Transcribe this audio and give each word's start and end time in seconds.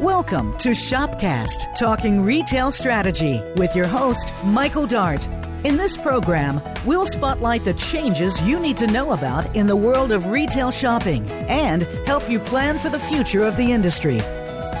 Welcome 0.00 0.56
to 0.56 0.70
Shopcast, 0.70 1.74
talking 1.74 2.22
retail 2.22 2.72
strategy 2.72 3.38
with 3.56 3.76
your 3.76 3.86
host, 3.86 4.32
Michael 4.46 4.86
Dart. 4.86 5.28
In 5.66 5.76
this 5.76 5.98
program, 5.98 6.62
we'll 6.86 7.04
spotlight 7.04 7.64
the 7.66 7.74
changes 7.74 8.40
you 8.40 8.58
need 8.58 8.78
to 8.78 8.86
know 8.86 9.12
about 9.12 9.54
in 9.54 9.66
the 9.66 9.76
world 9.76 10.10
of 10.10 10.28
retail 10.28 10.70
shopping 10.70 11.30
and 11.50 11.82
help 12.06 12.30
you 12.30 12.38
plan 12.38 12.78
for 12.78 12.88
the 12.88 12.98
future 12.98 13.44
of 13.44 13.58
the 13.58 13.72
industry. 13.72 14.16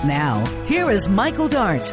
Now, 0.06 0.42
here 0.64 0.90
is 0.90 1.06
Michael 1.06 1.48
Dart. 1.48 1.92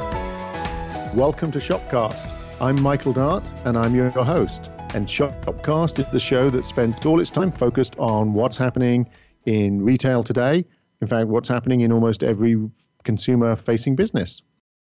Welcome 1.13 1.51
to 1.51 1.59
Shopcast. 1.59 2.31
I'm 2.61 2.81
Michael 2.81 3.11
Dart, 3.11 3.45
and 3.65 3.77
I'm 3.77 3.93
your 3.93 4.09
host. 4.09 4.71
And 4.93 5.05
Shopcast 5.05 5.99
is 5.99 6.05
the 6.13 6.19
show 6.21 6.49
that 6.51 6.65
spends 6.65 7.05
all 7.05 7.19
its 7.19 7.31
time 7.31 7.51
focused 7.51 7.97
on 7.97 8.31
what's 8.31 8.55
happening 8.55 9.09
in 9.45 9.83
retail 9.83 10.23
today. 10.23 10.63
In 11.01 11.07
fact, 11.07 11.27
what's 11.27 11.49
happening 11.49 11.81
in 11.81 11.91
almost 11.91 12.23
every 12.23 12.55
consumer 13.07 13.55
facing 13.55 13.95
business. 13.95 14.41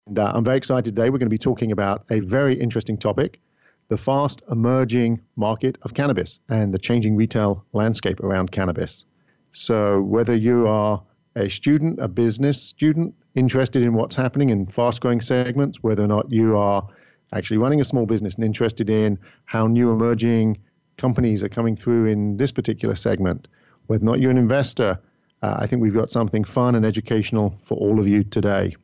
And 0.09 0.19
uh, 0.19 0.33
I'm 0.35 0.45
very 0.45 0.59
excited 0.59 0.97
today. 0.97 1.09
We're 1.09 1.19
going 1.19 1.31
to 1.33 1.39
be 1.41 1.47
talking 1.51 1.71
about 1.73 2.05
a 2.11 2.19
very 2.21 2.61
interesting 2.61 2.99
topic 2.99 3.41
the 3.89 3.97
fast 3.97 4.43
emerging 4.51 5.19
market 5.37 5.79
of 5.81 5.95
cannabis 5.95 6.41
and 6.51 6.75
the 6.75 6.79
changing 6.79 7.17
retail 7.17 7.65
landscape 7.73 8.21
around 8.21 8.51
cannabis. 8.53 9.07
So, 9.53 10.03
whether 10.03 10.35
you 10.35 10.67
are 10.67 11.03
a 11.37 11.49
student, 11.49 11.99
a 12.01 12.09
business 12.09 12.63
student 12.63 13.15
interested 13.35 13.83
in 13.83 13.95
what's 13.95 14.17
happening 14.17 14.51
in 14.51 14.67
fast 14.67 15.01
growing 15.01 15.23
segments, 15.23 15.79
whether 15.83 16.05
or 16.05 16.09
not 16.09 16.31
you 16.31 16.57
are 16.59 16.87
actually 17.33 17.57
running 17.59 17.81
a 17.81 17.85
small 17.85 18.05
business 18.05 18.35
and 18.35 18.45
interested 18.45 18.91
in 18.91 19.19
how 19.47 19.67
new 19.67 19.91
emerging 19.91 20.59
companies 20.99 21.43
are 21.43 21.49
coming 21.49 21.77
through 21.77 22.07
in 22.07 22.37
this 22.37 22.53
particular 22.53 22.95
segment, 22.95 23.49
whether 23.87 24.03
or 24.03 24.11
not 24.11 24.21
you're 24.21 24.31
an 24.31 24.39
investor 24.39 24.99
uh, 25.43 25.57
I 25.59 25.67
think 25.67 25.83
we've 25.83 25.95
got 25.95 26.11
something 26.11 26.45
fun 26.45 26.75
and 26.75 26.85
educational 26.85 27.55
for 27.63 27.77
all 27.79 27.99
of 28.01 28.09
you 28.09 28.25
today. 28.25 28.75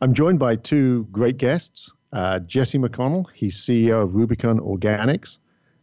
I'm 0.00 0.14
joined 0.14 0.38
by 0.38 0.56
two 0.56 1.06
great 1.10 1.38
guests 1.38 1.90
uh, 2.12 2.38
Jesse 2.40 2.78
McConnell, 2.78 3.26
he's 3.34 3.56
CEO 3.56 4.02
of 4.02 4.14
Rubicon 4.14 4.58
Organics, 4.60 5.38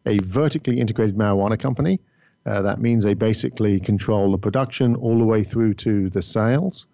a 0.06 0.18
vertically 0.20 0.80
integrated 0.80 1.16
marijuana 1.16 1.60
company. 1.60 2.00
Uh, 2.46 2.62
that 2.62 2.80
means 2.80 3.04
they 3.04 3.14
basically 3.14 3.80
control 3.80 4.32
the 4.32 4.38
production 4.38 4.96
all 4.96 5.18
the 5.18 5.26
way 5.26 5.44
through 5.44 5.74
to 5.74 6.10
the 6.10 6.22
sales. 6.22 6.88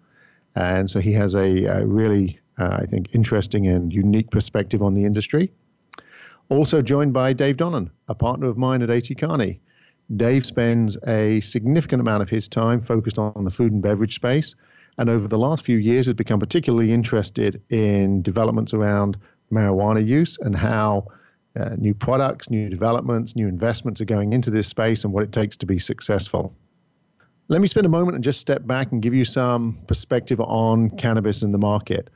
And 0.54 0.90
so 0.90 1.00
he 1.00 1.12
has 1.12 1.34
a, 1.34 1.64
a 1.64 1.86
really, 1.86 2.40
uh, 2.58 2.78
I 2.80 2.86
think, 2.86 3.14
interesting 3.14 3.66
and 3.66 3.92
unique 3.92 4.30
perspective 4.30 4.82
on 4.82 4.94
the 4.94 5.04
industry. 5.04 5.50
Also 6.48 6.82
joined 6.82 7.12
by 7.12 7.32
Dave 7.32 7.56
Donnan, 7.56 7.90
a 8.08 8.14
partner 8.14 8.48
of 8.48 8.58
mine 8.58 8.82
at 8.82 8.90
A.T. 8.90 9.14
Kearney. 9.14 9.60
Dave 10.16 10.44
spends 10.44 10.98
a 11.06 11.40
significant 11.40 12.00
amount 12.00 12.22
of 12.22 12.28
his 12.28 12.48
time 12.48 12.80
focused 12.80 13.18
on 13.18 13.44
the 13.44 13.50
food 13.50 13.72
and 13.72 13.82
beverage 13.82 14.14
space, 14.14 14.54
and 14.98 15.08
over 15.08 15.26
the 15.26 15.38
last 15.38 15.64
few 15.64 15.78
years 15.78 16.06
has 16.06 16.14
become 16.14 16.38
particularly 16.38 16.92
interested 16.92 17.62
in 17.70 18.22
developments 18.22 18.74
around 18.74 19.16
marijuana 19.50 20.06
use 20.06 20.38
and 20.40 20.56
how 20.56 21.06
uh, 21.58 21.70
new 21.76 21.94
products, 21.94 22.50
new 22.50 22.68
developments, 22.68 23.36
new 23.36 23.48
investments 23.48 24.00
are 24.00 24.06
going 24.06 24.32
into 24.32 24.50
this 24.50 24.66
space 24.66 25.04
and 25.04 25.12
what 25.12 25.22
it 25.22 25.32
takes 25.32 25.56
to 25.58 25.66
be 25.66 25.78
successful. 25.78 26.54
Let 27.48 27.60
me 27.60 27.68
spend 27.68 27.86
a 27.86 27.90
moment 27.90 28.14
and 28.14 28.24
just 28.24 28.40
step 28.40 28.66
back 28.66 28.92
and 28.92 29.02
give 29.02 29.14
you 29.14 29.24
some 29.24 29.78
perspective 29.86 30.40
on 30.40 30.90
cannabis 30.90 31.42
in 31.42 31.52
the 31.52 31.58
market. 31.58 32.08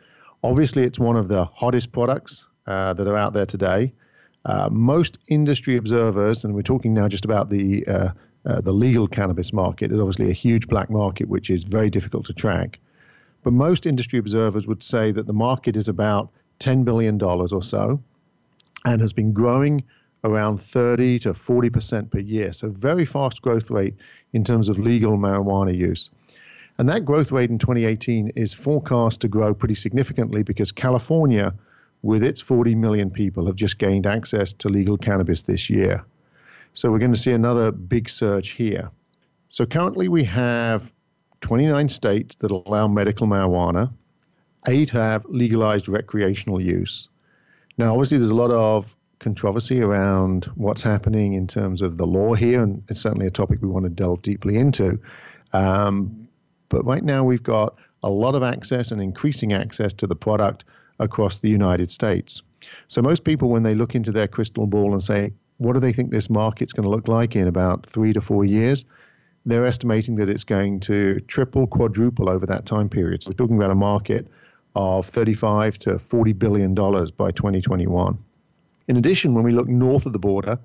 Obviously, 0.43 0.85
it's 0.85 0.99
one 0.99 1.17
of 1.17 1.29
the 1.29 1.45
hottest 1.45 1.93
products 1.93 2.47
uh, 2.67 2.95
that 2.95 3.07
are 3.07 3.17
out 3.17 3.33
there 3.33 3.47
today. 3.47 3.93
Uh, 4.47 4.69
most 4.71 5.19
industry 5.29 5.77
observers, 5.77 6.45
and 6.45 6.55
we're 6.55 6.63
talking 6.63 6.95
now 6.95 7.09
just 7.09 7.25
about 7.25 7.51
the 7.51 7.85
uh, 7.87 8.09
uh, 8.47 8.61
the 8.61 8.73
legal 8.73 9.09
cannabis 9.09 9.53
market, 9.53 9.91
is 9.91 9.99
obviously 9.99 10.31
a 10.31 10.33
huge 10.33 10.69
black 10.69 10.89
market 10.89 11.29
which 11.29 11.51
is 11.51 11.65
very 11.65 11.91
difficult 11.91 12.25
to 12.25 12.33
track. 12.33 12.79
But 13.43 13.53
most 13.53 13.87
industry 13.87 14.21
observers 14.21 14.69
would 14.69 14.85
say 14.85 15.11
that 15.11 15.27
the 15.27 15.33
market 15.33 15.77
is 15.77 15.89
about 15.89 16.31
$10 16.61 16.85
billion 16.85 17.21
or 17.21 17.63
so 17.63 18.01
and 18.85 19.01
has 19.01 19.13
been 19.13 19.33
growing 19.33 19.83
around 20.23 20.59
30 20.59 21.19
to 21.21 21.33
40% 21.33 22.11
per 22.11 22.21
year. 22.21 22.53
So, 22.53 22.69
very 22.69 23.05
fast 23.05 23.43
growth 23.43 23.69
rate 23.69 23.95
in 24.33 24.45
terms 24.45 24.69
of 24.69 24.79
legal 24.79 25.19
marijuana 25.19 25.77
use. 25.77 26.11
And 26.79 26.89
that 26.89 27.05
growth 27.05 27.33
rate 27.33 27.51
in 27.51 27.59
2018 27.59 28.31
is 28.37 28.53
forecast 28.53 29.21
to 29.23 29.29
grow 29.29 29.55
pretty 29.55 29.75
significantly 29.75 30.45
because 30.45 30.71
California 30.71 31.53
with 32.03 32.23
its 32.23 32.41
40 32.41 32.75
million 32.75 33.11
people, 33.11 33.47
have 33.47 33.57
just 33.57 33.79
gained 33.79 34.07
access 34.07 34.53
to 34.55 34.69
legal 34.69 34.97
cannabis 34.97 35.43
this 35.43 35.69
year. 35.69 36.05
So 36.73 36.91
we're 36.91 36.99
going 36.99 37.13
to 37.13 37.19
see 37.19 37.33
another 37.33 37.73
big 37.73 38.09
surge 38.09 38.51
here. 38.51 38.91
So 39.49 39.65
currently 39.67 40.09
we 40.09 40.25
have 40.25 40.91
29 41.41 41.89
states 41.89 42.37
that 42.37 42.51
allow 42.51 42.89
medical 42.89 43.27
marijuana, 43.27 43.93
eight 44.69 44.91
have 44.91 45.25
legalized 45.27 45.89
recreational 45.89 46.61
use. 46.61 47.09
Now, 47.79 47.93
obviously, 47.93 48.19
there's 48.19 48.31
a 48.31 48.35
lot 48.35 48.51
of 48.51 48.95
controversy 49.19 49.83
around 49.83 50.47
what's 50.55 50.83
happening 50.83 51.35
in 51.35 51.47
terms 51.47 51.83
of 51.83 51.99
the 51.99 52.07
law 52.07 52.35
here, 52.35 52.63
and 52.63 52.83
it's 52.89 53.01
certainly 53.01 53.27
a 53.27 53.31
topic 53.31 53.61
we 53.63 53.69
want 53.69 53.85
to 53.85 53.91
delve 53.91 54.23
deeply 54.23 54.57
into. 54.57 55.01
Um, 55.53 56.29
but 56.69 56.85
right 56.85 57.05
now, 57.05 57.25
we've 57.25 57.43
got 57.43 57.77
a 58.03 58.11
lot 58.11 58.35
of 58.35 58.43
access 58.43 58.91
and 58.91 59.01
increasing 59.01 59.53
access 59.53 59.93
to 59.95 60.07
the 60.07 60.17
product 60.17 60.65
across 60.99 61.39
the 61.39 61.49
United 61.49 61.91
States. 61.91 62.43
So 62.89 63.03
most 63.03 63.25
people, 63.25 63.51
when 63.51 63.63
they 63.63 63.75
look 63.75 63.95
into 63.95 64.13
their 64.13 64.29
crystal 64.29 64.67
ball 64.67 64.93
and 64.93 65.03
say, 65.03 65.33
what 65.59 65.73
do 65.73 65.81
they 65.81 65.93
think 65.93 66.11
this 66.11 66.29
market's 66.29 66.73
going 66.73 66.85
to 66.85 66.91
look 66.91 67.09
like 67.09 67.37
in 67.37 67.49
about 67.49 67.87
three 67.89 68.13
to 68.13 68.21
four 68.21 68.45
years? 68.45 68.85
They're 69.45 69.67
estimating 69.67 70.17
that 70.17 70.29
it's 70.29 70.45
going 70.45 70.81
to 70.81 71.21
triple, 71.21 71.67
quadruple 71.67 72.29
over 72.29 72.47
that 72.47 72.67
time 72.67 72.89
period. 72.89 73.23
So 73.23 73.31
we're 73.31 73.35
talking 73.35 73.57
about 73.57 73.71
a 73.71 73.77
market 73.77 74.27
of 74.75 75.07
35 75.07 75.79
to 75.81 75.99
40 75.99 76.33
billion 76.35 76.75
dollars 76.75 77.11
by 77.11 77.31
2021. 77.31 78.19
In 78.89 78.97
addition, 78.97 79.35
when 79.35 79.45
we 79.45 79.53
look 79.53 79.69
north 79.69 80.07
of 80.07 80.13
the 80.13 80.19
border, 80.19 80.59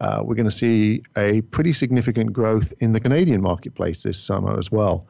uh, 0.00 0.22
we're 0.24 0.36
going 0.36 0.46
to 0.46 0.50
see 0.50 1.02
a 1.16 1.40
pretty 1.42 1.72
significant 1.72 2.32
growth 2.32 2.72
in 2.78 2.92
the 2.92 3.00
Canadian 3.00 3.42
marketplace 3.42 4.02
this 4.02 4.18
summer 4.18 4.58
as 4.58 4.70
well. 4.70 5.06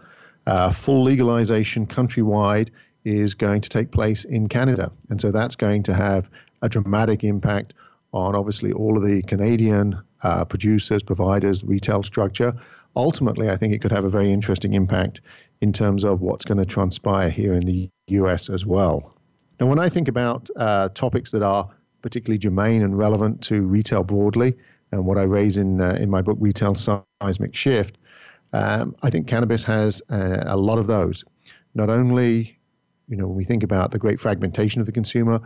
Uh, 0.46 0.72
full 0.72 1.04
legalization 1.04 1.86
countrywide 1.86 2.70
is 3.08 3.34
going 3.34 3.60
to 3.62 3.68
take 3.68 3.90
place 3.90 4.24
in 4.24 4.48
Canada. 4.48 4.92
And 5.08 5.20
so 5.20 5.30
that's 5.30 5.56
going 5.56 5.82
to 5.84 5.94
have 5.94 6.30
a 6.62 6.68
dramatic 6.68 7.24
impact 7.24 7.72
on 8.12 8.36
obviously 8.36 8.72
all 8.72 8.96
of 8.96 9.04
the 9.04 9.22
Canadian 9.22 10.00
uh, 10.22 10.44
producers, 10.44 11.02
providers, 11.02 11.64
retail 11.64 12.02
structure. 12.02 12.52
Ultimately, 12.96 13.48
I 13.48 13.56
think 13.56 13.72
it 13.72 13.80
could 13.80 13.92
have 13.92 14.04
a 14.04 14.10
very 14.10 14.32
interesting 14.32 14.74
impact 14.74 15.20
in 15.60 15.72
terms 15.72 16.04
of 16.04 16.20
what's 16.20 16.44
going 16.44 16.58
to 16.58 16.64
transpire 16.64 17.30
here 17.30 17.52
in 17.52 17.60
the 17.60 17.88
US 18.08 18.50
as 18.50 18.66
well. 18.66 19.14
Now, 19.58 19.66
when 19.66 19.78
I 19.78 19.88
think 19.88 20.08
about 20.08 20.48
uh, 20.56 20.88
topics 20.90 21.30
that 21.30 21.42
are 21.42 21.68
particularly 22.02 22.38
germane 22.38 22.82
and 22.82 22.96
relevant 22.96 23.42
to 23.42 23.62
retail 23.62 24.04
broadly, 24.04 24.54
and 24.92 25.04
what 25.04 25.18
I 25.18 25.22
raise 25.22 25.56
in 25.56 25.80
uh, 25.80 25.98
in 26.00 26.08
my 26.10 26.22
book, 26.22 26.38
Retail 26.40 26.74
Seismic 26.74 27.54
Shift, 27.54 27.98
um, 28.52 28.94
I 29.02 29.10
think 29.10 29.26
cannabis 29.26 29.64
has 29.64 30.00
uh, 30.10 30.44
a 30.46 30.56
lot 30.56 30.78
of 30.78 30.86
those. 30.86 31.24
Not 31.74 31.90
only 31.90 32.57
you 33.08 33.16
know, 33.16 33.26
when 33.26 33.36
we 33.36 33.44
think 33.44 33.62
about 33.62 33.90
the 33.90 33.98
great 33.98 34.20
fragmentation 34.20 34.80
of 34.80 34.86
the 34.86 34.92
consumer, 34.92 35.40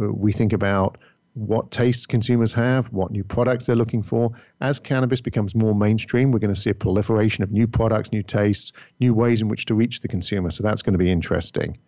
uh, 0.00 0.12
we 0.12 0.32
think 0.32 0.52
about 0.52 0.98
what 1.34 1.70
tastes 1.72 2.06
consumers 2.06 2.52
have, 2.52 2.92
what 2.92 3.10
new 3.10 3.24
products 3.24 3.66
they're 3.66 3.76
looking 3.76 4.02
for. 4.02 4.32
As 4.60 4.78
cannabis 4.78 5.20
becomes 5.20 5.54
more 5.54 5.74
mainstream, 5.74 6.30
we're 6.30 6.38
going 6.38 6.54
to 6.54 6.60
see 6.60 6.70
a 6.70 6.74
proliferation 6.74 7.42
of 7.42 7.50
new 7.50 7.66
products, 7.66 8.12
new 8.12 8.22
tastes, 8.22 8.72
new 9.00 9.14
ways 9.14 9.40
in 9.40 9.48
which 9.48 9.66
to 9.66 9.74
reach 9.74 10.00
the 10.00 10.08
consumer. 10.08 10.50
So 10.50 10.62
that's 10.62 10.82
going 10.82 10.92
to 10.92 10.98
be 10.98 11.10
interesting. 11.10 11.78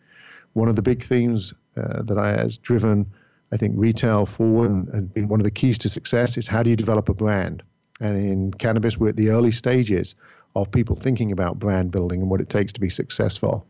One 0.55 0.69
of 0.69 0.75
the 0.75 0.83
big 0.83 1.05
themes 1.05 1.55
uh, 1.77 2.03
that 2.03 2.19
I 2.19 2.31
has 2.31 2.59
driven, 2.59 3.13
I 3.53 3.57
think, 3.57 3.75
retail 3.77 4.27
forward 4.27 4.71
and, 4.71 4.89
and 4.89 5.15
been 5.15 5.29
one 5.29 5.39
of 5.39 5.45
the 5.45 5.51
keys 5.53 5.79
to 5.79 5.89
success 5.89 6.37
is 6.37 6.49
how 6.49 6.63
do 6.63 6.71
you 6.71 6.77
develop 6.77 7.09
a 7.09 7.15
brand? 7.15 7.63
And 8.01 8.17
in 8.17 8.53
cannabis, 8.53 8.97
we're 8.97 9.11
at 9.11 9.17
the 9.17 9.31
early 9.31 9.53
stages 9.53 10.17
of 10.57 10.73
people 10.73 10.97
thinking 10.97 11.31
about 11.31 11.59
brand 11.59 11.93
building 11.93 12.21
and 12.21 12.31
what 12.31 12.41
it 12.41 12.49
takes 12.49 12.73
to 12.75 12.81
be 12.81 12.91
successful. 12.91 13.67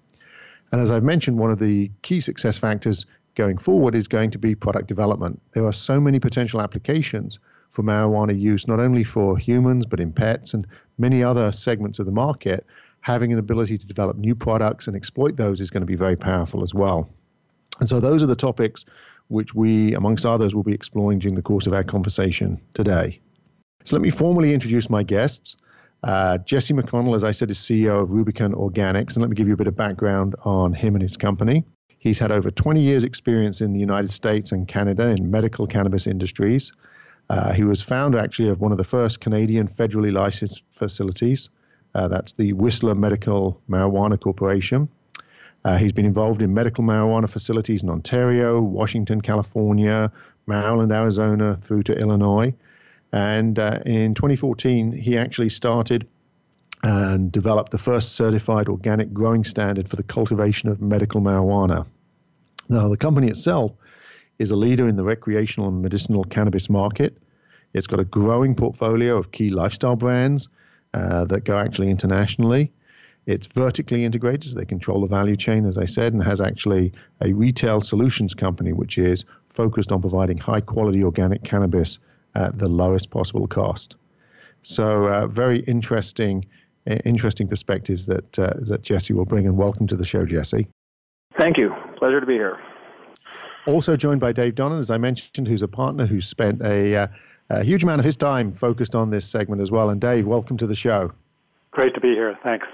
And 0.73 0.81
as 0.81 0.91
I've 0.91 1.05
mentioned, 1.05 1.39
one 1.39 1.51
of 1.51 1.59
the 1.59 1.91
key 2.03 2.21
success 2.21 2.59
factors 2.59 3.07
going 3.35 3.59
forward 3.59 3.95
is 3.95 4.09
going 4.09 4.31
to 4.33 4.39
be 4.39 4.55
product 4.55 4.89
development. 4.89 5.41
There 5.53 5.67
are 5.67 5.73
so 5.73 6.01
many 6.01 6.19
potential 6.19 6.61
applications 6.61 7.39
for 7.71 7.83
marijuana 7.83 8.39
use, 8.39 8.67
not 8.67 8.81
only 8.81 9.05
for 9.05 9.37
humans, 9.37 9.87
but 9.87 10.01
in 10.01 10.13
pets 10.13 10.55
and 10.55 10.67
many 10.99 11.23
other 11.23 11.53
segments 11.53 11.99
of 11.99 12.07
the 12.07 12.13
market. 12.13 12.67
Having 13.01 13.33
an 13.33 13.39
ability 13.39 13.79
to 13.79 13.87
develop 13.87 14.17
new 14.17 14.35
products 14.35 14.89
and 14.89 14.97
exploit 14.97 15.37
those 15.37 15.61
is 15.61 15.71
going 15.71 15.83
to 15.83 15.87
be 15.87 15.95
very 15.95 16.17
powerful 16.17 16.63
as 16.63 16.75
well. 16.75 17.09
And 17.79 17.89
so, 17.89 18.01
those 18.01 18.23
are 18.23 18.27
the 18.27 18.35
topics 18.35 18.85
which 19.29 19.55
we, 19.55 19.95
amongst 19.95 20.25
others, 20.25 20.55
will 20.55 20.63
be 20.63 20.73
exploring 20.73 21.19
during 21.19 21.35
the 21.35 21.43
course 21.43 21.67
of 21.67 21.73
our 21.73 21.85
conversation 21.85 22.61
today. 22.75 23.21
So, 23.85 23.97
let 23.97 24.03
me 24.03 24.11
formally 24.11 24.55
introduce 24.55 24.89
my 24.91 25.03
guests. 25.03 25.57
Uh, 26.03 26.39
Jesse 26.39 26.75
McConnell, 26.75 27.15
as 27.15 27.25
I 27.25 27.33
said, 27.33 27.51
is 27.51 27.59
CEO 27.59 28.03
of 28.03 28.13
Rubicon 28.13 28.53
Organics. 28.53 29.15
And 29.15 29.19
let 29.19 29.31
me 29.31 29.37
give 29.37 29.49
you 29.49 29.55
a 29.55 29.57
bit 29.57 29.67
of 29.67 29.77
background 29.77 30.35
on 30.45 30.73
him 30.73 30.95
and 30.95 31.03
his 31.03 31.17
company. 31.17 31.65
He's 31.99 32.19
had 32.19 32.31
over 32.31 32.51
20 32.51 32.81
years' 32.81 33.05
experience 33.05 33.61
in 33.61 33.73
the 33.73 33.81
United 33.81 34.11
States 34.11 34.53
and 34.53 34.69
Canada 34.69 35.09
in 35.09 35.31
medical 35.31 35.67
cannabis 35.67 36.07
industries. 36.07 36.73
Uh, 37.29 37.53
he 37.53 37.65
was 37.65 37.83
founder, 37.83 38.19
actually, 38.19 38.51
of 38.51 38.61
one 38.61 38.71
of 38.71 38.79
the 38.79 38.85
first 38.85 39.21
Canadian 39.21 39.67
federally 39.67 40.13
licensed 40.13 40.65
facilities. 40.71 41.51
Uh, 41.95 42.09
that's 42.09 42.33
the 42.33 42.53
Whistler 42.53 42.95
Medical 42.95 43.61
Marijuana 43.69 44.21
Corporation. 44.21 44.89
Uh, 45.65 45.77
he's 45.79 45.91
been 45.91 46.05
involved 46.05 46.43
in 46.43 46.55
medical 46.55 46.85
marijuana 46.85 47.29
facilities 47.29 47.83
in 47.83 47.91
Ontario, 47.91 48.61
Washington, 48.61 49.21
California, 49.21 50.13
Maryland, 50.47 50.93
Arizona, 50.93 51.59
through 51.61 51.83
to 51.83 51.99
Illinois. 51.99 52.55
And 53.13 53.59
uh, 53.59 53.81
in 53.87 54.15
2014, 54.15 54.93
he 54.93 55.17
actually 55.17 55.49
started 55.49 56.07
and 56.83 57.33
developed 57.33 57.73
the 57.73 57.79
first 57.79 58.13
certified 58.13 58.69
organic 58.69 59.13
growing 59.13 59.45
standard 59.45 59.89
for 59.89 59.97
the 59.97 60.03
cultivation 60.03 60.69
of 60.69 60.81
medical 60.81 61.21
marijuana. 61.21 61.87
Now, 62.69 62.89
the 62.89 62.97
company 62.97 63.29
itself 63.29 63.73
is 64.39 64.51
a 64.51 64.57
leader 64.57 64.89
in 64.89 64.97
the 64.97 65.05
recreational 65.05 65.69
and 65.69 65.83
medicinal 65.83 66.25
cannabis 66.25 66.69
market. 66.69 67.17
It's 67.73 67.87
got 67.87 68.01
a 68.01 68.05
growing 68.05 68.55
portfolio 68.55 69.17
of 69.17 69.33
key 69.33 69.51
lifestyle 69.51 69.97
brands 69.97 70.49
uh, 70.95 71.25
that 71.27 71.45
go 71.45 71.59
actually 71.59 71.91
internationally. 71.91 72.73
It's 73.27 73.47
vertically 73.49 74.05
integrated, 74.05 74.45
so 74.45 74.57
they 74.57 74.65
control 74.65 75.01
the 75.01 75.09
value 75.09 75.37
chain, 75.37 75.67
as 75.67 75.79
I 75.79 75.85
said, 75.85 76.13
and 76.13 76.23
has 76.23 76.41
actually 76.41 76.93
a 77.21 77.33
retail 77.33 77.81
solutions 77.81 78.35
company 78.35 78.73
which 78.73 78.99
is 78.99 79.25
focused 79.49 79.91
on 79.91 80.01
providing 80.01 80.39
high 80.39 80.61
quality 80.61 81.03
organic 81.03 81.43
cannabis 81.43 81.99
at 82.37 82.59
the 82.59 82.69
lowest 82.69 83.11
possible 83.11 83.47
cost. 83.47 83.97
So, 84.63 85.07
uh, 85.07 85.27
very 85.27 85.61
interesting, 85.61 86.45
interesting 87.05 87.49
perspectives 87.49 88.07
that 88.07 88.39
uh, 88.39 88.53
that 88.69 88.83
Jesse 88.83 89.13
will 89.13 89.25
bring. 89.25 89.47
And 89.47 89.57
welcome 89.57 89.87
to 89.89 89.97
the 89.97 90.05
show, 90.05 90.25
Jesse. 90.25 90.69
Thank 91.39 91.57
you. 91.57 91.75
Pleasure 91.99 92.21
to 92.21 92.27
be 92.27 92.35
here. 92.35 92.59
Also 93.67 93.97
joined 93.97 94.21
by 94.21 94.33
Dave 94.33 94.55
Donnan, 94.55 94.79
as 94.79 94.91
I 94.91 94.99
mentioned, 94.99 95.49
who's 95.49 95.63
a 95.63 95.69
partner 95.69 96.07
who's 96.07 96.29
spent 96.29 96.63
a, 96.63 96.97
uh, 96.97 97.07
a 97.51 97.65
huge 97.65 97.83
amount 97.83 97.99
of 97.99 98.05
his 98.05 98.17
time 98.17 98.53
focused 98.53 98.95
on 98.95 99.11
this 99.11 99.27
segment 99.27 99.61
as 99.61 99.71
well. 99.71 99.91
And 99.91 100.01
Dave, 100.01 100.27
welcome 100.27 100.57
to 100.59 100.67
the 100.67 100.77
show. 100.77 101.13
Great 101.73 101.93
to 101.95 102.01
be 102.01 102.11
here. 102.11 102.39
Thanks. 102.45 102.67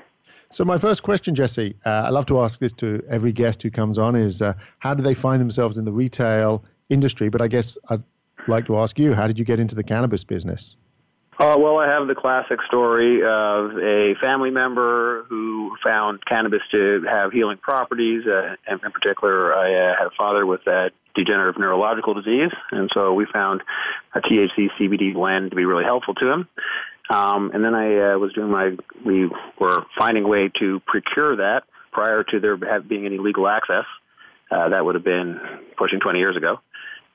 So 0.50 0.66
my 0.66 0.76
first 0.76 1.02
question, 1.02 1.34
Jesse, 1.34 1.74
uh, 1.86 1.88
I 1.88 2.10
love 2.10 2.26
to 2.26 2.40
ask 2.40 2.60
this 2.60 2.74
to 2.74 3.02
every 3.08 3.32
guest 3.32 3.62
who 3.62 3.70
comes 3.70 3.98
on: 3.98 4.14
is 4.14 4.42
uh, 4.42 4.52
how 4.80 4.92
do 4.94 5.02
they 5.02 5.14
find 5.14 5.40
themselves 5.40 5.78
in 5.78 5.84
the 5.84 5.92
retail 5.92 6.64
industry? 6.90 7.30
But 7.30 7.40
I 7.40 7.48
guess 7.48 7.78
I'd 7.88 8.02
like 8.48 8.66
to 8.66 8.78
ask 8.78 8.98
you, 8.98 9.14
how 9.14 9.26
did 9.26 9.38
you 9.38 9.44
get 9.44 9.60
into 9.60 9.74
the 9.74 9.84
cannabis 9.84 10.24
business? 10.24 10.76
Uh, 11.38 11.56
well, 11.58 11.78
I 11.78 11.88
have 11.88 12.08
the 12.08 12.14
classic 12.14 12.60
story 12.68 13.22
of 13.22 13.76
a 13.78 14.14
family 14.20 14.50
member 14.50 15.24
who 15.28 15.74
found 15.82 16.24
cannabis 16.26 16.60
to 16.72 17.02
have 17.08 17.32
healing 17.32 17.56
properties. 17.56 18.26
Uh, 18.26 18.54
and 18.66 18.80
in 18.84 18.92
particular, 18.92 19.54
I 19.54 19.74
uh, 19.74 19.98
had 19.98 20.06
a 20.08 20.10
father 20.16 20.44
with 20.44 20.66
a 20.66 20.90
degenerative 21.14 21.58
neurological 21.58 22.14
disease, 22.14 22.50
and 22.70 22.90
so 22.94 23.12
we 23.14 23.26
found 23.32 23.62
a 24.14 24.20
THC 24.20 24.68
CBD 24.78 25.14
blend 25.14 25.50
to 25.50 25.56
be 25.56 25.64
really 25.64 25.84
helpful 25.84 26.14
to 26.14 26.30
him. 26.30 26.48
Um, 27.10 27.50
and 27.52 27.64
then 27.64 27.74
I 27.74 28.12
uh, 28.12 28.18
was 28.18 28.32
doing 28.34 28.50
my, 28.50 28.76
we 29.04 29.28
were 29.58 29.84
finding 29.98 30.24
a 30.24 30.28
way 30.28 30.50
to 30.60 30.80
procure 30.86 31.36
that 31.36 31.64
prior 31.92 32.24
to 32.24 32.40
there 32.40 32.56
being 32.80 33.06
any 33.06 33.18
legal 33.18 33.48
access. 33.48 33.84
Uh, 34.50 34.68
that 34.68 34.84
would 34.84 34.94
have 34.94 35.04
been 35.04 35.40
pushing 35.76 35.98
20 35.98 36.18
years 36.18 36.36
ago. 36.36 36.60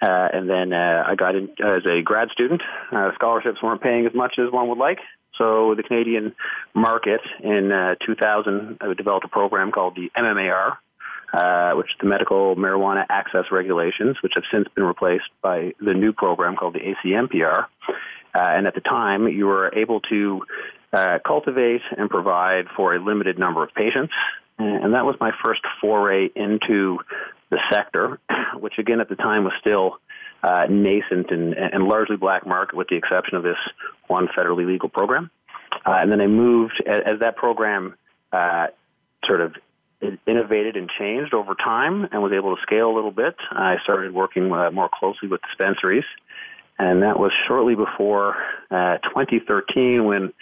Uh, 0.02 0.28
and 0.32 0.50
then 0.50 0.74
uh, 0.74 1.04
I 1.08 1.16
got 1.16 1.36
in 1.36 1.50
as 1.64 1.86
a 1.86 2.02
grad 2.04 2.30
student. 2.32 2.62
Uh, 2.92 3.12
scholarships 3.16 3.62
weren't 3.64 3.82
paying 3.82 4.06
as 4.06 4.14
much 4.14 4.36
as 4.38 4.52
one 4.52 4.70
would 4.70 4.78
like. 4.78 5.00
So 5.38 5.76
the 5.76 5.84
Canadian 5.84 6.36
market 6.74 7.22
in 7.44 7.72
uh, 7.72 7.96
2000 8.06 8.78
I 8.82 8.94
developed 8.94 9.26
a 9.26 9.30
program 9.30 9.72
called 9.72 9.96
the 9.96 10.10
MMAR, 10.18 10.78
uh, 11.34 11.78
which 11.78 11.88
is 11.88 11.96
the 12.02 12.08
Medical 12.08 12.56
Marijuana 12.56 13.06
Access 13.10 13.46
Regulations, 13.52 14.18
which 14.22 14.34
have 14.36 14.44
since 14.52 14.68
been 14.76 14.84
replaced 14.84 15.30
by 15.42 15.74
the 15.80 15.94
new 15.94 16.14
program 16.14 16.56
called 16.56 16.76
the 16.76 16.80
ACMPR. 16.80 17.66
Uh, 17.88 17.94
and 18.34 18.68
at 18.68 18.76
the 18.76 18.82
time, 18.82 19.28
you 19.28 19.46
were 19.46 19.74
able 19.76 20.02
to 20.02 20.44
uh, 20.94 21.20
cultivate 21.26 21.82
and 21.98 22.10
provide 22.10 22.66
for 22.76 22.96
a 22.96 23.04
limited 23.04 23.40
number 23.40 23.64
of 23.64 23.74
patients. 23.74 24.14
And 24.60 24.96
that 24.96 25.06
was 25.06 25.16
my 25.20 25.32
first 25.44 25.62
foray 25.80 26.30
into 26.36 27.00
the 27.50 27.60
sector, 27.72 28.20
which 28.60 28.74
again 28.78 29.00
at 29.00 29.10
the 29.10 29.16
time 29.16 29.44
was 29.44 29.54
still 29.60 29.98
uh, 30.44 30.66
nascent 30.70 31.32
and, 31.32 31.54
and, 31.54 31.84
largely 31.84 32.16
black 32.16 32.46
market, 32.46 32.76
with 32.76 32.88
the 32.90 32.96
exception 32.96 33.38
of 33.38 33.44
this 33.44 33.58
one 34.08 34.28
federally 34.38 34.68
legal 34.68 34.88
program. 34.88 35.32
Uh, 35.86 35.94
and 35.94 36.12
then 36.12 36.22
I 36.22 36.28
moved 36.28 36.82
as, 36.86 37.04
as 37.06 37.20
that 37.22 37.36
program 37.38 37.96
uh, 38.32 38.68
sort 39.26 39.42
of 39.42 39.56
innovated 40.28 40.78
and 40.78 40.90
changed 41.00 41.34
over 41.34 41.56
time, 41.56 42.08
and 42.12 42.22
was 42.22 42.32
able 42.32 42.56
to 42.56 42.62
scale 42.62 42.92
a 42.92 42.96
little 42.96 43.12
bit. 43.12 43.36
I 43.50 43.78
started 43.84 44.14
working 44.14 44.52
uh, 44.52 44.70
more 44.72 44.90
closely 44.94 45.28
with 45.28 45.42
dispensaries, 45.42 46.06
and 46.78 47.02
that 47.02 47.20
was 47.20 47.32
shortly 47.48 47.76
before 47.76 48.36
uh, 48.70 48.98
2013 49.10 50.06
when 50.06 50.34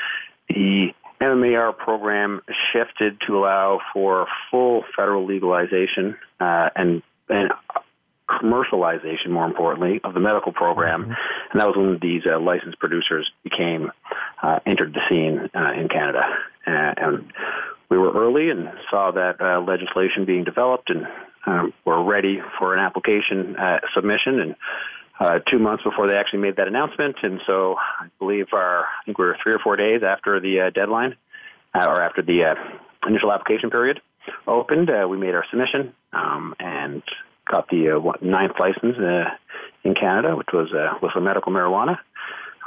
the 0.49 0.93
MMAR 1.21 1.77
program 1.77 2.41
shifted 2.73 3.17
to 3.27 3.37
allow 3.37 3.79
for 3.93 4.27
full 4.51 4.83
federal 4.95 5.25
legalization 5.25 6.17
uh, 6.39 6.69
and, 6.75 7.01
and 7.29 7.51
commercialization, 8.29 9.29
more 9.29 9.45
importantly, 9.45 10.01
of 10.03 10.13
the 10.13 10.19
medical 10.19 10.51
program. 10.51 11.03
Mm-hmm. 11.03 11.11
And 11.51 11.61
that 11.61 11.67
was 11.67 11.77
when 11.77 11.99
these 12.01 12.23
uh, 12.25 12.39
licensed 12.39 12.79
producers 12.79 13.29
became 13.43 13.91
uh, 14.41 14.59
entered 14.65 14.93
the 14.93 15.01
scene 15.09 15.49
uh, 15.55 15.71
in 15.73 15.89
Canada. 15.89 16.23
Uh, 16.65 16.93
and 16.97 17.33
we 17.89 17.97
were 17.97 18.11
early 18.11 18.49
and 18.49 18.69
saw 18.89 19.11
that 19.11 19.39
uh, 19.39 19.61
legislation 19.61 20.25
being 20.25 20.43
developed 20.43 20.89
and 20.89 21.05
um, 21.45 21.73
were 21.85 22.03
ready 22.03 22.41
for 22.57 22.73
an 22.73 22.79
application 22.79 23.55
uh, 23.55 23.79
submission. 23.93 24.39
And 24.39 24.55
uh, 25.19 25.39
two 25.49 25.59
months 25.59 25.83
before 25.83 26.07
they 26.07 26.15
actually 26.15 26.39
made 26.39 26.57
that 26.57 26.67
announcement. 26.67 27.15
And 27.23 27.39
so 27.45 27.75
I 27.77 28.07
believe 28.19 28.47
our, 28.53 28.81
I 28.83 29.05
think 29.05 29.17
we 29.17 29.25
were 29.25 29.37
three 29.41 29.53
or 29.53 29.59
four 29.59 29.75
days 29.75 30.01
after 30.03 30.39
the 30.39 30.61
uh, 30.61 30.69
deadline 30.71 31.15
uh, 31.73 31.85
or 31.87 32.01
after 32.01 32.21
the 32.21 32.43
uh, 32.43 32.55
initial 33.07 33.31
application 33.31 33.69
period 33.69 34.01
opened, 34.47 34.89
uh, 34.89 35.07
we 35.07 35.17
made 35.17 35.35
our 35.35 35.45
submission 35.49 35.93
um, 36.13 36.55
and 36.59 37.03
got 37.49 37.69
the 37.69 37.91
uh, 37.91 38.11
ninth 38.21 38.53
license 38.59 38.97
in 39.83 39.93
Canada, 39.93 40.35
which 40.35 40.47
was 40.51 40.73
uh, 40.73 40.97
was 41.01 41.11
for 41.13 41.21
medical 41.21 41.51
marijuana. 41.51 41.99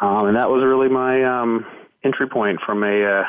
Um, 0.00 0.28
and 0.28 0.36
that 0.36 0.48
was 0.48 0.62
really 0.64 0.88
my 0.88 1.24
um, 1.24 1.66
entry 2.04 2.28
point 2.28 2.60
from 2.64 2.84
a 2.84 3.24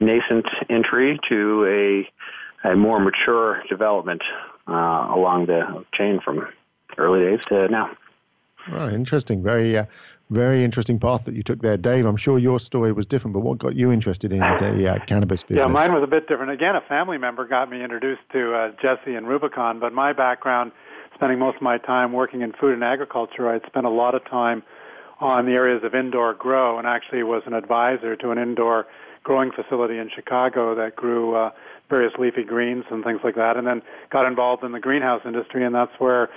nascent 0.00 0.46
entry 0.70 1.20
to 1.28 2.06
a, 2.64 2.70
a 2.70 2.76
more 2.76 2.98
mature 2.98 3.62
development 3.68 4.22
along 4.66 5.46
the 5.46 5.84
chain 5.92 6.20
from 6.24 6.48
early 6.96 7.20
days 7.20 7.40
to 7.48 7.68
now. 7.68 7.90
Oh, 8.72 8.88
interesting. 8.88 9.42
Very, 9.42 9.76
uh, 9.78 9.84
very 10.30 10.62
interesting 10.64 10.98
path 10.98 11.24
that 11.24 11.34
you 11.34 11.42
took 11.42 11.60
there, 11.62 11.76
Dave. 11.76 12.06
I'm 12.06 12.16
sure 12.16 12.38
your 12.38 12.60
story 12.60 12.92
was 12.92 13.06
different, 13.06 13.34
but 13.34 13.40
what 13.40 13.58
got 13.58 13.74
you 13.74 13.90
interested 13.90 14.32
in 14.32 14.40
the 14.40 14.94
uh, 14.94 15.04
cannabis 15.06 15.42
business? 15.42 15.64
Yeah, 15.64 15.72
mine 15.72 15.92
was 15.92 16.02
a 16.02 16.06
bit 16.06 16.28
different. 16.28 16.52
Again, 16.52 16.76
a 16.76 16.80
family 16.82 17.18
member 17.18 17.46
got 17.46 17.70
me 17.70 17.82
introduced 17.82 18.22
to 18.32 18.54
uh, 18.54 18.72
Jesse 18.82 19.14
and 19.14 19.26
Rubicon, 19.26 19.80
but 19.80 19.92
my 19.92 20.12
background, 20.12 20.72
spending 21.14 21.38
most 21.38 21.56
of 21.56 21.62
my 21.62 21.78
time 21.78 22.12
working 22.12 22.42
in 22.42 22.52
food 22.52 22.74
and 22.74 22.84
agriculture, 22.84 23.48
I'd 23.48 23.64
spent 23.66 23.86
a 23.86 23.90
lot 23.90 24.14
of 24.14 24.24
time 24.28 24.62
on 25.20 25.46
the 25.46 25.52
areas 25.52 25.82
of 25.82 25.94
indoor 25.94 26.34
grow, 26.34 26.78
and 26.78 26.86
actually 26.86 27.22
was 27.22 27.42
an 27.46 27.54
advisor 27.54 28.14
to 28.16 28.30
an 28.30 28.38
indoor 28.38 28.86
growing 29.24 29.50
facility 29.50 29.98
in 29.98 30.10
Chicago 30.14 30.74
that 30.74 30.94
grew 30.94 31.34
uh, 31.34 31.50
various 31.90 32.12
leafy 32.18 32.44
greens 32.44 32.84
and 32.90 33.02
things 33.02 33.20
like 33.24 33.34
that, 33.34 33.56
and 33.56 33.66
then 33.66 33.82
got 34.10 34.26
involved 34.26 34.62
in 34.62 34.72
the 34.72 34.80
greenhouse 34.80 35.22
industry, 35.24 35.64
and 35.64 35.74
that's 35.74 35.92
where 35.98 36.28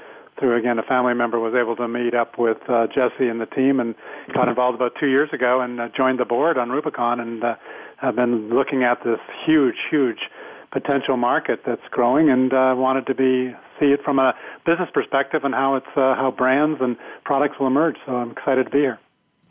through 0.41 0.57
again 0.57 0.79
a 0.79 0.83
family 0.83 1.13
member 1.13 1.39
was 1.39 1.53
able 1.53 1.75
to 1.77 1.87
meet 1.87 2.13
up 2.13 2.37
with 2.37 2.57
uh, 2.67 2.87
Jesse 2.87 3.29
and 3.29 3.39
the 3.39 3.45
team 3.45 3.79
and 3.79 3.95
got 4.33 4.49
involved 4.49 4.75
about 4.75 4.93
two 4.99 5.07
years 5.07 5.29
ago 5.31 5.61
and 5.61 5.79
uh, 5.79 5.87
joined 5.95 6.19
the 6.19 6.25
board 6.25 6.57
on 6.57 6.69
Rubicon 6.69 7.19
and 7.19 7.43
uh, 7.43 7.55
have 7.97 8.15
been 8.15 8.49
looking 8.49 8.83
at 8.83 8.97
this 9.05 9.19
huge, 9.45 9.75
huge 9.89 10.17
potential 10.71 11.15
market 11.15 11.61
that's 11.65 11.87
growing 11.91 12.29
and 12.29 12.51
uh, 12.53 12.73
wanted 12.75 13.05
to 13.05 13.13
be 13.13 13.53
see 13.79 13.87
it 13.87 14.01
from 14.03 14.19
a 14.19 14.33
business 14.65 14.89
perspective 14.93 15.43
and 15.43 15.53
how 15.53 15.75
it's 15.75 15.85
uh, 15.95 16.15
how 16.15 16.33
brands 16.35 16.79
and 16.81 16.97
products 17.23 17.55
will 17.59 17.67
emerge. 17.67 17.95
So 18.05 18.15
I'm 18.15 18.31
excited 18.31 18.65
to 18.65 18.69
be 18.69 18.79
here. 18.79 18.99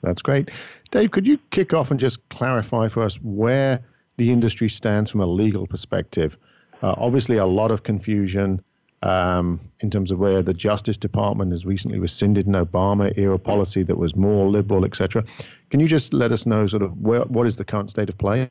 That's 0.03 0.23
great, 0.23 0.51
Dave. 0.91 1.11
Could 1.11 1.27
you 1.27 1.39
kick 1.51 1.73
off 1.73 1.91
and 1.91 2.01
just 2.01 2.27
clarify 2.31 2.89
for 2.89 3.03
us 3.03 3.17
where 3.17 3.81
the 4.17 4.33
industry 4.33 4.69
stands 4.69 5.11
from 5.11 5.21
a 5.21 5.27
legal 5.27 5.67
perspective? 5.67 6.37
Uh, 6.83 6.95
obviously, 6.97 7.37
a 7.37 7.47
lot 7.47 7.71
of 7.71 7.83
confusion 7.83 8.63
um, 9.03 9.61
in 9.81 9.91
terms 9.91 10.11
of 10.11 10.19
where 10.19 10.43
the 10.43 10.55
Justice 10.55 10.99
Department 10.99 11.53
has 11.53 11.65
recently 11.65 11.99
rescinded 11.99 12.47
an 12.47 12.53
Obama 12.55 13.17
era 13.17 13.39
policy 13.39 13.83
that 13.83 13.97
was 13.97 14.15
more 14.15 14.49
liberal, 14.49 14.85
etc. 14.85 15.25
Can 15.71 15.81
you 15.81 15.89
just 15.89 16.13
let 16.13 16.33
us 16.33 16.47
know 16.47 16.67
sort 16.67 16.83
of 16.83 16.97
where, 17.01 17.23
what 17.23 17.47
is 17.47 17.57
the 17.57 17.65
current 17.65 17.91
state 17.91 18.09
of 18.09 18.19
play? 18.19 18.51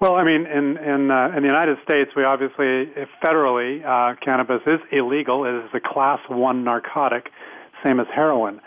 Well, 0.00 0.14
I 0.14 0.24
mean, 0.24 0.46
in 0.46 0.76
in, 0.76 1.10
uh, 1.10 1.32
in 1.36 1.42
the 1.42 1.48
United 1.48 1.78
States, 1.82 2.12
we 2.16 2.22
obviously 2.24 2.86
federally 3.22 3.84
uh, 3.84 4.14
cannabis 4.24 4.62
is 4.66 4.78
illegal. 4.92 5.44
It 5.44 5.64
is 5.64 5.70
a 5.74 5.80
class 5.80 6.20
one 6.28 6.62
narcotic, 6.62 7.30
same 7.82 7.98
as 7.98 8.06
heroin, 8.14 8.60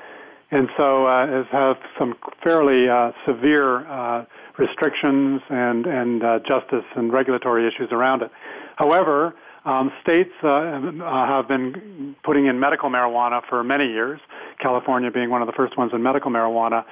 and 0.51 0.67
so 0.75 1.07
uh, 1.07 1.41
it 1.41 1.47
has 1.47 1.77
some 1.97 2.15
fairly 2.43 2.89
uh, 2.89 3.11
severe 3.25 3.87
uh, 3.87 4.25
restrictions 4.57 5.41
and 5.49 5.85
and 5.85 6.21
uh, 6.21 6.39
justice 6.39 6.85
and 6.97 7.13
regulatory 7.13 7.65
issues 7.65 7.93
around 7.93 8.23
it. 8.23 8.31
However, 8.75 9.33
um, 9.65 9.91
states 10.01 10.31
uh, 10.43 10.47
uh, 10.47 11.27
have 11.27 11.47
been 11.47 12.15
putting 12.23 12.47
in 12.47 12.59
medical 12.59 12.89
marijuana 12.89 13.41
for 13.47 13.63
many 13.63 13.85
years, 13.85 14.19
California 14.59 15.11
being 15.11 15.29
one 15.29 15.41
of 15.41 15.47
the 15.47 15.53
first 15.53 15.77
ones 15.77 15.91
in 15.93 16.01
medical 16.01 16.31
marijuana, 16.31 16.83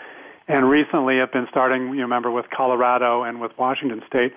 and 0.47 0.69
recently 0.69 1.17
have 1.17 1.31
been 1.31 1.47
starting, 1.49 1.93
you 1.93 2.01
remember, 2.01 2.31
with 2.31 2.45
Colorado 2.55 3.23
and 3.23 3.41
with 3.41 3.51
Washington 3.57 4.01
State 4.07 4.33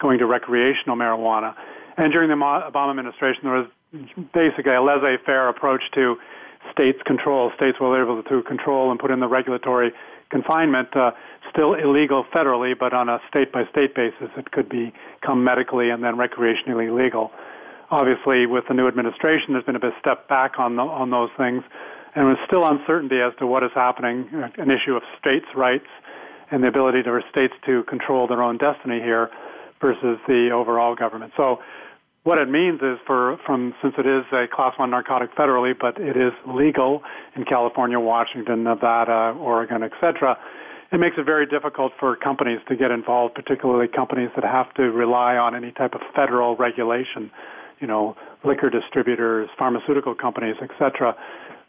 going 0.00 0.18
to 0.18 0.26
recreational 0.26 0.96
marijuana. 0.96 1.54
And 1.96 2.12
during 2.12 2.28
the 2.28 2.36
Obama 2.36 2.90
administration, 2.90 3.40
there 3.44 3.52
was 3.52 3.66
basically 4.34 4.74
a 4.74 4.82
laissez-faire 4.82 5.48
approach 5.48 5.82
to 5.94 6.16
states 6.72 6.98
control. 7.06 7.52
States 7.56 7.78
were 7.80 8.02
able 8.02 8.22
to 8.22 8.42
control 8.42 8.90
and 8.90 9.00
put 9.00 9.10
in 9.10 9.20
the 9.20 9.28
regulatory 9.28 9.92
confinement, 10.30 10.94
uh, 10.96 11.12
still 11.50 11.74
illegal 11.74 12.24
federally, 12.34 12.76
but 12.78 12.92
on 12.92 13.08
a 13.08 13.20
state-by-state 13.28 13.94
basis, 13.94 14.28
it 14.36 14.50
could 14.50 14.68
become 14.68 15.44
medically 15.44 15.90
and 15.90 16.02
then 16.02 16.16
recreationally 16.16 16.94
legal. 16.94 17.30
Obviously, 17.90 18.46
with 18.46 18.64
the 18.68 18.74
new 18.74 18.88
administration, 18.88 19.52
there's 19.52 19.64
been 19.64 19.76
a 19.76 19.80
bit 19.80 19.92
of 19.92 19.98
step 20.00 20.28
back 20.28 20.58
on 20.58 20.76
the, 20.76 20.82
on 20.82 21.10
those 21.10 21.30
things, 21.36 21.62
and 22.14 22.26
there's 22.26 22.38
still 22.46 22.66
uncertainty 22.66 23.20
as 23.20 23.32
to 23.38 23.46
what 23.46 23.62
is 23.62 23.70
happening. 23.74 24.28
An 24.56 24.70
issue 24.70 24.96
of 24.96 25.02
states' 25.20 25.46
rights 25.54 25.86
and 26.50 26.62
the 26.62 26.68
ability 26.68 27.02
for 27.02 27.22
states 27.30 27.54
to 27.66 27.84
control 27.84 28.26
their 28.26 28.42
own 28.42 28.58
destiny 28.58 28.98
here 28.98 29.30
versus 29.80 30.18
the 30.26 30.50
overall 30.52 30.94
government. 30.94 31.32
So 31.36 31.58
what 32.24 32.38
it 32.38 32.50
means 32.50 32.80
is 32.82 32.98
for 33.06 33.38
from 33.46 33.74
since 33.80 33.94
it 33.98 34.06
is 34.06 34.24
a 34.32 34.46
class 34.52 34.74
one 34.78 34.90
narcotic 34.90 35.34
federally, 35.36 35.74
but 35.78 36.00
it 36.00 36.16
is 36.16 36.32
legal 36.46 37.02
in 37.36 37.44
California, 37.44 38.00
Washington, 38.00 38.64
Nevada, 38.64 39.36
Oregon, 39.38 39.82
etc. 39.82 40.36
It 40.90 40.98
makes 40.98 41.16
it 41.18 41.24
very 41.24 41.46
difficult 41.46 41.92
for 41.98 42.16
companies 42.16 42.58
to 42.68 42.76
get 42.76 42.90
involved, 42.90 43.34
particularly 43.34 43.86
companies 43.88 44.30
that 44.34 44.44
have 44.44 44.72
to 44.74 44.90
rely 44.90 45.36
on 45.36 45.54
any 45.54 45.72
type 45.72 45.94
of 45.94 46.00
federal 46.14 46.56
regulation. 46.56 47.30
You 47.80 47.86
know, 47.86 48.16
liquor 48.44 48.70
distributors, 48.70 49.48
pharmaceutical 49.58 50.14
companies, 50.14 50.56
etc., 50.62 51.14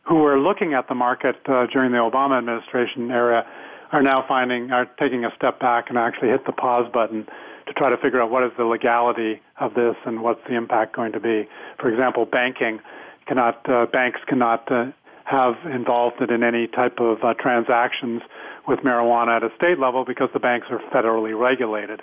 who 0.04 0.16
were 0.16 0.40
looking 0.40 0.74
at 0.74 0.88
the 0.88 0.96
market 0.96 1.36
uh, 1.48 1.68
during 1.68 1.92
the 1.92 1.98
Obama 1.98 2.38
administration 2.38 3.12
era 3.12 3.46
are 3.92 4.02
now 4.02 4.24
finding 4.28 4.72
are 4.72 4.86
taking 5.00 5.26
a 5.26 5.30
step 5.36 5.60
back 5.60 5.90
and 5.90 5.98
actually 5.98 6.30
hit 6.30 6.46
the 6.46 6.52
pause 6.52 6.90
button 6.94 7.26
to 7.68 7.74
try 7.74 7.90
to 7.90 7.98
figure 7.98 8.22
out 8.22 8.30
what 8.32 8.44
is 8.44 8.52
the 8.58 8.64
legality 8.64 9.42
of 9.60 9.74
this 9.74 9.96
and 10.06 10.22
what's 10.22 10.40
the 10.48 10.56
impact 10.56 10.96
going 10.96 11.12
to 11.12 11.20
be. 11.20 11.48
For 11.80 11.90
example, 11.90 12.26
banking 12.26 12.80
cannot 13.28 13.70
uh, 13.70 13.86
banks 13.92 14.20
cannot 14.28 14.72
uh, 14.72 14.92
have 15.26 15.56
involved 15.66 16.22
in 16.22 16.44
any 16.44 16.68
type 16.68 17.00
of 17.00 17.18
uh, 17.24 17.34
transactions 17.34 18.22
with 18.68 18.80
marijuana 18.80 19.38
at 19.38 19.44
a 19.44 19.50
state 19.56 19.78
level 19.80 20.06
because 20.06 20.30
the 20.34 20.40
banks 20.40 20.68
are 20.70 20.80
federally 20.94 21.38
regulated. 21.38 22.02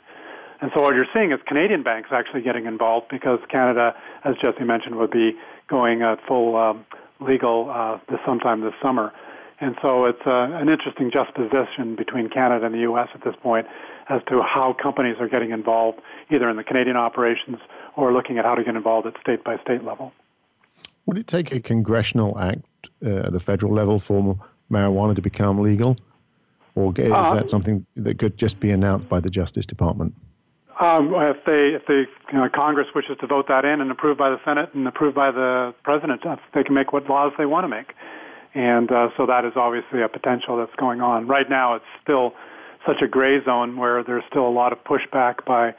And 0.61 0.71
so 0.75 0.83
what 0.83 0.95
you're 0.95 1.07
seeing 1.13 1.33
is 1.33 1.41
Canadian 1.47 1.83
banks 1.83 2.11
actually 2.13 2.43
getting 2.43 2.67
involved 2.67 3.07
because 3.11 3.39
Canada, 3.51 3.95
as 4.25 4.35
Jesse 4.41 4.65
mentioned, 4.65 4.97
would 4.97 5.11
be 5.11 5.33
going 5.69 6.03
at 6.03 6.19
full 6.27 6.57
um, 6.57 6.85
legal 7.21 7.71
uh, 7.71 7.99
this 8.09 8.21
sometime 8.25 8.61
this 8.61 8.75
summer. 8.83 9.13
And 9.61 9.77
so 9.81 10.05
it's 10.07 10.21
uh, 10.27 10.49
an 10.53 10.69
interesting 10.69 11.11
juxtaposition 11.13 11.97
between 11.97 12.29
Canada 12.29 12.67
and 12.67 12.75
the 12.75 12.81
U.S. 12.81 13.09
at 13.15 13.25
this 13.25 13.35
point 13.43 13.67
as 14.09 14.21
to 14.29 14.43
how 14.43 14.75
companies 14.81 15.17
are 15.21 15.29
getting 15.29 15.53
involved 15.53 16.01
either 16.31 16.49
in 16.51 16.57
the 16.57 16.65
Canadian 16.65 16.97
operations 16.97 17.59
or 17.97 18.13
looking 18.13 18.39
at 18.39 18.45
how 18.45 18.55
to 18.55 18.65
get 18.65 18.75
involved 18.75 19.07
at 19.07 19.15
state 19.21 19.45
by 19.45 19.57
state 19.59 19.85
level. 19.85 20.13
Would 21.07 21.19
it 21.19 21.27
take 21.27 21.53
a 21.53 21.61
congressional 21.61 22.39
act 22.39 22.65
uh, 23.05 23.27
at 23.27 23.33
the 23.33 23.41
federal 23.41 23.73
level 23.73 23.99
for 23.99 24.39
marijuana 24.71 25.15
to 25.15 25.23
become 25.23 25.61
legal? 25.61 25.97
Or 26.75 26.93
is 26.97 27.13
uh, 27.13 27.35
that 27.35 27.51
something 27.51 27.87
that 27.97 28.19
could 28.19 28.37
just 28.37 28.59
be 28.59 28.71
announced 28.71 29.09
by 29.09 29.21
the 29.21 29.31
Justice 29.31 29.65
Department? 29.65 30.15
Um, 30.81 31.14
if 31.14 31.45
they, 31.45 31.76
if 31.76 31.87
the 31.87 32.04
you 32.33 32.38
know, 32.38 32.49
Congress 32.52 32.88
wishes 32.95 33.16
to 33.21 33.26
vote 33.26 33.47
that 33.49 33.64
in 33.64 33.81
and 33.81 33.90
approved 33.90 34.19
by 34.19 34.31
the 34.31 34.38
Senate 34.45 34.71
and 34.75 34.87
approved 34.88 35.14
by 35.14 35.31
the 35.31 35.73
President, 35.85 36.23
they 36.52 36.64
can 36.64 36.75
make 36.75 36.93
what 36.93 37.09
laws 37.09 37.33
they 37.38 37.47
want 37.47 37.64
to 37.64 37.69
make. 37.69 37.93
And 38.54 38.90
uh, 38.90 39.09
so 39.16 39.26
that 39.26 39.45
is 39.45 39.52
obviously 39.57 40.02
a 40.02 40.09
potential 40.09 40.57
that's 40.57 40.75
going 40.76 41.00
on. 41.00 41.26
Right 41.26 41.49
now, 41.49 41.75
it's 41.75 41.85
still 42.02 42.35
such 42.87 43.02
a 43.02 43.09
gray 43.09 43.43
zone 43.45 43.76
where 43.76 44.02
there's 44.02 44.25
still 44.28 44.47
a 44.47 44.50
lot 44.50 44.73
of 44.73 44.78
pushback 44.85 45.45
by 45.45 45.75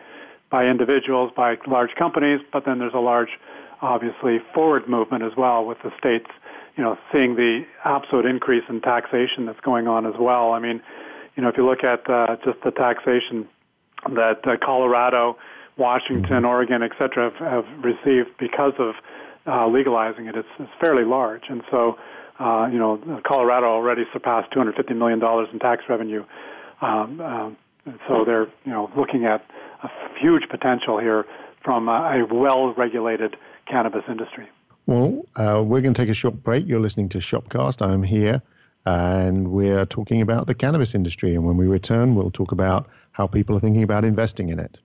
by 0.52 0.66
individuals, 0.66 1.32
by 1.36 1.56
large 1.68 1.90
companies, 1.98 2.40
but 2.54 2.64
then 2.66 2.78
there's 2.78 2.94
a 2.94 3.00
large, 3.00 3.30
obviously, 3.82 4.38
forward 4.54 4.88
movement 4.88 5.24
as 5.24 5.32
well 5.36 5.66
with 5.66 5.78
the 5.84 5.92
states, 5.98 6.30
you 6.78 6.84
know, 6.84 6.98
seeing 7.12 7.36
the 7.36 7.66
absolute 7.84 8.26
increase 8.26 8.64
in 8.70 8.80
taxation 8.80 9.48
that's 9.48 9.60
going 9.62 9.88
on 9.88 10.06
as 10.06 10.14
well. 10.20 10.52
I 10.52 10.60
mean, 10.60 10.82
you 11.36 11.44
know, 11.44 11.50
if 11.50 11.58
you 11.58 11.66
look 11.68 11.84
at 11.84 12.08
uh, 12.10 12.38
just 12.46 12.62
the 12.64 12.72
taxation 12.72 13.50
that 14.14 14.40
uh, 14.46 14.58
Colorado, 14.64 15.38
Washington, 15.78 16.30
mm-hmm. 16.30 16.46
Oregon, 16.46 16.84
et 16.84 16.92
cetera, 16.98 17.32
have, 17.32 17.66
have 17.66 17.84
received 17.84 18.30
because 18.40 18.74
of 18.80 18.96
uh, 19.48 19.68
legalizing 19.68 20.28
it, 20.28 20.36
it's, 20.36 20.48
it's 20.60 20.72
fairly 20.80 21.04
large. 21.04 21.44
And 21.50 21.62
so, 21.70 21.98
uh, 22.40 22.68
you 22.72 22.80
know, 22.80 23.22
Colorado 23.26 23.68
already 23.68 24.04
surpassed 24.12 24.52
$250 24.54 24.96
million 24.96 25.22
in 25.52 25.60
tax 25.60 25.84
revenue. 25.88 26.26
Um, 26.82 27.22
um, 27.22 27.58
so 28.08 28.26
they're, 28.26 28.48
you 28.66 28.72
know, 28.72 28.92
looking 28.98 29.26
at 29.26 29.46
a 29.84 29.90
huge 30.20 30.44
potential 30.50 31.00
here 31.00 31.26
from 31.64 31.88
a, 31.88 32.24
a 32.30 32.34
well-regulated 32.34 33.36
cannabis 33.68 34.04
industry. 34.10 34.48
Well, 34.88 35.26
uh, 35.36 35.64
we're 35.66 35.82
going 35.82 35.94
to 35.94 36.02
take 36.02 36.10
a 36.10 36.14
short 36.14 36.44
break. 36.44 36.68
You're 36.68 36.80
listening 36.80 37.10
to 37.10 37.18
Shopcast. 37.18 37.86
I'm 37.86 38.04
here, 38.04 38.42
and 38.86 39.50
we're 39.52 39.86
talking 39.86 40.22
about 40.22 40.46
the 40.48 40.54
cannabis 40.54 40.94
industry. 40.94 41.34
And 41.34 41.44
when 41.44 41.58
we 41.58 41.66
return, 41.66 42.16
we'll 42.16 42.32
talk 42.32 42.52
about 42.52 42.88
how 43.16 43.26
people 43.26 43.56
are 43.56 43.62
thinking 43.62 43.82
about 43.82 44.04
investing 44.04 44.50
in 44.50 44.60
it. 44.60 44.78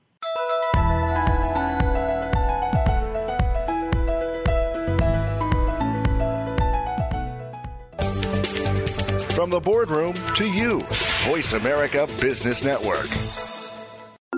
From 9.35 9.51
the 9.51 9.61
boardroom 9.61 10.15
to 10.37 10.45
you, 10.45 10.83
Voice 11.25 11.55
America 11.55 12.07
Business 12.21 12.63
Network. 12.63 13.09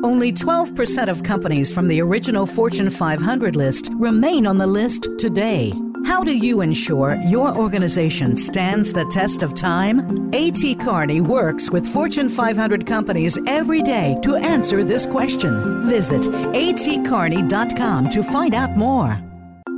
Only 0.03 0.33
12% 0.33 1.09
of 1.09 1.23
companies 1.23 1.71
from 1.71 1.87
the 1.87 2.01
original 2.01 2.47
Fortune 2.47 2.89
500 2.89 3.57
list 3.57 3.91
remain 3.93 4.47
on 4.47 4.57
the 4.57 4.67
list 4.67 5.07
today. 5.19 5.75
How 6.05 6.25
do 6.25 6.37
you 6.37 6.61
ensure 6.61 7.17
your 7.23 7.57
organization 7.57 8.37
stands 8.37 8.93
the 8.93 9.05
test 9.07 9.43
of 9.43 9.55
time? 9.55 10.31
A.T. 10.35 10.75
Kearney 10.77 11.21
works 11.21 11.71
with 11.71 11.87
Fortune 11.87 12.29
500 12.29 12.87
companies 12.87 13.39
every 13.47 13.83
day 13.83 14.19
to 14.23 14.37
answer 14.37 14.85
this 14.85 15.07
question. 15.07 15.87
Visit 15.89 16.23
atkearney.com 16.23 18.11
to 18.11 18.23
find 18.23 18.55
out 18.55 18.77
more. 18.77 19.32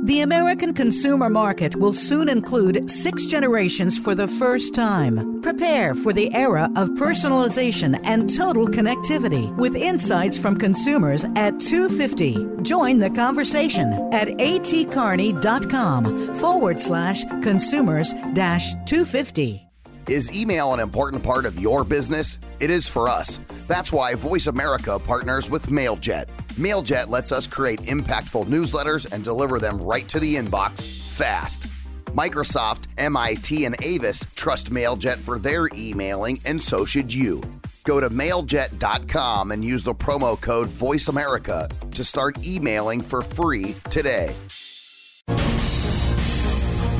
The 0.05 0.21
American 0.21 0.73
consumer 0.75 1.31
market 1.31 1.75
will 1.77 1.91
soon 1.91 2.29
include 2.29 2.91
six 2.91 3.25
generations 3.25 3.97
for 3.97 4.13
the 4.13 4.27
first 4.27 4.75
time. 4.75 5.41
Prepare 5.41 5.95
for 5.95 6.13
the 6.13 6.31
era 6.31 6.69
of 6.75 6.89
personalization 6.89 7.99
and 8.03 8.31
total 8.31 8.67
connectivity 8.67 9.51
with 9.55 9.75
insights 9.75 10.37
from 10.37 10.57
consumers 10.57 11.23
at 11.35 11.59
250. 11.59 12.61
Join 12.61 12.99
the 12.99 13.09
conversation 13.09 13.93
at 14.13 14.27
atkearney.com 14.27 16.35
forward 16.35 16.79
slash 16.79 17.23
consumers 17.41 18.13
dash 18.33 18.75
250. 18.85 19.67
Is 20.07 20.31
email 20.39 20.75
an 20.75 20.79
important 20.79 21.23
part 21.23 21.47
of 21.47 21.59
your 21.59 21.83
business? 21.83 22.37
It 22.59 22.69
is 22.69 22.87
for 22.87 23.09
us. 23.09 23.39
That's 23.67 23.91
why 23.91 24.13
Voice 24.13 24.45
America 24.45 24.99
partners 24.99 25.49
with 25.49 25.65
MailJet. 25.65 26.25
MailJet 26.55 27.09
lets 27.09 27.33
us 27.33 27.47
create 27.47 27.81
impactful 27.81 28.47
newsletters 28.47 29.11
and 29.11 29.25
deliver 29.25 29.59
them 29.59 29.77
right 29.77 30.07
to 30.07 30.19
the 30.19 30.35
inbox 30.35 30.83
fast. 30.83 31.67
Microsoft, 32.15 32.85
MIT, 32.97 33.65
and 33.65 33.75
Avis 33.83 34.25
trust 34.35 34.69
MailJet 34.69 35.17
for 35.17 35.37
their 35.37 35.67
emailing, 35.73 36.39
and 36.45 36.61
so 36.61 36.85
should 36.85 37.13
you. 37.13 37.41
Go 37.83 37.99
to 37.99 38.09
mailjet.com 38.09 39.51
and 39.51 39.65
use 39.65 39.83
the 39.83 39.93
promo 39.93 40.39
code 40.39 40.69
VoiceAmerica 40.69 41.91
to 41.91 42.03
start 42.05 42.47
emailing 42.47 43.01
for 43.01 43.21
free 43.21 43.75
today. 43.89 44.33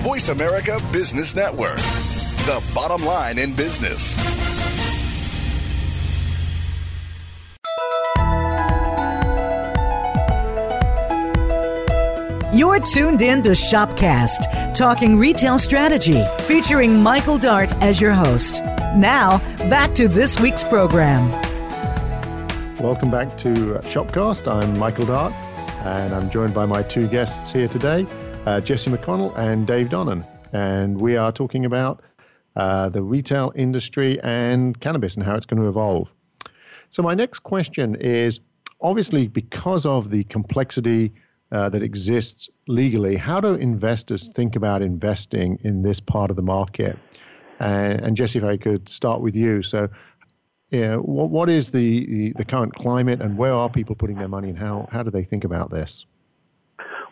Voice 0.03 0.27
America 0.27 0.79
Business 0.91 1.33
Network, 1.33 1.77
the 1.77 2.61
bottom 2.75 3.05
line 3.05 3.39
in 3.39 3.55
business. 3.55 4.15
You're 12.55 12.79
tuned 12.79 13.21
in 13.21 13.43
to 13.43 13.49
Shopcast, 13.49 14.73
talking 14.73 15.17
retail 15.17 15.59
strategy, 15.59 16.23
featuring 16.39 17.03
Michael 17.03 17.37
Dart 17.37 17.73
as 17.83 17.99
your 17.99 18.13
host. 18.13 18.63
Now, 18.95 19.39
back 19.69 19.93
to 19.95 20.07
this 20.07 20.39
week's 20.39 20.63
program. 20.63 21.29
Welcome 22.79 23.11
back 23.11 23.37
to 23.39 23.53
Shopcast. 23.83 24.49
I'm 24.49 24.79
Michael 24.79 25.05
Dart, 25.05 25.33
and 25.83 26.15
I'm 26.15 26.29
joined 26.29 26.53
by 26.53 26.65
my 26.65 26.81
two 26.81 27.09
guests 27.09 27.51
here 27.51 27.67
today, 27.67 28.07
uh, 28.45 28.61
Jesse 28.61 28.89
McConnell 28.89 29.37
and 29.37 29.67
Dave 29.67 29.89
Donnan. 29.89 30.25
And 30.53 31.01
we 31.01 31.17
are 31.17 31.33
talking 31.33 31.65
about 31.65 32.03
uh, 32.55 32.87
the 32.87 33.03
retail 33.03 33.51
industry 33.57 34.17
and 34.21 34.79
cannabis 34.79 35.15
and 35.15 35.25
how 35.25 35.35
it's 35.35 35.45
going 35.45 35.61
to 35.61 35.67
evolve. 35.67 36.13
So, 36.89 37.03
my 37.03 37.15
next 37.15 37.39
question 37.39 37.95
is 37.95 38.39
obviously 38.79 39.27
because 39.27 39.85
of 39.85 40.09
the 40.09 40.23
complexity 40.23 41.11
uh, 41.55 41.69
that 41.69 41.81
exists 41.81 42.49
legally. 42.67 43.15
How 43.15 43.39
do 43.39 43.53
investors 43.53 44.27
think 44.27 44.57
about 44.57 44.81
investing 44.81 45.57
in 45.63 45.83
this 45.83 46.01
part 46.01 46.29
of 46.29 46.35
the 46.35 46.41
market? 46.41 46.99
And, 47.59 48.01
and 48.01 48.17
Jesse, 48.17 48.39
if 48.39 48.43
I 48.43 48.57
could 48.57 48.89
start 48.89 49.21
with 49.21 49.37
you. 49.37 49.61
So, 49.61 49.87
yeah, 50.71 50.97
what, 50.97 51.29
what 51.29 51.49
is 51.49 51.71
the, 51.71 52.05
the, 52.07 52.33
the 52.35 52.43
current 52.43 52.75
climate 52.75 53.21
and 53.21 53.37
where 53.37 53.53
are 53.53 53.69
people 53.69 53.95
putting 53.95 54.17
their 54.17 54.27
money 54.27 54.49
and 54.49 54.57
how, 54.57 54.89
how 54.91 55.01
do 55.01 55.11
they 55.11 55.23
think 55.23 55.45
about 55.45 55.69
this? 55.69 56.05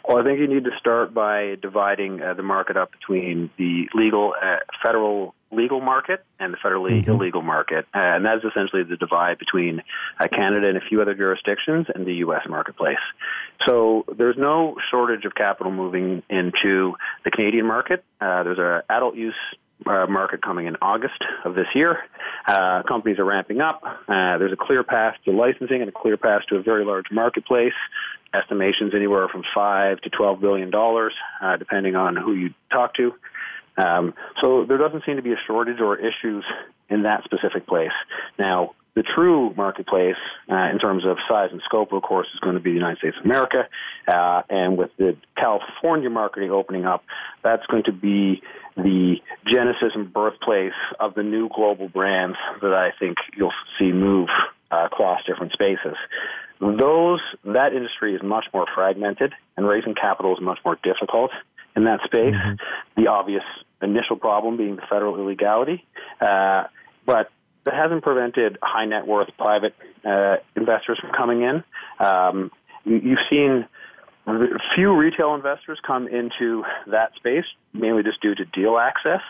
Well, 0.06 0.18
I 0.18 0.26
think 0.26 0.40
you 0.40 0.48
need 0.54 0.66
to 0.66 0.78
start 0.78 1.14
by 1.14 1.56
dividing 1.62 2.22
uh, 2.22 2.34
the 2.34 2.44
market 2.44 2.76
up 2.76 2.92
between 2.92 3.50
the 3.58 3.88
legal, 3.94 4.34
uh, 4.44 4.58
federal 4.84 5.36
legal 5.56 5.82
market 5.82 6.26
and 6.40 6.54
the 6.54 6.58
federally 6.58 7.02
mm-hmm. 7.02 7.12
illegal 7.12 7.42
market. 7.42 7.86
Uh, 7.94 8.00
and 8.00 8.26
that 8.26 8.38
is 8.38 8.44
essentially 8.44 8.84
the 8.84 8.98
divide 8.98 9.38
between 9.40 9.82
uh, 10.20 10.28
Canada 10.28 10.68
and 10.68 10.78
a 10.78 10.82
few 10.82 11.02
other 11.02 11.14
jurisdictions 11.14 11.88
and 11.94 12.06
the 12.06 12.16
U.S. 12.16 12.42
marketplace. 12.48 12.98
So 13.68 14.06
there's 14.18 14.38
no 14.38 14.76
shortage 14.92 15.26
of 15.26 15.36
capital 15.36 15.72
moving 15.72 16.24
into 16.30 16.96
the 17.24 17.32
Canadian 17.32 17.66
market. 17.66 18.04
Uh, 18.20 18.44
there's 18.44 18.60
an 18.60 18.82
adult 18.90 19.16
use 19.16 19.36
uh, 19.86 20.06
market 20.08 20.42
coming 20.42 20.68
in 20.68 20.76
August 20.82 21.22
of 21.46 21.56
this 21.56 21.68
year. 21.76 21.98
Uh, 22.48 22.84
companies 22.88 23.20
are 23.20 23.26
ramping 23.26 23.62
up. 23.62 23.82
Uh, 23.84 24.38
there's 24.38 24.54
a 24.54 24.58
clear 24.58 24.84
path 24.84 25.16
to 25.26 25.32
licensing 25.32 25.82
and 25.82 25.90
a 25.90 25.92
clear 25.92 26.18
path 26.18 26.42
to 26.50 26.56
a 26.56 26.62
very 26.62 26.86
large 26.86 27.06
marketplace. 27.12 27.74
Estimations 28.34 28.94
anywhere 28.96 29.28
from 29.28 29.44
five 29.54 30.02
to 30.02 30.10
twelve 30.10 30.42
billion 30.42 30.72
dollars, 30.72 31.14
uh, 31.42 31.56
depending 31.58 31.96
on 31.96 32.16
who 32.16 32.34
you 32.34 32.50
talk 32.72 32.96
to. 32.96 33.14
Um, 33.78 34.14
so 34.42 34.66
there 34.66 34.78
doesn't 34.78 35.04
seem 35.06 35.16
to 35.16 35.22
be 35.22 35.32
a 35.32 35.40
shortage 35.48 35.80
or 35.80 35.98
issues 35.98 36.44
in 36.90 37.04
that 37.04 37.24
specific 37.24 37.68
place. 37.68 37.92
Now, 38.38 38.76
the 38.96 39.04
true 39.04 39.52
marketplace, 39.56 40.22
uh, 40.52 40.70
in 40.72 40.78
terms 40.78 41.04
of 41.06 41.18
size 41.28 41.50
and 41.52 41.62
scope, 41.66 41.92
of 41.94 42.04
course, 42.04 42.28
is 42.34 42.40
going 42.42 42.56
to 42.56 42.62
be 42.62 42.72
the 42.72 42.76
United 42.76 43.00
States 43.00 43.18
of 43.20 43.26
America. 43.26 43.68
Uh, 44.08 44.44
and 44.50 44.78
with 44.78 44.92
the 44.98 45.18
California 45.36 46.10
marketing 46.12 46.52
opening 46.52 46.86
up, 46.86 47.04
that's 47.44 47.66
going 47.68 47.84
to 47.86 47.92
be 47.92 48.44
the 48.76 49.16
genesis 49.48 49.94
and 49.96 50.14
birthplace 50.14 50.74
of 51.00 51.16
the 51.16 51.24
new 51.24 51.50
global 51.50 51.90
brands 51.90 52.38
that 52.62 52.74
I 52.74 52.92
think 53.00 53.18
you'll 53.36 53.54
see 53.80 53.92
move 53.92 54.30
uh, 54.72 54.86
across 54.86 55.22
different 55.26 55.54
spaces. 55.54 55.96
Those 56.60 57.20
that 57.46 57.74
industry 57.74 58.16
is 58.16 58.22
much 58.24 58.46
more 58.54 58.68
fragmented, 58.74 59.34
and 59.58 59.68
raising 59.68 59.96
capital 59.96 60.34
is 60.36 60.42
much 60.42 60.60
more 60.64 60.78
difficult 60.84 61.32
in 61.76 61.86
that 61.86 62.00
space. 62.06 62.36
Mm-hmm. 62.36 63.02
The 63.02 63.10
obvious 63.10 63.44
initial 63.82 64.16
problem 64.16 64.58
being 64.58 64.76
the 64.76 64.82
federal 64.90 65.20
illegality, 65.20 65.86
uh, 66.22 66.64
but 67.06 67.30
that 67.66 67.74
hasn't 67.74 68.04
prevented 68.04 68.58
high 68.62 68.86
net 68.86 69.08
worth 69.08 69.30
private 69.38 69.76
uh, 70.06 70.38
investors 70.56 71.00
from 71.00 71.12
coming 71.12 71.42
in. 71.42 71.64
Um, 72.00 72.52
you've 72.86 73.20
seen 73.30 73.66
few 74.76 74.96
retail 74.96 75.36
investors 75.36 75.80
come 75.86 76.08
into 76.08 76.64
that 76.88 77.14
space, 77.16 77.46
mainly 77.74 78.04
just 78.04 78.22
due 78.22 78.36
to 78.36 78.46
deal 78.46 78.78
access. 78.78 79.22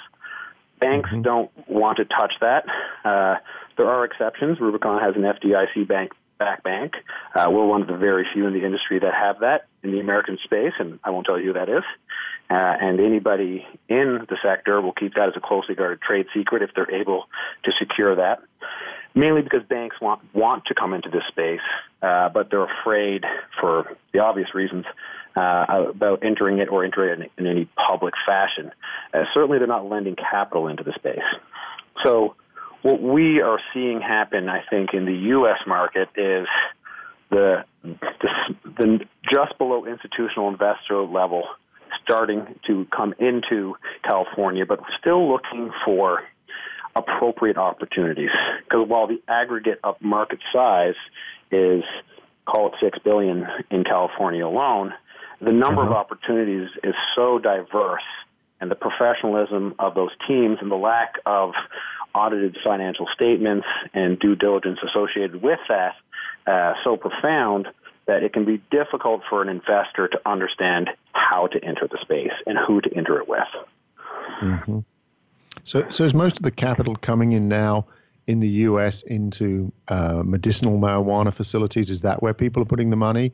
Banks 0.79 1.09
mm-hmm. 1.09 1.21
don't 1.21 1.51
want 1.67 1.97
to 1.97 2.05
touch 2.05 2.33
that. 2.41 2.65
Uh, 3.03 3.35
there 3.77 3.87
are 3.87 4.05
exceptions. 4.05 4.59
Rubicon 4.59 5.01
has 5.01 5.15
an 5.15 5.21
FDIC 5.21 5.87
bank 5.87 6.11
back 6.37 6.63
bank. 6.63 6.93
Uh, 7.33 7.47
we're 7.49 7.65
one 7.65 7.81
of 7.81 7.87
the 7.87 7.95
very 7.95 8.25
few 8.33 8.45
in 8.47 8.53
the 8.53 8.65
industry 8.65 8.99
that 8.99 9.13
have 9.13 9.39
that 9.39 9.67
in 9.81 9.91
the 9.91 9.99
American 9.99 10.37
space, 10.43 10.73
and 10.79 10.99
I 11.03 11.09
won't 11.09 11.25
tell 11.25 11.39
you 11.39 11.47
who 11.47 11.53
that 11.53 11.69
is. 11.69 11.83
Uh, 12.49 12.53
and 12.53 12.99
anybody 12.99 13.65
in 13.89 14.25
the 14.29 14.37
sector 14.43 14.81
will 14.81 14.91
keep 14.91 15.15
that 15.15 15.29
as 15.29 15.33
a 15.35 15.39
closely 15.39 15.75
guarded 15.75 16.01
trade 16.01 16.25
secret 16.33 16.61
if 16.61 16.69
they're 16.75 16.91
able 16.91 17.25
to 17.63 17.71
secure 17.79 18.15
that. 18.15 18.41
Mainly 19.15 19.41
because 19.43 19.63
banks 19.63 19.95
want 20.01 20.21
want 20.33 20.65
to 20.65 20.75
come 20.75 20.93
into 20.93 21.09
this 21.09 21.23
space, 21.29 21.61
uh, 22.01 22.29
but 22.29 22.49
they're 22.49 22.65
afraid, 22.81 23.25
for 23.59 23.95
the 24.11 24.19
obvious 24.19 24.55
reasons, 24.55 24.85
uh, 25.35 25.65
about 25.89 26.23
entering 26.23 26.59
it 26.59 26.69
or 26.69 26.83
entering 26.83 27.21
it 27.21 27.31
in, 27.37 27.45
in 27.45 27.51
any 27.51 27.65
public 27.87 28.15
fashion. 28.25 28.71
Uh, 29.13 29.23
certainly, 29.33 29.59
they're 29.59 29.67
not 29.67 29.87
lending 29.87 30.15
capital 30.15 30.67
into 30.67 30.83
the 30.83 30.93
space. 30.93 31.19
So, 32.03 32.35
what 32.81 33.01
we 33.01 33.41
are 33.41 33.59
seeing 33.73 34.01
happen, 34.01 34.49
I 34.49 34.63
think, 34.69 34.93
in 34.93 35.05
the 35.05 35.13
U.S. 35.13 35.59
market 35.65 36.09
is 36.15 36.47
the, 37.29 37.63
the, 37.83 38.29
the 38.77 38.99
just 39.31 39.57
below 39.57 39.85
institutional 39.85 40.49
investor 40.49 41.01
level 41.01 41.43
starting 42.03 42.59
to 42.67 42.85
come 42.95 43.13
into 43.19 43.75
California, 44.03 44.65
but 44.65 44.79
still 44.99 45.31
looking 45.31 45.71
for 45.85 46.23
appropriate 46.95 47.57
opportunities. 47.57 48.29
Because 48.63 48.87
while 48.87 49.07
the 49.07 49.21
aggregate 49.27 49.79
of 49.83 49.95
market 50.01 50.39
size 50.51 50.95
is 51.51 51.83
call 52.45 52.67
it 52.67 52.73
six 52.81 52.99
billion 53.03 53.47
in 53.71 53.83
California 53.83 54.45
alone, 54.45 54.93
the 55.41 55.51
number 55.51 55.81
uh-huh. 55.81 55.91
of 55.91 55.95
opportunities 55.95 56.69
is 56.83 56.93
so 57.15 57.39
diverse, 57.39 58.03
and 58.59 58.69
the 58.71 58.75
professionalism 58.75 59.75
of 59.79 59.95
those 59.95 60.11
teams 60.27 60.57
and 60.61 60.71
the 60.71 60.75
lack 60.75 61.15
of 61.25 61.51
audited 62.15 62.55
financial 62.63 63.07
statements 63.13 63.65
and 63.93 64.19
due 64.19 64.35
diligence 64.35 64.79
associated 64.87 65.41
with 65.41 65.59
that 65.67 65.95
uh, 66.45 66.73
so 66.83 66.95
profound 66.95 67.67
that 68.05 68.23
it 68.23 68.33
can 68.33 68.45
be 68.45 68.61
difficult 68.69 69.21
for 69.29 69.41
an 69.41 69.49
investor 69.49 70.07
to 70.07 70.19
understand 70.25 70.89
how 71.13 71.47
to 71.47 71.63
enter 71.63 71.87
the 71.87 71.97
space 72.01 72.33
and 72.45 72.57
who 72.57 72.81
to 72.81 72.89
enter 72.95 73.19
it 73.19 73.27
with. 73.27 73.39
Mm-hmm. 74.41 74.79
So, 75.63 75.89
so 75.89 76.03
is 76.03 76.13
most 76.13 76.37
of 76.37 76.43
the 76.43 76.51
capital 76.51 76.95
coming 76.95 77.31
in 77.31 77.47
now 77.47 77.85
in 78.27 78.39
the 78.39 78.49
U.S. 78.49 79.01
into 79.03 79.71
uh, 79.87 80.21
medicinal 80.25 80.77
marijuana 80.77 81.33
facilities? 81.33 81.89
Is 81.89 82.01
that 82.01 82.21
where 82.21 82.33
people 82.33 82.61
are 82.61 82.65
putting 82.65 82.89
the 82.89 82.97
money, 82.97 83.31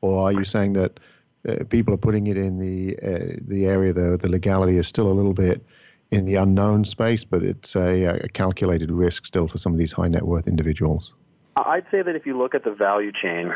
or 0.00 0.26
are 0.28 0.32
you 0.32 0.44
saying 0.44 0.74
that 0.74 1.00
uh, 1.48 1.64
people 1.68 1.94
are 1.94 1.98
putting 1.98 2.28
it 2.28 2.36
in 2.36 2.58
the 2.58 2.96
uh, 2.98 3.36
the 3.46 3.66
area 3.66 3.92
though 3.92 4.16
the 4.16 4.28
legality 4.28 4.76
is 4.76 4.86
still 4.86 5.10
a 5.10 5.14
little 5.14 5.34
bit 5.34 5.64
in 6.12 6.26
the 6.26 6.36
unknown 6.36 6.84
space, 6.84 7.24
but 7.24 7.42
it's 7.42 7.74
a, 7.74 8.04
a 8.04 8.28
calculated 8.28 8.90
risk 8.90 9.24
still 9.24 9.48
for 9.48 9.58
some 9.58 9.72
of 9.72 9.78
these 9.78 9.92
high 9.92 10.08
net 10.08 10.22
worth 10.22 10.46
individuals? 10.46 11.14
I'd 11.56 11.86
say 11.90 12.02
that 12.02 12.14
if 12.14 12.26
you 12.26 12.36
look 12.36 12.54
at 12.54 12.64
the 12.64 12.70
value 12.70 13.12
chain, 13.12 13.52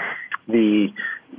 the 0.46 0.88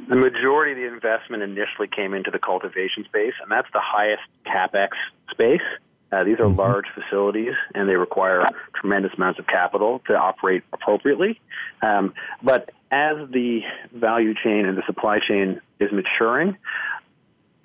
the 0.10 0.16
majority 0.16 0.72
of 0.72 0.78
the 0.78 0.94
investment 0.94 1.44
initially 1.44 1.88
came 1.88 2.14
into 2.14 2.32
the 2.32 2.40
cultivation 2.40 3.04
space, 3.06 3.34
and 3.42 3.52
that's 3.52 3.68
the 3.74 3.82
highest 3.82 4.24
capex 4.46 4.90
space. 5.32 5.62
Uh, 6.12 6.24
these 6.24 6.40
are 6.40 6.46
mm-hmm. 6.46 6.60
large 6.60 6.86
facilities, 6.94 7.54
and 7.74 7.90
they 7.90 7.96
require 7.96 8.46
tremendous 8.80 9.12
amounts 9.18 9.40
of 9.40 9.48
capital 9.48 10.02
to 10.08 10.14
operate 10.14 10.64
appropriately. 10.72 11.40
Um, 11.82 12.14
but 12.42 12.70
as 12.92 13.18
the 13.32 13.62
value 13.94 14.34
chain 14.34 14.66
and 14.66 14.78
the 14.78 14.84
supply 14.86 15.20
chain 15.28 15.60
is 15.80 15.92
maturing, 15.92 16.58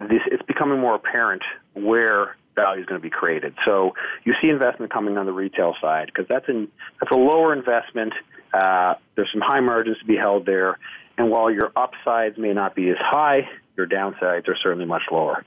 this, 0.00 0.22
it's 0.26 0.42
becoming 0.42 0.80
more 0.80 0.96
apparent 0.96 1.42
where 1.74 2.36
value 2.56 2.80
is 2.80 2.86
going 2.86 3.00
to 3.00 3.02
be 3.02 3.10
created. 3.10 3.54
So 3.64 3.94
you 4.24 4.34
see 4.42 4.48
investment 4.48 4.92
coming 4.92 5.16
on 5.16 5.26
the 5.26 5.32
retail 5.32 5.74
side 5.80 6.06
because 6.06 6.26
that's 6.28 6.46
that's 6.46 7.12
a 7.12 7.16
lower 7.16 7.52
investment. 7.52 8.12
Uh, 8.52 8.94
there's 9.14 9.30
some 9.32 9.40
high 9.40 9.60
margins 9.60 9.98
to 9.98 10.04
be 10.04 10.16
held 10.16 10.44
there, 10.44 10.78
and 11.18 11.30
while 11.30 11.50
your 11.50 11.72
upsides 11.76 12.38
may 12.38 12.52
not 12.52 12.74
be 12.74 12.88
as 12.90 12.96
high, 12.98 13.48
your 13.76 13.86
downsides 13.86 14.48
are 14.48 14.56
certainly 14.62 14.86
much 14.86 15.02
lower. 15.10 15.44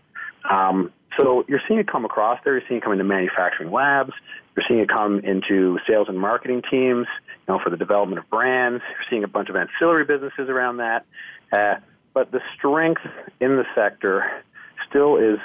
Um, 0.49 0.91
so 1.19 1.45
you're 1.47 1.61
seeing 1.67 1.79
it 1.79 1.87
come 1.87 2.05
across 2.05 2.39
there. 2.43 2.53
You're 2.53 2.63
seeing 2.67 2.79
it 2.79 2.83
come 2.83 2.93
into 2.93 3.03
manufacturing 3.03 3.71
labs. 3.71 4.11
You're 4.55 4.65
seeing 4.67 4.79
it 4.79 4.89
come 4.89 5.19
into 5.19 5.79
sales 5.87 6.07
and 6.09 6.19
marketing 6.19 6.61
teams, 6.69 7.07
you 7.27 7.53
know, 7.53 7.59
for 7.63 7.69
the 7.69 7.77
development 7.77 8.19
of 8.19 8.29
brands. 8.29 8.83
You're 8.89 9.05
seeing 9.09 9.23
a 9.23 9.27
bunch 9.27 9.49
of 9.49 9.55
ancillary 9.55 10.05
businesses 10.05 10.49
around 10.49 10.77
that. 10.77 11.05
Uh, 11.51 11.75
but 12.13 12.31
the 12.31 12.41
strength 12.57 13.01
in 13.39 13.57
the 13.57 13.65
sector 13.75 14.43
still 14.89 15.17
is 15.17 15.39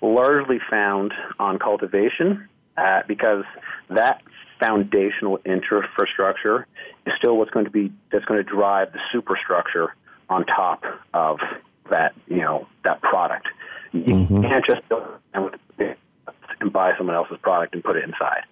largely 0.00 0.58
found 0.70 1.12
on 1.38 1.58
cultivation 1.58 2.48
uh, 2.76 3.02
because 3.08 3.44
that 3.88 4.22
foundational 4.60 5.38
infrastructure 5.44 6.66
is 7.06 7.12
still 7.18 7.36
what's 7.36 7.50
going 7.50 7.64
to 7.64 7.70
be 7.70 7.92
that's 8.12 8.24
going 8.24 8.42
to 8.42 8.48
drive 8.48 8.92
the 8.92 9.00
superstructure 9.12 9.94
on 10.28 10.44
top 10.46 10.82
of 11.12 11.38
that 11.90 12.14
you 12.26 12.40
know 12.40 12.66
that 12.84 13.00
product. 13.02 13.48
You 13.92 14.02
mm-hmm. 14.02 14.42
can't 14.42 14.64
just 14.66 14.88
go 14.88 15.18
and 16.60 16.72
buy 16.72 16.92
someone 16.96 17.14
else's 17.14 17.38
product 17.42 17.74
and 17.74 17.84
put 17.84 17.96
it 17.96 18.04
inside. 18.04 18.42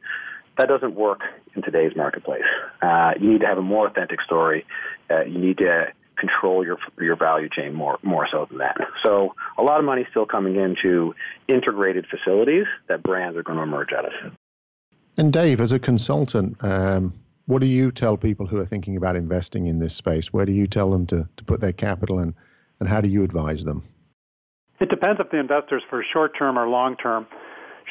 That 0.58 0.68
doesn't 0.68 0.94
work 0.94 1.20
in 1.56 1.62
today's 1.62 1.92
marketplace. 1.96 2.42
Uh, 2.82 3.12
you 3.18 3.32
need 3.32 3.40
to 3.40 3.46
have 3.46 3.58
a 3.58 3.62
more 3.62 3.88
authentic 3.88 4.20
story. 4.22 4.66
Uh, 5.10 5.22
you 5.22 5.38
need 5.38 5.58
to 5.58 5.86
control 6.18 6.64
your 6.64 6.78
your 7.00 7.16
value 7.16 7.48
chain 7.48 7.74
more 7.74 7.98
more 8.02 8.28
so 8.30 8.46
than 8.48 8.58
that. 8.58 8.76
So 9.04 9.34
a 9.58 9.62
lot 9.62 9.78
of 9.78 9.84
money 9.84 10.06
still 10.10 10.26
coming 10.26 10.56
into 10.56 11.14
integrated 11.48 12.06
facilities 12.06 12.66
that 12.88 13.02
brands 13.02 13.36
are 13.36 13.42
going 13.42 13.56
to 13.56 13.62
emerge 13.62 13.88
out 13.96 14.04
of. 14.04 14.12
And 15.16 15.32
Dave, 15.32 15.60
as 15.60 15.72
a 15.72 15.78
consultant, 15.78 16.56
um, 16.64 17.12
what 17.46 17.60
do 17.60 17.66
you 17.66 17.90
tell 17.90 18.16
people 18.16 18.46
who 18.46 18.58
are 18.58 18.64
thinking 18.64 18.96
about 18.96 19.14
investing 19.16 19.66
in 19.66 19.78
this 19.78 19.94
space? 19.94 20.32
Where 20.32 20.46
do 20.46 20.52
you 20.52 20.66
tell 20.66 20.90
them 20.90 21.06
to, 21.08 21.28
to 21.36 21.44
put 21.44 21.60
their 21.60 21.72
capital 21.72 22.18
in, 22.20 22.34
and 22.80 22.88
how 22.88 23.00
do 23.00 23.10
you 23.10 23.22
advise 23.22 23.64
them? 23.64 23.82
It 24.80 24.88
depends 24.88 25.20
if 25.20 25.30
the 25.30 25.38
investor's 25.38 25.82
for 25.90 26.04
short 26.12 26.32
term 26.38 26.58
or 26.58 26.68
long 26.68 26.96
term. 26.96 27.26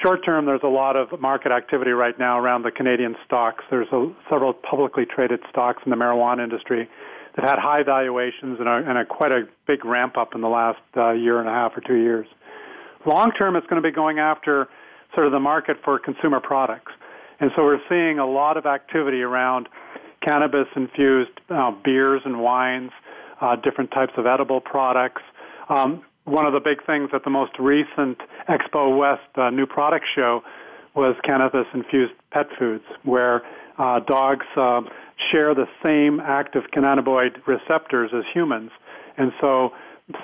Short 0.01 0.25
term, 0.25 0.45
there's 0.45 0.62
a 0.63 0.67
lot 0.67 0.95
of 0.95 1.19
market 1.19 1.51
activity 1.51 1.91
right 1.91 2.17
now 2.17 2.39
around 2.39 2.63
the 2.63 2.71
Canadian 2.71 3.15
stocks. 3.25 3.63
There's 3.69 3.88
a, 3.91 4.12
several 4.29 4.53
publicly 4.53 5.05
traded 5.05 5.41
stocks 5.49 5.84
in 5.86 5.91
the 5.91 5.97
marijuana 5.97 6.43
industry 6.43 6.89
that 7.36 7.45
had 7.45 7.60
high 7.60 7.84
valuations 7.84 8.60
and 8.60 8.67
a, 8.67 8.84
and 8.89 8.97
a 8.97 9.05
quite 9.05 9.31
a 9.31 9.43
big 9.67 9.86
ramp 9.86 10.17
up 10.17 10.34
in 10.34 10.41
the 10.41 10.49
last 10.49 10.81
uh, 10.97 11.12
year 11.12 11.39
and 11.39 11.47
a 11.47 11.51
half 11.51 11.73
or 11.77 11.81
two 11.81 11.97
years. 11.97 12.25
Long 13.05 13.31
term, 13.31 13.55
it's 13.55 13.67
going 13.67 13.81
to 13.81 13.88
be 13.88 13.93
going 13.93 14.19
after 14.19 14.67
sort 15.13 15.27
of 15.27 15.34
the 15.34 15.39
market 15.39 15.77
for 15.84 15.99
consumer 15.99 16.39
products. 16.39 16.91
And 17.41 17.49
so 17.56 17.63
we're 17.63 17.82
seeing 17.89 18.19
a 18.19 18.25
lot 18.25 18.56
of 18.56 18.67
activity 18.67 19.23
around 19.23 19.67
cannabis 20.23 20.67
infused 20.75 21.32
uh, 21.49 21.71
beers 21.84 22.21
and 22.23 22.39
wines, 22.39 22.91
uh, 23.41 23.56
different 23.56 23.89
types 23.89 24.13
of 24.15 24.27
edible 24.27 24.62
products. 24.62 25.23
Um, 25.67 26.04
one 26.25 26.45
of 26.45 26.54
the 26.54 26.60
big 26.60 26.86
things 26.86 27.10
at 27.13 27.23
the 27.23 27.32
most 27.32 27.54
recent 27.58 28.19
Expo 28.47 28.95
West 28.95 29.21
uh, 29.36 29.49
new 29.49 29.65
product 29.65 30.06
show 30.15 30.41
was 30.95 31.15
cannabis 31.25 31.65
infused 31.73 32.13
pet 32.32 32.45
foods, 32.60 32.84
where 33.04 33.41
uh, 33.80 34.01
dogs 34.01 34.45
uh, 34.56 34.82
share 35.32 35.56
the 35.56 35.65
same 35.84 36.19
active 36.19 36.63
cannabinoid 36.75 37.36
receptors 37.47 38.12
as 38.15 38.23
humans. 38.32 38.69
And 39.17 39.32
so 39.41 39.71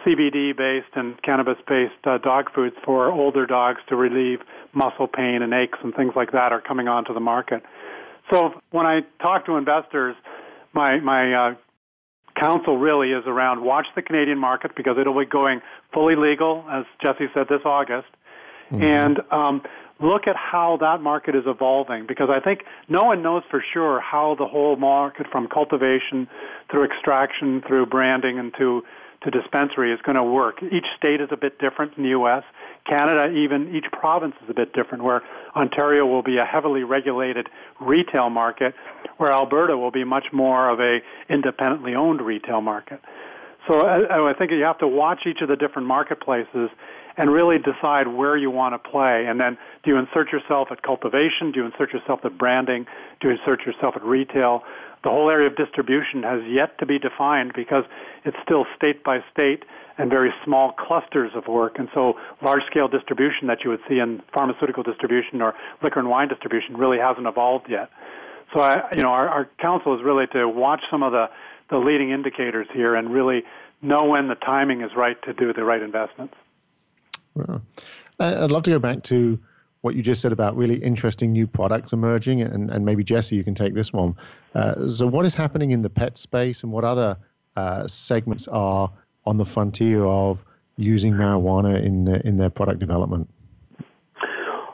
CBD 0.05 0.55
based 0.55 0.95
and 0.95 1.21
cannabis 1.21 1.57
based 1.67 1.93
uh, 2.05 2.17
dog 2.17 2.51
foods 2.53 2.75
for 2.83 3.11
older 3.11 3.45
dogs 3.45 3.79
to 3.89 3.95
relieve 3.95 4.39
muscle 4.73 5.07
pain 5.07 5.41
and 5.41 5.53
aches 5.53 5.79
and 5.83 5.93
things 5.95 6.13
like 6.15 6.31
that 6.31 6.51
are 6.51 6.61
coming 6.61 6.87
onto 6.87 7.13
the 7.13 7.19
market. 7.19 7.63
So 8.31 8.59
when 8.71 8.85
I 8.85 9.01
talk 9.21 9.45
to 9.45 9.55
investors, 9.55 10.15
my 10.73 10.99
my 10.99 11.33
uh, 11.33 11.55
counsel 12.39 12.77
really 12.77 13.11
is 13.11 13.23
around 13.25 13.63
watch 13.63 13.87
the 13.95 14.01
Canadian 14.01 14.37
market 14.37 14.71
because 14.75 14.97
it'll 14.99 15.17
be 15.17 15.25
going 15.25 15.61
fully 15.93 16.15
legal, 16.15 16.65
as 16.71 16.85
Jesse 17.01 17.27
said 17.33 17.47
this 17.49 17.61
August, 17.65 18.07
mm-hmm. 18.71 18.83
and 18.83 19.19
um, 19.31 19.61
look 19.99 20.27
at 20.27 20.35
how 20.35 20.77
that 20.79 21.01
market 21.01 21.35
is 21.35 21.43
evolving 21.45 22.05
because 22.07 22.29
I 22.29 22.39
think 22.39 22.61
no 22.87 23.03
one 23.03 23.21
knows 23.21 23.43
for 23.49 23.63
sure 23.73 23.99
how 23.99 24.35
the 24.37 24.45
whole 24.45 24.75
market 24.75 25.27
from 25.31 25.47
cultivation 25.47 26.27
through 26.69 26.85
extraction 26.85 27.61
through 27.67 27.87
branding 27.87 28.37
and 28.37 28.53
to 28.57 28.83
to 29.23 29.31
dispensary 29.31 29.91
is 29.91 29.99
going 30.03 30.15
to 30.15 30.23
work. 30.23 30.61
Each 30.63 30.85
state 30.97 31.21
is 31.21 31.29
a 31.31 31.37
bit 31.37 31.59
different 31.59 31.97
in 31.97 32.03
the 32.03 32.09
U.S. 32.09 32.43
Canada, 32.87 33.33
even 33.33 33.75
each 33.75 33.85
province 33.91 34.35
is 34.43 34.49
a 34.49 34.53
bit 34.53 34.73
different, 34.73 35.03
where 35.03 35.21
Ontario 35.55 36.05
will 36.05 36.23
be 36.23 36.37
a 36.37 36.45
heavily 36.45 36.83
regulated 36.83 37.47
retail 37.81 38.29
market, 38.29 38.73
where 39.17 39.31
Alberta 39.31 39.77
will 39.77 39.91
be 39.91 40.03
much 40.03 40.27
more 40.31 40.69
of 40.69 40.79
a 40.79 40.99
independently 41.29 41.95
owned 41.95 42.21
retail 42.21 42.61
market. 42.61 43.01
So 43.67 43.81
I, 43.81 44.29
I 44.29 44.33
think 44.33 44.51
you 44.51 44.63
have 44.63 44.77
to 44.79 44.87
watch 44.87 45.21
each 45.27 45.41
of 45.41 45.49
the 45.49 45.57
different 45.57 45.87
marketplaces 45.87 46.69
and 47.17 47.31
really 47.31 47.57
decide 47.57 48.07
where 48.07 48.37
you 48.37 48.51
want 48.51 48.73
to 48.73 48.89
play. 48.89 49.25
And 49.27 49.39
then 49.39 49.57
do 49.83 49.91
you 49.91 49.97
insert 49.97 50.31
yourself 50.31 50.69
at 50.71 50.83
cultivation? 50.83 51.51
Do 51.51 51.59
you 51.61 51.65
insert 51.65 51.91
yourself 51.91 52.21
at 52.23 52.37
branding? 52.37 52.85
Do 53.19 53.29
you 53.29 53.35
insert 53.35 53.65
yourself 53.65 53.95
at 53.95 54.03
retail? 54.03 54.63
The 55.03 55.09
whole 55.09 55.29
area 55.29 55.47
of 55.47 55.55
distribution 55.55 56.23
has 56.23 56.41
yet 56.47 56.77
to 56.79 56.85
be 56.85 56.99
defined 56.99 57.53
because 57.55 57.85
it's 58.23 58.37
still 58.43 58.65
state 58.75 59.03
by 59.03 59.19
state 59.31 59.63
and 59.97 60.11
very 60.11 60.31
small 60.45 60.73
clusters 60.73 61.31
of 61.35 61.47
work. 61.47 61.79
And 61.79 61.89
so 61.93 62.13
large 62.41 62.61
scale 62.69 62.87
distribution 62.87 63.47
that 63.47 63.63
you 63.63 63.71
would 63.71 63.79
see 63.89 63.99
in 63.99 64.21
pharmaceutical 64.33 64.83
distribution 64.83 65.41
or 65.41 65.55
liquor 65.81 65.99
and 65.99 66.09
wine 66.09 66.27
distribution 66.27 66.77
really 66.77 66.99
hasn't 66.99 67.25
evolved 67.25 67.65
yet. 67.69 67.89
So 68.53 68.61
I, 68.61 68.89
you 68.95 69.01
know, 69.01 69.09
our, 69.09 69.27
our 69.27 69.49
counsel 69.59 69.97
is 69.97 70.03
really 70.03 70.27
to 70.33 70.47
watch 70.47 70.81
some 70.91 71.03
of 71.03 71.11
the, 71.11 71.25
the 71.69 71.77
leading 71.77 72.11
indicators 72.11 72.67
here 72.73 72.95
and 72.95 73.11
really 73.11 73.43
know 73.81 74.05
when 74.05 74.27
the 74.27 74.35
timing 74.35 74.81
is 74.81 74.91
right 74.95 75.21
to 75.23 75.33
do 75.33 75.51
the 75.53 75.63
right 75.63 75.81
investments. 75.81 76.33
Well, 77.37 77.61
I'd 78.19 78.51
love 78.51 78.63
to 78.63 78.71
go 78.71 78.79
back 78.79 79.03
to 79.03 79.39
what 79.81 79.95
you 79.95 80.01
just 80.01 80.21
said 80.21 80.31
about 80.31 80.55
really 80.55 80.75
interesting 80.75 81.31
new 81.31 81.47
products 81.47 81.93
emerging, 81.93 82.41
and, 82.41 82.69
and 82.71 82.85
maybe 82.85 83.03
Jesse, 83.03 83.35
you 83.35 83.43
can 83.43 83.55
take 83.55 83.73
this 83.73 83.93
one. 83.93 84.15
Uh, 84.55 84.87
so, 84.87 85.07
what 85.07 85.25
is 85.25 85.35
happening 85.35 85.71
in 85.71 85.81
the 85.81 85.89
pet 85.89 86.17
space, 86.17 86.63
and 86.63 86.71
what 86.71 86.83
other 86.83 87.17
uh, 87.55 87.87
segments 87.87 88.47
are 88.47 88.91
on 89.25 89.37
the 89.37 89.45
frontier 89.45 90.03
of 90.05 90.43
using 90.77 91.13
marijuana 91.13 91.83
in 91.83 92.05
the, 92.05 92.25
in 92.25 92.37
their 92.37 92.49
product 92.49 92.79
development? 92.79 93.29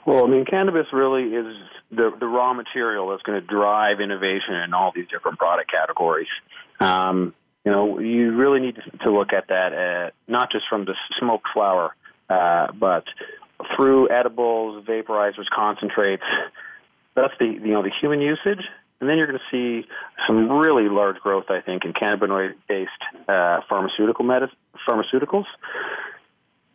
Well, 0.06 0.26
I 0.26 0.28
mean, 0.28 0.46
cannabis 0.46 0.88
really 0.92 1.24
is 1.24 1.56
the 1.92 2.12
the 2.20 2.28
raw 2.28 2.54
material 2.54 3.10
that's 3.10 3.24
going 3.24 3.40
to 3.40 3.48
drive 3.48 4.00
innovation 4.02 4.56
in 4.56 4.74
all 4.74 4.92
these 4.94 5.08
different 5.08 5.38
product 5.38 5.72
categories. 5.72 6.28
Um, 6.80 7.34
you 7.66 7.72
know, 7.72 8.00
you 8.00 8.36
really 8.36 8.60
need 8.60 8.78
to 9.04 9.12
look 9.12 9.32
at 9.32 9.48
that 9.48 9.74
uh, 9.74 10.12
not 10.28 10.52
just 10.52 10.66
from 10.70 10.86
the 10.86 10.96
smoked 11.20 11.48
flower 11.54 11.96
uh, 12.34 12.72
but 12.74 13.06
through 13.76 14.10
edibles, 14.10 14.84
vaporizers, 14.86 15.48
concentrates, 15.54 16.24
that's 17.16 17.34
the 17.40 17.46
you 17.46 17.74
know 17.74 17.84
the 17.84 17.92
human 18.02 18.22
usage, 18.22 18.64
and 19.00 19.10
then 19.10 19.18
you're 19.18 19.28
going 19.28 19.40
to 19.40 19.52
see 19.52 19.88
some 20.26 20.50
really 20.50 20.90
large 20.90 21.18
growth, 21.18 21.46
I 21.50 21.62
think, 21.62 21.86
in 21.86 21.94
cannabinoid-based 21.94 22.92
uh, 23.28 23.62
pharmaceutical 23.70 24.26
medicine, 24.26 24.58
pharmaceuticals. 24.88 25.46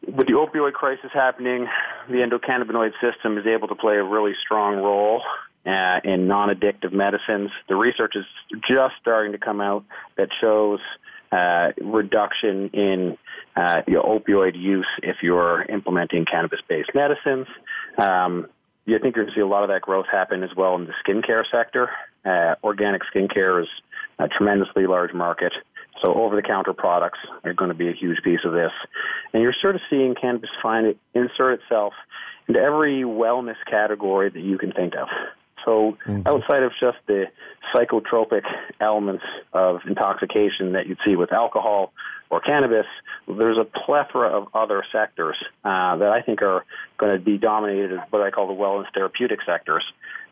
With 0.07 0.27
the 0.27 0.35
opioid 0.35 0.73
crisis 0.73 1.11
happening, 1.13 1.67
the 2.09 2.17
endocannabinoid 2.17 2.93
system 3.01 3.37
is 3.37 3.47
able 3.47 3.69
to 3.69 3.75
play 3.75 3.97
a 3.97 4.05
really 4.05 4.33
strong 4.45 4.77
role 4.77 5.23
uh, 5.67 6.01
in 6.05 6.29
non-addictive 6.29 6.93
medicines. 6.93 7.51
The 7.69 7.75
research 7.75 8.15
is 8.15 8.25
just 8.69 8.95
starting 9.01 9.33
to 9.33 9.39
come 9.39 9.61
out 9.61 9.85
that 10.17 10.29
shows 10.41 10.79
uh, 11.33 11.73
reduction 11.83 12.71
in 12.73 13.19
uh, 13.59 13.83
your 13.89 14.03
opioid 14.05 14.57
use 14.57 14.87
if 15.03 15.17
you're 15.23 15.63
implementing 15.63 16.25
cannabis-based 16.25 16.91
medicines. 16.95 17.47
Um, 17.99 18.47
you 18.87 18.99
think 18.99 19.17
you're 19.17 19.25
going 19.25 19.35
to 19.35 19.39
see 19.39 19.43
a 19.43 19.47
lot 19.47 19.65
of 19.65 19.69
that 19.69 19.83
growth 19.83 20.07
happen 20.11 20.43
as 20.43 20.51
well 20.57 20.77
in 20.77 20.87
the 20.87 20.93
skincare 21.05 21.43
sector. 21.51 21.91
Uh, 22.25 22.55
organic 22.63 23.03
skincare 23.13 23.63
is 23.63 23.69
a 24.19 24.29
tremendously 24.29 24.87
large 24.87 25.13
market. 25.13 25.53
So 26.05 26.15
over-the-counter 26.15 26.75
products 26.75 27.19
are 27.45 27.53
going 27.53 27.71
to 27.71 27.75
be 27.77 27.89
a 27.89 27.93
huge 27.93 28.23
piece 28.23 28.41
of 28.45 28.53
this, 28.53 28.71
and 29.33 29.43
you're 29.43 29.55
sort 29.61 29.75
of 29.75 29.81
seeing 29.91 30.15
cannabis 30.15 30.51
find 30.63 30.87
it 30.87 30.97
insert 31.13 31.61
itself 31.61 31.93
into 32.47 32.61
every 32.61 33.03
wellness 33.03 33.57
category 33.69 34.31
that 34.31 34.41
you 34.41 34.59
can 34.59 34.73
think 34.73 34.95
of. 34.95 35.09
So 35.69 35.99
mm-hmm. 36.07 36.23
outside 36.27 36.63
of 36.63 36.73
just 36.81 36.97
the 37.07 37.27
psychotropic 37.75 38.43
elements 38.81 39.25
of 39.53 39.81
intoxication 39.87 40.73
that 40.73 40.87
you'd 40.87 40.99
see 41.05 41.15
with 41.15 41.31
alcohol 41.31 41.93
or 42.31 42.41
cannabis, 42.41 42.87
there's 43.27 43.59
a 43.59 43.65
plethora 43.65 44.31
of 44.31 44.49
other 44.55 44.83
sectors 44.91 45.37
uh, 45.65 45.97
that 45.97 46.09
I 46.09 46.23
think 46.23 46.41
are 46.41 46.65
going 46.97 47.19
to 47.19 47.23
be 47.23 47.37
dominated 47.37 47.93
as 47.93 47.99
what 48.09 48.23
I 48.23 48.31
call 48.31 48.47
the 48.49 48.55
wellness 48.55 48.87
therapeutic 48.95 49.41
sectors, 49.45 49.85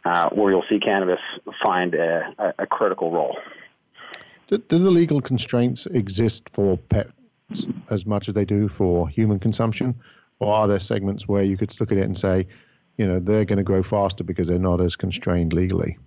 uh, 0.07 0.31
where 0.31 0.53
you'll 0.53 0.65
see 0.71 0.81
cannabis 0.81 1.21
find 1.63 1.95
a, 1.95 2.55
a, 2.59 2.67
critical 2.67 3.13
role. 3.13 3.37
Do, 4.47 4.57
do, 4.57 4.79
the 4.79 4.91
legal 4.91 5.21
constraints 5.21 5.85
exist 5.85 6.49
for 6.51 6.79
pets 6.79 7.13
as 7.91 8.07
much 8.07 8.29
as 8.29 8.33
they 8.33 8.47
do 8.47 8.69
for 8.69 9.07
human 9.07 9.39
consumption? 9.39 9.97
Or 10.39 10.55
are 10.55 10.69
there 10.69 10.79
segments 10.79 11.29
where 11.29 11.43
you 11.43 11.59
could 11.59 11.79
look 11.79 11.93
at 11.93 11.99
it 11.99 12.05
and 12.05 12.17
say, 12.17 12.47
you 12.97 13.07
know 13.07 13.19
they're 13.19 13.45
going 13.45 13.59
to 13.59 13.65
grow 13.65 13.83
faster 13.83 14.25
because 14.25 14.49
they're 14.49 14.59
not 14.59 14.81
as 14.81 14.97
constrained 14.97 15.53
legally? 15.53 15.99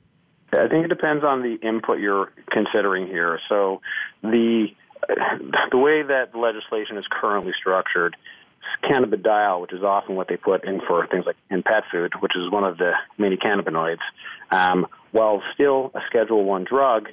I 0.51 0.67
think 0.67 0.85
it 0.85 0.89
depends 0.89 1.23
on 1.23 1.41
the 1.43 1.55
input 1.67 1.99
you're 1.99 2.31
considering 2.51 3.07
here. 3.07 3.39
So 3.47 3.81
the 4.23 4.67
the 5.71 5.77
way 5.77 6.03
that 6.03 6.35
legislation 6.35 6.97
is 6.97 7.05
currently 7.09 7.53
structured, 7.57 8.15
cannabidiol, 8.83 9.61
which 9.61 9.73
is 9.73 9.83
often 9.83 10.15
what 10.15 10.27
they 10.27 10.37
put 10.37 10.65
in 10.65 10.81
for 10.87 11.07
things 11.07 11.25
like 11.25 11.37
in 11.49 11.63
pet 11.63 11.83
food, 11.91 12.13
which 12.19 12.33
is 12.35 12.51
one 12.51 12.63
of 12.63 12.77
the 12.77 12.91
many 13.17 13.37
cannabinoids, 13.37 13.99
um, 14.51 14.87
while 15.11 15.41
still 15.53 15.91
a 15.95 15.99
Schedule 16.07 16.43
One 16.43 16.63
drug, 16.63 17.09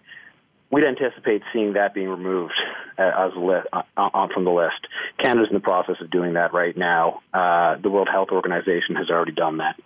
we'd 0.71 0.85
anticipate 0.85 1.43
seeing 1.53 1.75
that 1.75 1.95
being 1.95 2.09
removed 2.09 2.55
uh, 2.99 3.03
as 3.03 3.33
li- 3.37 3.69
uh, 3.73 3.83
uh, 3.97 4.27
from 4.33 4.45
the 4.45 4.51
list. 4.51 4.87
Canada's 5.23 5.49
in 5.51 5.55
the 5.55 5.61
process 5.61 5.97
of 6.01 6.11
doing 6.11 6.35
that 6.35 6.53
right 6.53 6.77
now. 6.77 7.21
Uh, 7.33 7.77
the 7.81 7.91
World 7.91 8.09
Health 8.11 8.29
Organization 8.33 8.97
has 8.97 9.11
already 9.11 9.33
done 9.33 9.59
that. 9.59 9.77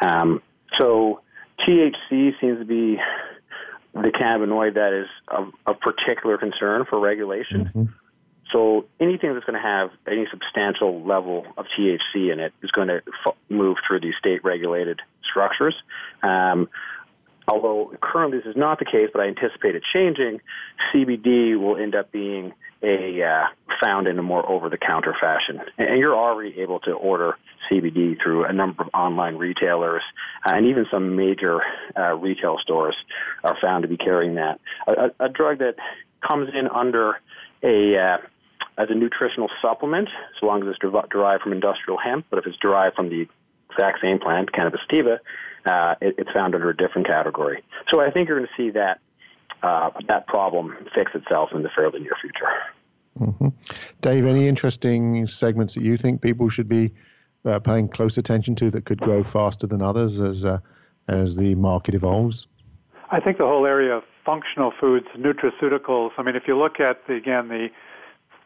Um, 0.00 0.42
so 0.78 1.20
THC 1.60 2.32
seems 2.40 2.58
to 2.58 2.64
be 2.64 2.98
the 3.94 4.10
cannabinoid 4.10 4.74
that 4.74 4.92
is 4.92 5.08
of, 5.28 5.52
of 5.66 5.80
particular 5.80 6.36
concern 6.36 6.84
for 6.88 6.98
regulation. 6.98 7.66
Mm-hmm. 7.66 7.84
So 8.52 8.86
anything 9.00 9.34
that's 9.34 9.44
going 9.46 9.60
to 9.60 9.66
have 9.66 9.90
any 10.06 10.26
substantial 10.30 11.04
level 11.04 11.44
of 11.56 11.66
THC 11.76 12.32
in 12.32 12.40
it 12.40 12.52
is 12.62 12.70
going 12.70 12.88
to 12.88 13.00
f- 13.26 13.34
move 13.48 13.78
through 13.86 14.00
these 14.00 14.14
state 14.18 14.44
regulated 14.44 15.00
structures. 15.28 15.74
Um, 16.22 16.68
although 17.48 17.92
currently 18.00 18.38
this 18.38 18.46
is 18.46 18.56
not 18.56 18.78
the 18.78 18.84
case, 18.84 19.10
but 19.12 19.20
I 19.20 19.26
anticipate 19.28 19.74
it 19.74 19.82
changing, 19.92 20.40
CBD 20.92 21.58
will 21.58 21.76
end 21.76 21.94
up 21.94 22.10
being 22.12 22.52
a 22.82 23.22
uh, 23.22 23.46
found 23.82 24.06
in 24.06 24.18
a 24.18 24.22
more 24.22 24.48
over-the-counter 24.48 25.14
fashion, 25.20 25.60
and 25.78 25.98
you're 25.98 26.16
already 26.16 26.60
able 26.60 26.80
to 26.80 26.92
order 26.92 27.36
CBD 27.70 28.22
through 28.22 28.44
a 28.44 28.52
number 28.52 28.82
of 28.82 28.90
online 28.92 29.36
retailers, 29.36 30.02
uh, 30.46 30.54
and 30.54 30.66
even 30.66 30.86
some 30.90 31.16
major 31.16 31.60
uh, 31.96 32.14
retail 32.14 32.58
stores 32.62 32.96
are 33.42 33.56
found 33.60 33.82
to 33.82 33.88
be 33.88 33.96
carrying 33.96 34.34
that. 34.34 34.60
A, 34.86 34.92
a, 34.92 35.26
a 35.26 35.28
drug 35.28 35.58
that 35.58 35.76
comes 36.26 36.50
in 36.54 36.68
under 36.68 37.20
a 37.62 37.96
uh, 37.96 38.18
as 38.76 38.88
a 38.90 38.94
nutritional 38.94 39.48
supplement, 39.62 40.08
so 40.40 40.46
long 40.46 40.62
as 40.62 40.68
it's 40.68 41.08
derived 41.10 41.42
from 41.42 41.52
industrial 41.52 41.98
hemp, 41.98 42.26
but 42.28 42.38
if 42.38 42.46
it's 42.46 42.58
derived 42.58 42.96
from 42.96 43.08
the 43.08 43.28
exact 43.70 44.00
same 44.02 44.18
plant, 44.18 44.52
cannabis 44.52 44.80
sativa, 44.88 45.20
uh, 45.66 45.94
it, 46.00 46.14
it's 46.18 46.30
found 46.32 46.54
under 46.54 46.70
a 46.70 46.76
different 46.76 47.06
category. 47.06 47.62
So 47.90 48.00
I 48.00 48.10
think 48.10 48.28
you're 48.28 48.38
going 48.38 48.48
to 48.56 48.62
see 48.62 48.70
that 48.70 49.00
uh, 49.62 49.90
that 50.08 50.26
problem 50.26 50.76
fix 50.94 51.12
itself 51.14 51.50
in 51.54 51.62
the 51.62 51.70
fairly 51.74 52.00
near 52.00 52.12
future. 52.20 52.52
Mm-hmm. 53.18 53.48
Dave, 54.00 54.26
any 54.26 54.48
interesting 54.48 55.26
segments 55.26 55.74
that 55.74 55.82
you 55.82 55.96
think 55.96 56.20
people 56.20 56.48
should 56.48 56.68
be 56.68 56.92
uh, 57.44 57.58
paying 57.60 57.88
close 57.88 58.18
attention 58.18 58.54
to 58.56 58.70
that 58.70 58.84
could 58.84 59.00
grow 59.00 59.22
faster 59.22 59.66
than 59.66 59.80
others 59.80 60.20
as 60.20 60.44
uh, 60.44 60.58
as 61.08 61.36
the 61.36 61.54
market 61.54 61.94
evolves? 61.94 62.46
I 63.10 63.20
think 63.20 63.38
the 63.38 63.44
whole 63.44 63.66
area 63.66 63.96
of 63.96 64.02
functional 64.24 64.72
foods, 64.80 65.06
nutraceuticals. 65.16 66.10
I 66.16 66.22
mean, 66.22 66.36
if 66.36 66.44
you 66.46 66.58
look 66.58 66.80
at 66.80 67.06
the, 67.06 67.14
again 67.14 67.48
the 67.48 67.68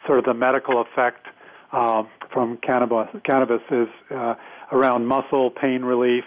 sort 0.07 0.19
of 0.19 0.25
the 0.25 0.35
medical 0.35 0.81
effect 0.81 1.27
uh, 1.73 2.03
from 2.33 2.59
cannabis, 2.59 3.09
cannabis 3.25 3.63
is 3.71 3.89
uh, 4.11 4.35
around 4.73 5.07
muscle 5.07 5.51
pain 5.51 5.83
relief, 5.83 6.25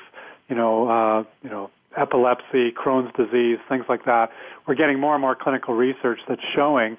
you 0.51 0.57
know, 0.57 0.89
uh, 0.89 1.23
you 1.41 1.49
know, 1.49 1.71
epilepsy, 1.97 2.71
Crohn's 2.71 3.11
disease, 3.15 3.57
things 3.69 3.85
like 3.87 4.03
that. 4.05 4.29
We're 4.67 4.75
getting 4.75 4.99
more 4.99 5.15
and 5.15 5.21
more 5.21 5.35
clinical 5.35 5.73
research 5.73 6.19
that's 6.27 6.41
showing 6.53 6.97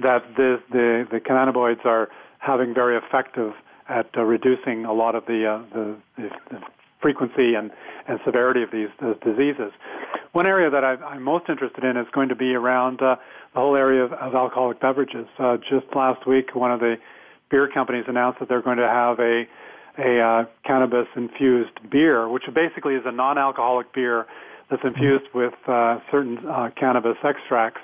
that 0.00 0.22
the 0.36 0.62
the, 0.70 1.06
the 1.10 1.18
cannabinoids 1.18 1.84
are 1.84 2.08
having 2.38 2.72
very 2.72 2.96
effective 2.96 3.52
at 3.88 4.06
uh, 4.16 4.22
reducing 4.22 4.84
a 4.84 4.92
lot 4.92 5.16
of 5.16 5.26
the, 5.26 5.46
uh, 5.46 5.74
the, 5.74 5.96
the, 6.16 6.58
frequency 7.00 7.54
and, 7.54 7.72
and 8.06 8.20
severity 8.24 8.62
of 8.62 8.70
these, 8.70 8.86
these 9.02 9.16
diseases. 9.24 9.72
One 10.30 10.46
area 10.46 10.70
that 10.70 10.84
I, 10.84 10.94
I'm 11.02 11.24
most 11.24 11.48
interested 11.48 11.82
in 11.82 11.96
is 11.96 12.06
going 12.14 12.28
to 12.28 12.36
be 12.36 12.54
around 12.54 13.02
uh, 13.02 13.16
the 13.54 13.60
whole 13.60 13.74
area 13.74 14.04
of, 14.04 14.12
of 14.12 14.36
alcoholic 14.36 14.80
beverages. 14.80 15.26
Uh, 15.36 15.56
just 15.56 15.86
last 15.96 16.28
week, 16.28 16.54
one 16.54 16.70
of 16.70 16.78
the 16.78 16.94
beer 17.50 17.68
companies 17.68 18.04
announced 18.06 18.38
that 18.38 18.48
they're 18.48 18.62
going 18.62 18.78
to 18.78 18.86
have 18.86 19.18
a 19.18 19.42
a 19.98 20.20
uh, 20.20 20.44
cannabis 20.66 21.06
infused 21.16 21.78
beer, 21.90 22.28
which 22.28 22.44
basically 22.54 22.94
is 22.94 23.02
a 23.04 23.12
non-alcoholic 23.12 23.92
beer 23.92 24.26
that's 24.70 24.82
infused 24.84 25.26
with 25.34 25.54
uh, 25.68 25.98
certain 26.10 26.38
uh, 26.48 26.70
cannabis 26.78 27.16
extracts 27.24 27.80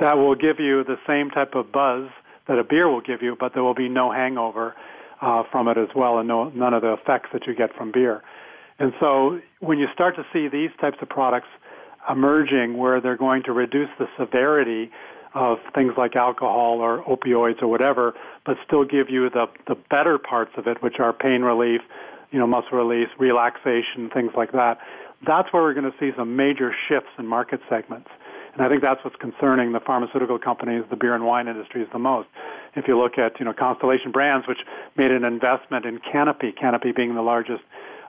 that 0.00 0.16
will 0.16 0.34
give 0.34 0.58
you 0.58 0.84
the 0.84 0.96
same 1.06 1.30
type 1.30 1.54
of 1.54 1.70
buzz 1.72 2.08
that 2.48 2.58
a 2.58 2.64
beer 2.64 2.88
will 2.88 3.00
give 3.00 3.22
you, 3.22 3.36
but 3.38 3.54
there 3.54 3.62
will 3.62 3.74
be 3.74 3.88
no 3.88 4.10
hangover 4.12 4.74
uh, 5.22 5.42
from 5.50 5.68
it 5.68 5.78
as 5.78 5.88
well, 5.94 6.18
and 6.18 6.28
no, 6.28 6.50
none 6.50 6.74
of 6.74 6.82
the 6.82 6.92
effects 6.92 7.28
that 7.32 7.46
you 7.46 7.54
get 7.54 7.74
from 7.74 7.92
beer. 7.92 8.22
And 8.78 8.92
so, 9.00 9.40
when 9.60 9.78
you 9.78 9.86
start 9.94 10.16
to 10.16 10.22
see 10.32 10.48
these 10.48 10.70
types 10.80 10.98
of 11.00 11.08
products 11.08 11.48
emerging, 12.10 12.76
where 12.76 13.00
they're 13.00 13.16
going 13.16 13.42
to 13.44 13.52
reduce 13.52 13.88
the 13.98 14.06
severity 14.18 14.90
of 15.36 15.58
things 15.74 15.92
like 15.98 16.16
alcohol 16.16 16.80
or 16.80 17.04
opioids 17.04 17.62
or 17.62 17.68
whatever, 17.68 18.14
but 18.46 18.56
still 18.66 18.84
give 18.84 19.10
you 19.10 19.28
the 19.28 19.46
the 19.68 19.76
better 19.90 20.16
parts 20.18 20.52
of 20.56 20.66
it, 20.66 20.82
which 20.82 20.98
are 20.98 21.12
pain 21.12 21.42
relief, 21.42 21.82
you 22.30 22.38
know, 22.38 22.46
muscle 22.46 22.78
release, 22.78 23.08
relaxation, 23.18 24.08
things 24.12 24.32
like 24.34 24.52
that. 24.52 24.78
That's 25.26 25.52
where 25.52 25.62
we're 25.62 25.74
going 25.74 25.90
to 25.92 25.98
see 26.00 26.10
some 26.16 26.36
major 26.36 26.74
shifts 26.88 27.10
in 27.18 27.26
market 27.26 27.60
segments. 27.68 28.08
And 28.54 28.64
I 28.64 28.70
think 28.70 28.80
that's 28.80 29.04
what's 29.04 29.16
concerning 29.16 29.72
the 29.72 29.80
pharmaceutical 29.80 30.38
companies, 30.38 30.84
the 30.88 30.96
beer 30.96 31.14
and 31.14 31.26
wine 31.26 31.48
industries 31.48 31.86
the 31.92 31.98
most. 31.98 32.28
If 32.74 32.88
you 32.88 32.98
look 32.98 33.18
at, 33.18 33.38
you 33.38 33.44
know, 33.44 33.52
Constellation 33.52 34.12
Brands, 34.12 34.48
which 34.48 34.60
made 34.96 35.10
an 35.10 35.24
investment 35.24 35.84
in 35.84 35.98
Canopy, 35.98 36.52
Canopy 36.52 36.92
being 36.92 37.14
the 37.14 37.22
largest 37.22 37.62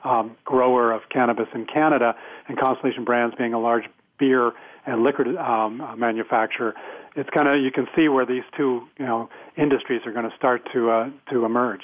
um, 0.06 0.38
grower 0.46 0.94
of 0.94 1.02
cannabis 1.10 1.48
in 1.54 1.66
Canada, 1.66 2.16
and 2.48 2.58
Constellation 2.58 3.04
Brands 3.04 3.36
being 3.36 3.54
a 3.54 3.60
large 3.60 3.84
beer 4.18 4.54
and 4.88 5.04
liquor 5.04 5.38
um, 5.38 5.84
manufacturer, 5.98 6.74
it's 7.16 7.30
kind 7.30 7.48
of 7.48 7.60
you 7.60 7.72
can 7.72 7.88
see 7.96 8.08
where 8.08 8.26
these 8.26 8.44
two, 8.56 8.88
you 8.98 9.06
know, 9.06 9.30
industries 9.58 10.02
are 10.06 10.12
going 10.12 10.28
to 10.28 10.36
start 10.36 10.68
to 10.74 10.90
uh, 10.90 11.10
to 11.32 11.46
emerge. 11.46 11.82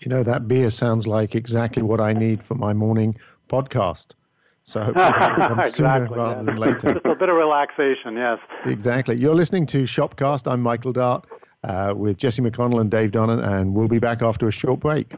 You 0.00 0.08
know, 0.08 0.22
that 0.22 0.48
beer 0.48 0.70
sounds 0.70 1.06
like 1.06 1.34
exactly 1.34 1.82
what 1.82 2.00
I 2.00 2.12
need 2.12 2.42
for 2.42 2.54
my 2.54 2.72
morning 2.72 3.16
podcast. 3.48 4.14
So 4.64 4.80
hopefully 4.96 5.04
sooner 5.04 5.62
exactly, 5.62 6.18
rather 6.18 6.36
yes. 6.36 6.46
than 6.46 6.56
later. 6.56 6.92
Just 6.94 7.06
a 7.06 7.14
bit 7.14 7.28
of 7.28 7.36
relaxation, 7.36 8.16
yes. 8.16 8.38
Exactly. 8.64 9.16
You're 9.16 9.34
listening 9.34 9.66
to 9.66 9.82
Shopcast. 9.82 10.50
I'm 10.50 10.60
Michael 10.60 10.92
Dart 10.92 11.26
uh, 11.64 11.94
with 11.96 12.16
Jesse 12.16 12.42
McConnell 12.42 12.80
and 12.80 12.90
Dave 12.90 13.10
Donnan, 13.10 13.40
and 13.44 13.74
we'll 13.74 13.88
be 13.88 13.98
back 13.98 14.22
after 14.22 14.48
a 14.48 14.52
short 14.52 14.80
break. 14.80 15.14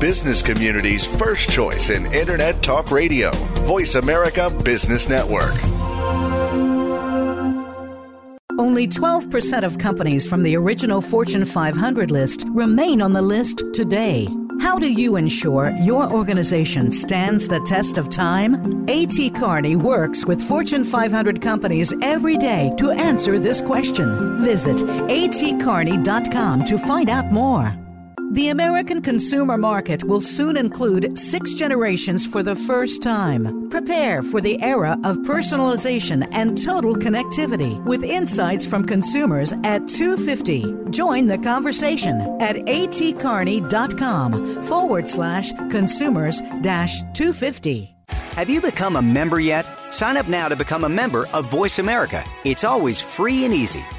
Business 0.00 0.42
community's 0.42 1.06
first 1.06 1.50
choice 1.50 1.90
in 1.90 2.06
Internet 2.12 2.62
Talk 2.62 2.90
Radio. 2.90 3.30
Voice 3.66 3.94
America 3.94 4.50
Business 4.64 5.08
Network. 5.08 5.54
Only 8.58 8.88
12% 8.88 9.62
of 9.62 9.78
companies 9.78 10.26
from 10.26 10.42
the 10.42 10.56
original 10.56 11.00
Fortune 11.00 11.44
500 11.44 12.10
list 12.10 12.44
remain 12.48 13.00
on 13.00 13.12
the 13.12 13.22
list 13.22 13.62
today. 13.72 14.28
How 14.60 14.78
do 14.78 14.92
you 14.92 15.16
ensure 15.16 15.70
your 15.80 16.12
organization 16.12 16.90
stands 16.90 17.46
the 17.46 17.60
test 17.60 17.98
of 17.98 18.10
time? 18.10 18.84
A.T. 18.88 19.30
Kearney 19.30 19.76
works 19.76 20.26
with 20.26 20.42
Fortune 20.42 20.82
500 20.82 21.40
companies 21.40 21.94
every 22.02 22.36
day 22.36 22.72
to 22.78 22.90
answer 22.90 23.38
this 23.38 23.60
question. 23.60 24.42
Visit 24.42 24.78
atkearney.com 24.78 26.64
to 26.64 26.78
find 26.78 27.08
out 27.08 27.30
more. 27.30 27.87
The 28.32 28.50
American 28.50 29.00
consumer 29.00 29.56
market 29.56 30.04
will 30.04 30.20
soon 30.20 30.58
include 30.58 31.16
six 31.16 31.54
generations 31.54 32.26
for 32.26 32.42
the 32.42 32.54
first 32.54 33.02
time. 33.02 33.70
Prepare 33.70 34.22
for 34.22 34.42
the 34.42 34.62
era 34.62 34.98
of 35.02 35.16
personalization 35.18 36.28
and 36.32 36.62
total 36.62 36.94
connectivity 36.94 37.82
with 37.84 38.04
insights 38.04 38.66
from 38.66 38.84
consumers 38.84 39.52
at 39.64 39.88
250. 39.88 40.90
Join 40.90 41.24
the 41.26 41.38
conversation 41.38 42.20
at 42.38 42.56
atkearney.com 42.56 44.62
forward 44.62 45.08
slash 45.08 45.52
consumers 45.70 46.42
dash 46.60 47.00
250. 47.14 47.96
Have 48.10 48.50
you 48.50 48.60
become 48.60 48.96
a 48.96 49.02
member 49.02 49.40
yet? 49.40 49.64
Sign 49.90 50.18
up 50.18 50.28
now 50.28 50.48
to 50.48 50.54
become 50.54 50.84
a 50.84 50.88
member 50.88 51.24
of 51.32 51.50
Voice 51.50 51.78
America. 51.78 52.22
It's 52.44 52.62
always 52.62 53.00
free 53.00 53.46
and 53.46 53.54
easy. 53.54 53.82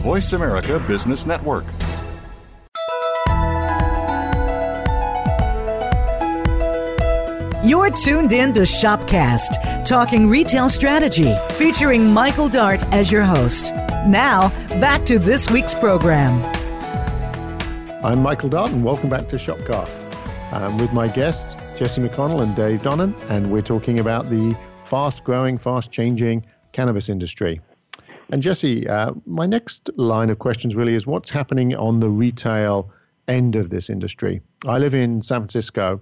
Voice 0.00 0.32
America 0.32 0.82
Business 0.88 1.26
Network. 1.26 1.64
You're 7.62 7.90
tuned 7.90 8.32
in 8.32 8.54
to 8.54 8.60
Shopcast, 8.62 9.84
talking 9.84 10.26
retail 10.30 10.70
strategy, 10.70 11.34
featuring 11.50 12.14
Michael 12.14 12.48
Dart 12.48 12.82
as 12.94 13.12
your 13.12 13.24
host. 13.24 13.74
Now, 14.06 14.48
back 14.80 15.04
to 15.04 15.18
this 15.18 15.50
week's 15.50 15.74
program. 15.74 16.42
I'm 18.02 18.22
Michael 18.22 18.48
Dart, 18.48 18.70
and 18.70 18.82
welcome 18.82 19.10
back 19.10 19.28
to 19.28 19.36
Shopcast. 19.36 20.00
I'm 20.50 20.78
with 20.78 20.94
my 20.94 21.08
guests, 21.08 21.56
Jesse 21.78 22.00
McConnell 22.00 22.42
and 22.42 22.56
Dave 22.56 22.80
Donnan, 22.80 23.14
and 23.28 23.50
we're 23.50 23.60
talking 23.60 24.00
about 24.00 24.30
the 24.30 24.56
fast 24.82 25.24
growing, 25.24 25.58
fast 25.58 25.92
changing 25.92 26.46
cannabis 26.72 27.10
industry. 27.10 27.60
And 28.30 28.42
Jesse, 28.42 28.88
uh, 28.88 29.12
my 29.26 29.46
next 29.46 29.90
line 29.96 30.30
of 30.30 30.38
questions 30.38 30.76
really 30.76 30.94
is 30.94 31.06
what's 31.06 31.30
happening 31.30 31.74
on 31.74 31.98
the 31.98 32.08
retail 32.08 32.92
end 33.26 33.56
of 33.56 33.70
this 33.70 33.90
industry? 33.90 34.40
I 34.66 34.78
live 34.78 34.94
in 34.94 35.20
San 35.22 35.40
Francisco, 35.40 36.00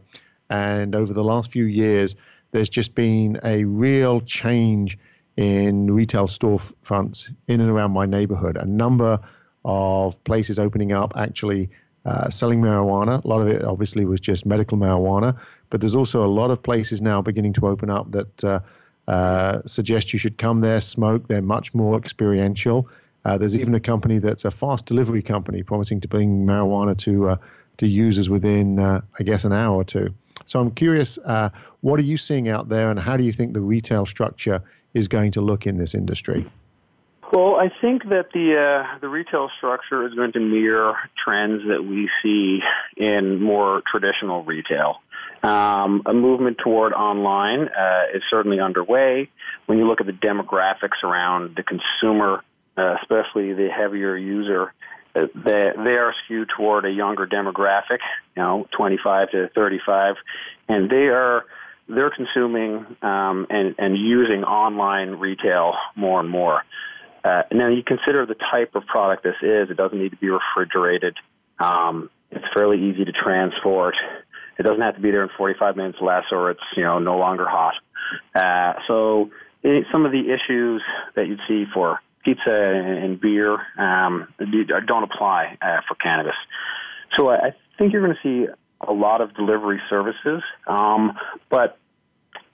and 0.50 0.94
over 0.94 1.14
the 1.14 1.24
last 1.24 1.50
few 1.50 1.64
years, 1.64 2.16
there's 2.50 2.68
just 2.68 2.94
been 2.94 3.40
a 3.44 3.64
real 3.64 4.20
change 4.20 4.98
in 5.36 5.90
retail 5.90 6.26
storefronts 6.26 7.34
in 7.46 7.60
and 7.60 7.70
around 7.70 7.92
my 7.92 8.04
neighborhood. 8.04 8.58
A 8.58 8.66
number 8.66 9.20
of 9.64 10.22
places 10.24 10.58
opening 10.58 10.92
up 10.92 11.12
actually 11.16 11.70
uh, 12.04 12.28
selling 12.28 12.60
marijuana. 12.60 13.24
A 13.24 13.28
lot 13.28 13.40
of 13.40 13.48
it 13.48 13.64
obviously 13.64 14.04
was 14.04 14.20
just 14.20 14.44
medical 14.44 14.76
marijuana, 14.76 15.38
but 15.70 15.80
there's 15.80 15.96
also 15.96 16.24
a 16.24 16.28
lot 16.28 16.50
of 16.50 16.62
places 16.62 17.00
now 17.00 17.22
beginning 17.22 17.54
to 17.54 17.66
open 17.66 17.88
up 17.88 18.10
that 18.12 18.44
uh, 18.44 18.60
uh, 19.08 19.62
suggest 19.64 20.12
you 20.12 20.18
should 20.18 20.36
come 20.36 20.60
there, 20.60 20.80
smoke. 20.80 21.26
They're 21.26 21.42
much 21.42 21.72
more 21.72 21.96
experiential. 21.96 22.88
Uh, 23.24 23.38
there's 23.38 23.56
even 23.56 23.74
a 23.74 23.80
company 23.80 24.18
that's 24.18 24.44
a 24.44 24.50
fast 24.50 24.86
delivery 24.86 25.22
company 25.22 25.62
promising 25.62 26.00
to 26.02 26.08
bring 26.08 26.46
marijuana 26.46 26.96
to 26.98 27.30
uh, 27.30 27.36
to 27.78 27.86
users 27.86 28.28
within, 28.28 28.78
uh, 28.78 29.00
I 29.18 29.22
guess, 29.22 29.44
an 29.44 29.52
hour 29.52 29.74
or 29.74 29.84
two. 29.84 30.12
So 30.46 30.60
I'm 30.60 30.70
curious, 30.72 31.18
uh, 31.24 31.48
what 31.80 31.98
are 32.00 32.04
you 32.04 32.16
seeing 32.16 32.48
out 32.48 32.68
there, 32.68 32.90
and 32.90 32.98
how 32.98 33.16
do 33.16 33.24
you 33.24 33.32
think 33.32 33.54
the 33.54 33.60
retail 33.60 34.04
structure 34.04 34.62
is 34.94 35.08
going 35.08 35.32
to 35.32 35.40
look 35.40 35.66
in 35.66 35.78
this 35.78 35.94
industry? 35.94 36.46
Well, 37.32 37.56
I 37.56 37.68
think 37.80 38.04
that 38.08 38.32
the 38.32 38.56
uh, 38.56 38.98
the 39.00 39.08
retail 39.08 39.50
structure 39.56 40.06
is 40.06 40.14
going 40.14 40.32
to 40.32 40.40
mirror 40.40 40.96
trends 41.22 41.62
that 41.68 41.82
we 41.82 42.10
see 42.22 42.60
in 42.96 43.42
more 43.42 43.82
traditional 43.90 44.44
retail. 44.44 45.00
Um, 45.42 46.02
a 46.04 46.12
movement 46.12 46.58
toward 46.58 46.92
online 46.92 47.68
uh, 47.68 48.04
is 48.14 48.22
certainly 48.30 48.60
underway. 48.60 49.30
When 49.66 49.78
you 49.78 49.86
look 49.86 50.00
at 50.00 50.06
the 50.06 50.12
demographics 50.12 51.02
around 51.04 51.56
the 51.56 51.62
consumer, 51.62 52.42
uh, 52.76 52.96
especially 53.02 53.52
the 53.52 53.68
heavier 53.68 54.16
user, 54.16 54.72
uh, 55.14 55.26
they, 55.34 55.70
they 55.76 55.94
are 55.94 56.12
skewed 56.24 56.48
toward 56.56 56.84
a 56.84 56.90
younger 56.90 57.26
demographic, 57.26 58.00
you 58.36 58.42
know, 58.42 58.68
25 58.76 59.30
to 59.30 59.48
35, 59.54 60.16
and 60.68 60.90
they 60.90 61.08
are 61.08 61.44
they're 61.88 62.10
consuming 62.10 62.84
um, 63.00 63.46
and, 63.48 63.74
and 63.78 63.96
using 63.96 64.44
online 64.44 65.12
retail 65.12 65.74
more 65.96 66.20
and 66.20 66.28
more. 66.28 66.62
Uh, 67.24 67.42
now, 67.50 67.68
you 67.68 67.82
consider 67.82 68.26
the 68.26 68.34
type 68.34 68.74
of 68.74 68.86
product 68.86 69.22
this 69.22 69.36
is. 69.42 69.70
It 69.70 69.76
doesn't 69.76 69.98
need 69.98 70.10
to 70.10 70.16
be 70.16 70.28
refrigerated. 70.28 71.16
Um, 71.58 72.10
it's 72.30 72.44
fairly 72.54 72.90
easy 72.90 73.04
to 73.04 73.12
transport. 73.12 73.94
It 74.58 74.62
doesn't 74.62 74.80
have 74.80 74.96
to 74.96 75.00
be 75.00 75.10
there 75.10 75.22
in 75.22 75.30
45 75.36 75.76
minutes 75.76 75.98
less, 76.00 76.24
or 76.32 76.50
it's 76.50 76.60
you 76.76 76.82
know 76.82 76.98
no 76.98 77.16
longer 77.18 77.46
hot. 77.48 77.74
Uh, 78.34 78.80
so 78.86 79.30
it, 79.62 79.86
some 79.92 80.04
of 80.06 80.12
the 80.12 80.32
issues 80.32 80.82
that 81.14 81.26
you'd 81.26 81.40
see 81.48 81.64
for 81.72 82.00
pizza 82.24 82.50
and 82.50 83.20
beer 83.20 83.58
um, 83.78 84.28
don't 84.86 85.04
apply 85.04 85.56
uh, 85.62 85.80
for 85.86 85.94
cannabis. 85.94 86.34
So 87.16 87.30
I 87.30 87.54
think 87.78 87.92
you're 87.92 88.04
going 88.04 88.16
to 88.22 88.46
see 88.46 88.52
a 88.86 88.92
lot 88.92 89.20
of 89.20 89.34
delivery 89.34 89.80
services, 89.88 90.42
um, 90.66 91.12
but 91.50 91.78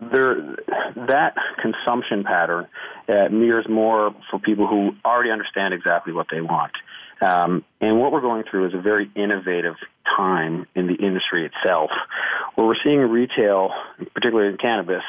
there, 0.00 0.56
that 0.96 1.34
consumption 1.60 2.24
pattern 2.24 2.66
uh, 3.08 3.28
mirrors 3.30 3.66
more 3.68 4.14
for 4.30 4.38
people 4.38 4.66
who 4.66 4.92
already 5.04 5.30
understand 5.30 5.74
exactly 5.74 6.12
what 6.12 6.26
they 6.30 6.40
want. 6.40 6.72
Um, 7.24 7.64
and 7.80 7.98
what 7.98 8.12
we're 8.12 8.20
going 8.20 8.44
through 8.50 8.68
is 8.68 8.74
a 8.74 8.80
very 8.80 9.10
innovative 9.14 9.76
time 10.16 10.66
in 10.74 10.87
the 10.87 10.94
industry 10.94 11.46
itself, 11.46 11.90
where 12.54 12.66
we're 12.66 12.76
seeing 12.84 12.98
retail, 12.98 13.70
particularly 14.14 14.50
in 14.52 14.58
cannabis, 14.58 15.02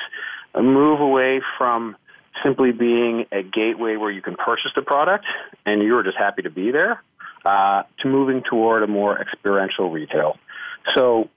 move 0.56 1.02
away 1.02 1.42
from 1.58 1.98
simply 2.44 2.72
being 2.72 3.26
a 3.32 3.44
gateway 3.44 3.98
where 3.98 4.12
you 4.12 4.22
can 4.22 4.36
purchase 4.36 4.72
the 4.76 4.82
product 4.82 5.26
and 5.66 5.82
you're 5.84 6.04
just 6.04 6.18
happy 6.18 6.42
to 6.44 6.50
be 6.50 6.72
there, 6.72 7.02
uh, 7.44 7.84
to 8.02 8.08
moving 8.08 8.44
toward 8.50 8.84
a 8.84 8.88
more 8.88 9.20
experiential 9.20 9.92
retail. 9.92 10.38
So 10.96 11.30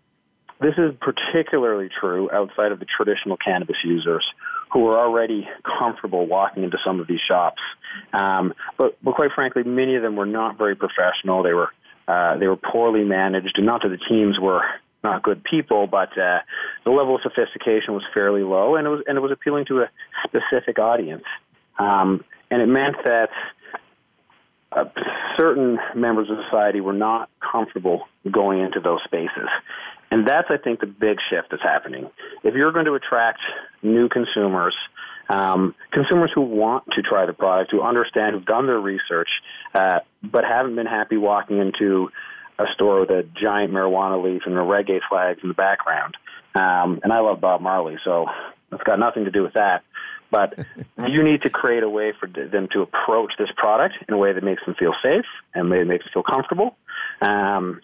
this 0.61 0.75
is 0.79 0.95
particularly 1.01 1.89
true 2.01 2.31
outside 2.33 2.73
of 2.73 2.79
the 2.79 2.87
traditional 2.87 3.37
cannabis 3.37 3.77
users 3.85 4.25
who 4.73 4.87
are 4.89 4.99
already 4.99 5.49
comfortable 5.79 6.27
walking 6.27 6.63
into 6.63 6.79
some 6.85 7.01
of 7.01 7.07
these 7.07 7.21
shops. 7.27 7.61
Um, 8.13 8.53
but, 8.77 8.97
but 9.03 9.15
quite 9.15 9.31
frankly, 9.35 9.63
many 9.65 9.97
of 9.97 10.03
them 10.03 10.17
were 10.17 10.27
not 10.27 10.59
very 10.59 10.77
professional. 10.77 11.43
They 11.43 11.55
were 11.55 11.71
uh, 12.07 12.39
they 12.39 12.47
were 12.47 12.57
poorly 12.57 13.05
managed, 13.05 13.53
and 13.57 13.67
not 13.67 13.83
that 13.83 13.91
the 13.91 13.99
teams 14.09 14.39
were 14.41 14.63
not 15.05 15.23
good 15.23 15.45
people, 15.45 15.87
but 15.87 16.09
uh, 16.19 16.39
the 16.85 16.91
level 16.91 17.17
of 17.17 17.21
sophistication 17.23 17.93
was 17.93 18.03
fairly 18.15 18.43
low, 18.43 18.77
and 18.77 18.87
it 18.87 18.91
was 18.91 19.03
and 19.07 19.19
it 19.19 19.21
was 19.21 19.31
appealing 19.31 19.67
to 19.67 19.83
a 19.83 19.91
specific 20.25 20.79
audience, 20.79 21.25
um, 21.79 22.25
and 22.51 22.63
it 22.63 22.67
meant 22.67 22.97
that 23.05 23.29
uh, 24.73 24.85
certain 25.37 25.79
members 25.95 26.29
of 26.31 26.37
society 26.45 26.81
were 26.81 26.93
not 26.93 27.31
comfortable 27.41 28.07
going 28.31 28.61
into 28.61 28.81
those 28.81 29.01
spaces. 29.05 29.49
And 30.11 30.27
that's, 30.27 30.49
I 30.51 30.57
think, 30.57 30.81
the 30.81 30.87
big 30.87 31.19
shift 31.31 31.49
that's 31.51 31.63
happening. 31.63 32.11
If 32.43 32.55
you're 32.55 32.73
going 32.73 32.87
to 32.87 32.95
attract 32.95 33.41
new 33.83 34.09
consumers, 34.09 34.75
um, 35.29 35.75
consumers 35.93 36.31
who 36.35 36.41
want 36.41 36.85
to 36.93 37.03
try 37.03 37.27
the 37.27 37.35
product, 37.35 37.71
who 37.71 37.83
understand, 37.83 38.35
who've 38.35 38.47
done 38.47 38.67
their 38.67 38.81
research, 38.81 39.29
uh, 39.75 40.01
but 40.23 40.45
haven't 40.45 40.77
been 40.77 40.87
happy 40.87 41.17
walking 41.17 41.59
into 41.59 42.11
a 42.59 42.65
store 42.75 43.01
with 43.01 43.11
a 43.11 43.23
giant 43.41 43.73
marijuana 43.73 44.23
leaf 44.23 44.43
and 44.47 44.57
the 44.57 44.61
reggae 44.61 45.01
flags 45.09 45.41
in 45.43 45.49
the 45.49 45.55
background. 45.55 46.17
Um, 46.55 47.01
and 47.03 47.13
I 47.13 47.21
love 47.21 47.41
Bob 47.41 47.61
Marley, 47.61 47.99
so 48.05 48.27
it's 48.73 48.83
got 48.83 48.99
nothing 48.99 49.27
to 49.27 49.31
do 49.31 49.43
with 49.43 49.53
that. 49.53 49.85
But 50.31 50.59
you 51.07 51.23
need 51.23 51.43
to 51.43 51.51
create 51.51 51.83
a 51.83 51.89
way 51.89 52.13
for 52.19 52.27
them 52.27 52.69
to 52.73 52.83
approach 52.83 53.33
this 53.39 53.49
product 53.57 53.95
in 54.09 54.15
a 54.15 54.19
way 54.19 54.33
that 54.33 54.43
makes 54.43 54.65
them 54.65 54.75
feel 54.79 54.95
safe 55.03 55.27
and 55.55 55.69
makes 55.69 56.05
them 56.05 56.11
feel 56.13 56.23
comfortable. 56.23 56.77
Um, 57.21 57.81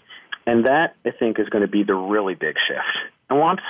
and 0.46 0.66
that, 0.66 0.96
I 1.04 1.10
think, 1.10 1.38
is 1.38 1.48
going 1.48 1.62
to 1.62 1.68
be 1.68 1.82
the 1.82 1.94
really 1.94 2.34
big 2.34 2.56
shift. 2.68 3.12
And 3.30 3.38
once 3.38 3.60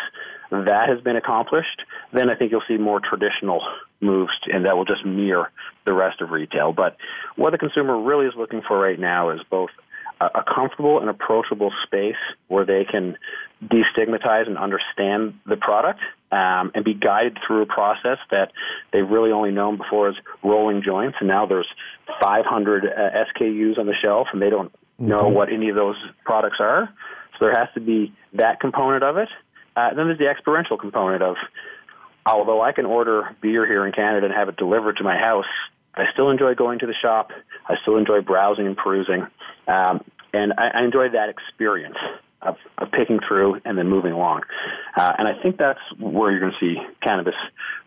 that 0.51 0.89
has 0.89 1.01
been 1.01 1.17
accomplished, 1.17 1.83
then 2.13 2.31
I 2.31 2.35
think 2.35 2.53
you'll 2.53 2.63
see 2.69 2.77
more 2.77 3.01
traditional 3.01 3.63
moves, 4.01 4.33
and 4.53 4.67
that 4.67 4.77
will 4.77 4.85
just 4.85 5.05
mirror 5.05 5.51
the 5.85 5.93
rest 5.93 6.21
of 6.21 6.31
retail. 6.31 6.73
But 6.73 6.97
what 7.37 7.51
the 7.51 7.59
consumer 7.59 8.01
really 8.01 8.27
is 8.27 8.35
looking 8.37 8.63
for 8.67 8.79
right 8.79 8.99
now 8.99 9.31
is 9.31 9.41
both 9.51 9.71
a, 10.21 10.45
comfortable 10.45 11.01
and 11.01 11.11
approachable 11.11 11.73
space 11.85 12.17
where 12.49 12.65
they 12.65 12.85
can 12.85 13.17
destigmatize 13.63 14.47
and 14.47 14.59
understand 14.59 15.35
the 15.47 15.57
product 15.57 16.01
um, 16.31 16.71
and 16.75 16.85
be 16.85 16.95
guided 16.95 17.39
through 17.47 17.63
a 17.63 17.67
process 17.67 18.19
that 18.31 18.53
they've 18.93 19.09
really 19.09 19.33
only 19.33 19.51
known 19.51 19.77
before 19.77 20.09
as 20.09 20.15
rolling 20.43 20.83
joints. 20.83 21.17
And 21.21 21.29
now 21.29 21.47
there's 21.47 21.69
500 22.23 22.85
uh, 22.85 22.89
SKUs 23.35 23.79
on 23.79 23.87
the 23.87 23.95
shelf, 24.01 24.29
and 24.33 24.41
they 24.41 24.51
don't 24.51 24.73
mm-hmm. 24.99 25.09
know 25.09 25.29
what 25.29 25.53
any 25.53 25.69
of 25.69 25.77
those 25.77 25.97
products 26.25 26.57
are. 26.61 26.89
So 27.39 27.47
there 27.47 27.55
has 27.55 27.69
to 27.75 27.81
be 27.81 28.13
that 28.35 28.61
component 28.61 29.03
of 29.03 29.17
it. 29.17 29.29
Uh, 29.77 29.95
then 29.95 30.07
there's 30.07 30.19
the 30.19 30.29
experiential 30.29 30.79
component 30.79 31.23
of, 31.23 31.37
although 32.25 32.63
I 32.63 32.73
can 32.73 32.87
order 32.87 33.35
beer 33.41 33.67
here 33.67 33.87
in 33.87 33.93
Canada 33.93 34.27
and 34.27 34.35
have 34.35 34.49
it 34.49 34.57
delivered 34.57 34.99
to 34.99 35.05
my 35.05 35.17
house, 35.17 35.47
I 35.95 36.05
still 36.13 36.31
enjoy 36.31 36.55
going 36.55 36.79
to 36.81 36.87
the 36.87 36.95
shop. 37.01 37.31
I 37.69 37.75
still 37.83 37.97
enjoy 37.97 38.21
browsing 38.21 38.67
and 38.67 38.77
perusing. 38.77 39.27
Um, 39.67 40.05
and 40.33 40.53
I, 40.59 40.81
I 40.81 40.85
enjoy 40.85 41.09
that 41.11 41.29
experience 41.29 41.97
of, 42.43 42.57
of 42.79 42.91
picking 42.91 43.21
through 43.27 43.61
and 43.65 43.79
then 43.79 43.89
moving 43.89 44.13
along. 44.13 44.43
Uh, 44.97 45.13
and 45.19 45.27
I 45.27 45.41
think 45.43 45.57
that's 45.57 45.81
where 45.99 46.31
you're 46.31 46.41
going 46.41 46.53
to 46.53 46.59
see 46.61 46.77
cannabis 47.03 47.35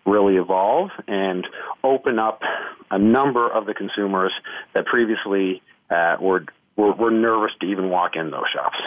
really 0.05 0.37
evolve 0.37 0.89
and 1.07 1.45
open 1.83 2.17
up 2.17 2.41
a 2.89 2.97
number 2.97 3.49
of 3.49 3.65
the 3.65 3.73
consumers 3.73 4.31
that 4.73 4.85
previously 4.85 5.61
uh, 5.89 6.15
were, 6.19 6.45
were, 6.77 6.93
were 6.93 7.11
nervous 7.11 7.51
to 7.59 7.67
even 7.67 7.89
walk 7.89 8.15
in 8.15 8.31
those 8.31 8.45
shops. 8.53 8.77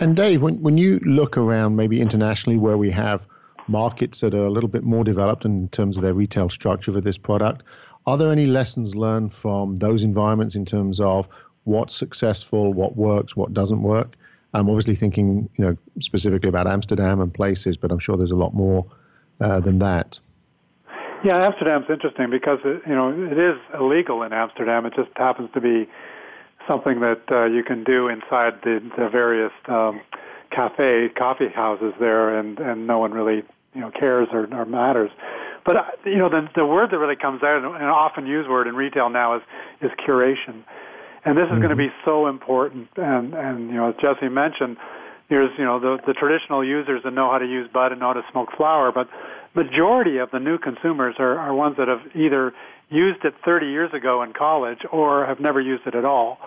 And 0.00 0.16
Dave, 0.16 0.42
when, 0.42 0.60
when 0.62 0.78
you 0.78 0.98
look 1.00 1.36
around 1.36 1.76
maybe 1.76 2.00
internationally 2.00 2.58
where 2.58 2.78
we 2.78 2.90
have 2.90 3.26
markets 3.68 4.20
that 4.20 4.34
are 4.34 4.46
a 4.46 4.50
little 4.50 4.68
bit 4.68 4.84
more 4.84 5.04
developed 5.04 5.44
in 5.44 5.68
terms 5.68 5.96
of 5.96 6.02
their 6.02 6.14
retail 6.14 6.48
structure 6.48 6.92
for 6.92 7.00
this 7.00 7.18
product, 7.18 7.62
are 8.06 8.16
there 8.16 8.32
any 8.32 8.46
lessons 8.46 8.94
learned 8.94 9.32
from 9.32 9.76
those 9.76 10.02
environments 10.02 10.54
in 10.54 10.64
terms 10.64 10.98
of 11.00 11.28
what's 11.64 11.94
successful, 11.94 12.72
what 12.72 12.96
works, 12.96 13.36
what 13.36 13.54
doesn't 13.54 13.82
work? 13.82 14.16
I'm 14.54 14.68
obviously 14.68 14.96
thinking, 14.96 15.48
you 15.56 15.64
know, 15.64 15.76
specifically 16.00 16.48
about 16.48 16.66
Amsterdam 16.66 17.20
and 17.20 17.32
places, 17.32 17.76
but 17.76 17.90
I'm 17.90 17.98
sure 17.98 18.16
there's 18.16 18.32
a 18.32 18.36
lot 18.36 18.54
more 18.54 18.86
uh, 19.40 19.60
than 19.60 19.78
that. 19.78 20.20
Yeah, 21.24 21.46
Amsterdam's 21.46 21.86
interesting 21.88 22.30
because 22.30 22.58
it, 22.64 22.82
you 22.86 22.94
know 22.94 23.10
it 23.10 23.38
is 23.38 23.56
illegal 23.78 24.24
in 24.24 24.32
Amsterdam. 24.32 24.86
It 24.86 24.94
just 24.96 25.10
happens 25.16 25.50
to 25.54 25.60
be 25.60 25.88
something 26.66 27.00
that 27.00 27.22
uh, 27.30 27.44
you 27.44 27.62
can 27.62 27.84
do 27.84 28.08
inside 28.08 28.60
the, 28.62 28.80
the 28.96 29.08
various 29.08 29.52
um, 29.68 30.00
cafe 30.50 31.08
coffee 31.16 31.48
houses 31.54 31.94
there, 31.98 32.38
and 32.38 32.58
and 32.58 32.86
no 32.86 32.98
one 32.98 33.12
really 33.12 33.42
you 33.74 33.80
know 33.80 33.90
cares 33.90 34.28
or, 34.32 34.52
or 34.54 34.64
matters. 34.64 35.10
But 35.64 35.76
uh, 35.76 35.82
you 36.04 36.18
know, 36.18 36.28
the 36.28 36.48
the 36.54 36.66
word 36.66 36.90
that 36.90 36.98
really 36.98 37.16
comes 37.16 37.42
out, 37.42 37.64
an 37.64 37.82
often 37.82 38.26
used 38.26 38.48
word 38.48 38.66
in 38.66 38.74
retail 38.74 39.10
now, 39.10 39.36
is 39.36 39.42
is 39.80 39.90
curation, 40.06 40.64
and 41.24 41.36
this 41.36 41.44
is 41.44 41.52
mm-hmm. 41.52 41.58
going 41.58 41.70
to 41.70 41.76
be 41.76 41.90
so 42.04 42.26
important. 42.26 42.88
And 42.96 43.34
and 43.34 43.68
you 43.68 43.76
know, 43.76 43.90
as 43.90 43.94
Jesse 44.00 44.28
mentioned, 44.28 44.76
there's 45.28 45.50
you 45.58 45.64
know 45.64 45.78
the 45.78 45.98
the 46.06 46.14
traditional 46.14 46.64
users 46.64 47.02
that 47.04 47.12
know 47.12 47.30
how 47.30 47.38
to 47.38 47.46
use 47.46 47.68
bud 47.72 47.92
and 47.92 48.00
know 48.00 48.08
how 48.08 48.20
to 48.20 48.24
smoke 48.30 48.48
flower, 48.56 48.92
but 48.92 49.08
majority 49.54 50.18
of 50.18 50.30
the 50.30 50.40
new 50.40 50.58
consumers 50.58 51.16
are 51.18 51.38
are 51.38 51.54
ones 51.54 51.76
that 51.78 51.88
have 51.88 52.00
either 52.14 52.52
used 52.92 53.24
it 53.24 53.34
30 53.44 53.66
years 53.66 53.92
ago 53.92 54.22
in 54.22 54.32
college 54.32 54.78
or 54.90 55.26
have 55.26 55.40
never 55.40 55.60
used 55.60 55.86
it 55.86 55.94
at 55.94 56.04
all 56.04 56.38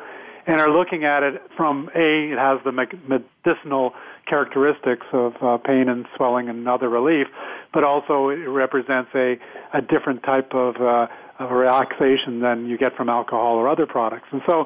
and 0.47 0.61
are 0.61 0.71
looking 0.71 1.03
at 1.03 1.23
it 1.23 1.41
from 1.57 1.89
a 1.95 2.31
it 2.31 2.37
has 2.37 2.59
the 2.63 2.71
medicinal 2.71 3.93
characteristics 4.27 5.05
of 5.11 5.33
uh, 5.41 5.57
pain 5.57 5.89
and 5.89 6.05
swelling 6.15 6.49
and 6.49 6.67
other 6.67 6.89
relief, 6.89 7.27
but 7.73 7.83
also 7.83 8.29
it 8.29 8.47
represents 8.47 9.09
a, 9.15 9.37
a 9.73 9.81
different 9.81 10.23
type 10.23 10.53
of, 10.53 10.75
uh, 10.77 11.07
of 11.39 11.51
relaxation 11.51 12.39
than 12.39 12.67
you 12.67 12.77
get 12.77 12.95
from 12.95 13.09
alcohol 13.09 13.55
or 13.55 13.67
other 13.67 13.85
products. 13.85 14.27
And 14.31 14.41
so 14.45 14.65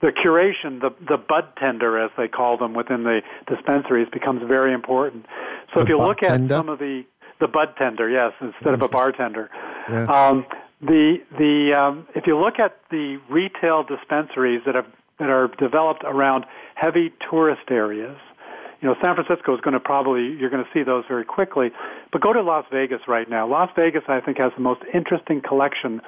the 0.00 0.08
curation, 0.08 0.80
the, 0.80 0.90
the 1.06 1.16
bud 1.16 1.48
tender, 1.58 1.98
as 1.98 2.10
they 2.16 2.28
call 2.28 2.56
them 2.56 2.74
within 2.74 3.04
the 3.04 3.20
dispensaries, 3.46 4.08
becomes 4.12 4.42
very 4.46 4.72
important. 4.72 5.26
So 5.74 5.80
the 5.80 5.82
if 5.82 5.88
you 5.88 5.96
look 5.98 6.20
tender? 6.20 6.54
at 6.54 6.58
some 6.58 6.68
of 6.68 6.78
the 6.78 7.04
the 7.40 7.48
bud 7.48 7.74
tender, 7.78 8.10
yes, 8.10 8.32
instead 8.42 8.74
of 8.74 8.82
a 8.82 8.88
bartender. 8.88 9.48
Yeah. 9.88 10.04
Um, 10.04 10.44
the 10.80 11.16
the 11.38 11.72
um, 11.76 12.06
if 12.14 12.24
you 12.26 12.38
look 12.38 12.58
at 12.58 12.76
the 12.90 13.18
retail 13.28 13.84
dispensaries 13.84 14.62
that 14.66 14.74
have 14.74 14.86
that 15.18 15.28
are 15.28 15.48
developed 15.58 16.02
around 16.04 16.46
heavy 16.74 17.12
tourist 17.30 17.70
areas, 17.70 18.16
you 18.80 18.88
know, 18.88 18.94
San 19.02 19.14
Francisco 19.14 19.54
is 19.54 19.60
going 19.60 19.74
to 19.74 19.80
probably, 19.80 20.34
you're 20.40 20.48
going 20.48 20.64
to 20.64 20.70
see 20.72 20.82
those 20.82 21.04
very 21.06 21.24
quickly. 21.24 21.68
But 22.12 22.22
go 22.22 22.32
to 22.32 22.40
Las 22.40 22.64
Vegas 22.72 23.00
right 23.06 23.28
now. 23.28 23.46
Las 23.46 23.68
Vegas, 23.76 24.02
I 24.08 24.20
think, 24.20 24.38
has 24.38 24.52
the 24.56 24.62
most 24.62 24.80
interesting 24.94 25.42
collection 25.46 26.00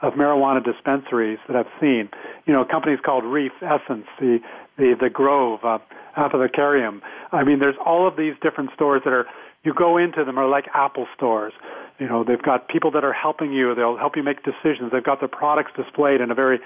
of 0.00 0.14
marijuana 0.14 0.64
dispensaries 0.64 1.38
that 1.48 1.56
I've 1.56 1.72
seen. 1.80 2.08
You 2.46 2.54
know, 2.54 2.64
companies 2.64 3.00
called 3.04 3.24
Reef, 3.24 3.52
Essence, 3.60 4.06
the, 4.20 4.38
the, 4.78 4.94
the 4.98 5.10
Grove, 5.10 5.60
uh, 5.64 5.78
Apothecarium. 6.16 7.00
I 7.32 7.42
mean, 7.42 7.58
there's 7.58 7.76
all 7.84 8.06
of 8.06 8.16
these 8.16 8.34
different 8.40 8.70
stores 8.74 9.02
that 9.04 9.12
are, 9.12 9.26
you 9.64 9.74
go 9.74 9.98
into 9.98 10.24
them 10.24 10.38
are 10.38 10.48
like 10.48 10.66
Apple 10.72 11.06
stores. 11.16 11.52
You 12.00 12.08
know, 12.08 12.24
they've 12.24 12.42
got 12.42 12.68
people 12.68 12.90
that 12.92 13.04
are 13.04 13.12
helping 13.12 13.52
you. 13.52 13.74
They'll 13.74 13.98
help 13.98 14.16
you 14.16 14.22
make 14.22 14.38
decisions. 14.42 14.90
They've 14.90 15.04
got 15.04 15.20
their 15.20 15.28
products 15.28 15.72
displayed 15.76 16.22
in 16.22 16.30
a 16.30 16.34
very 16.34 16.58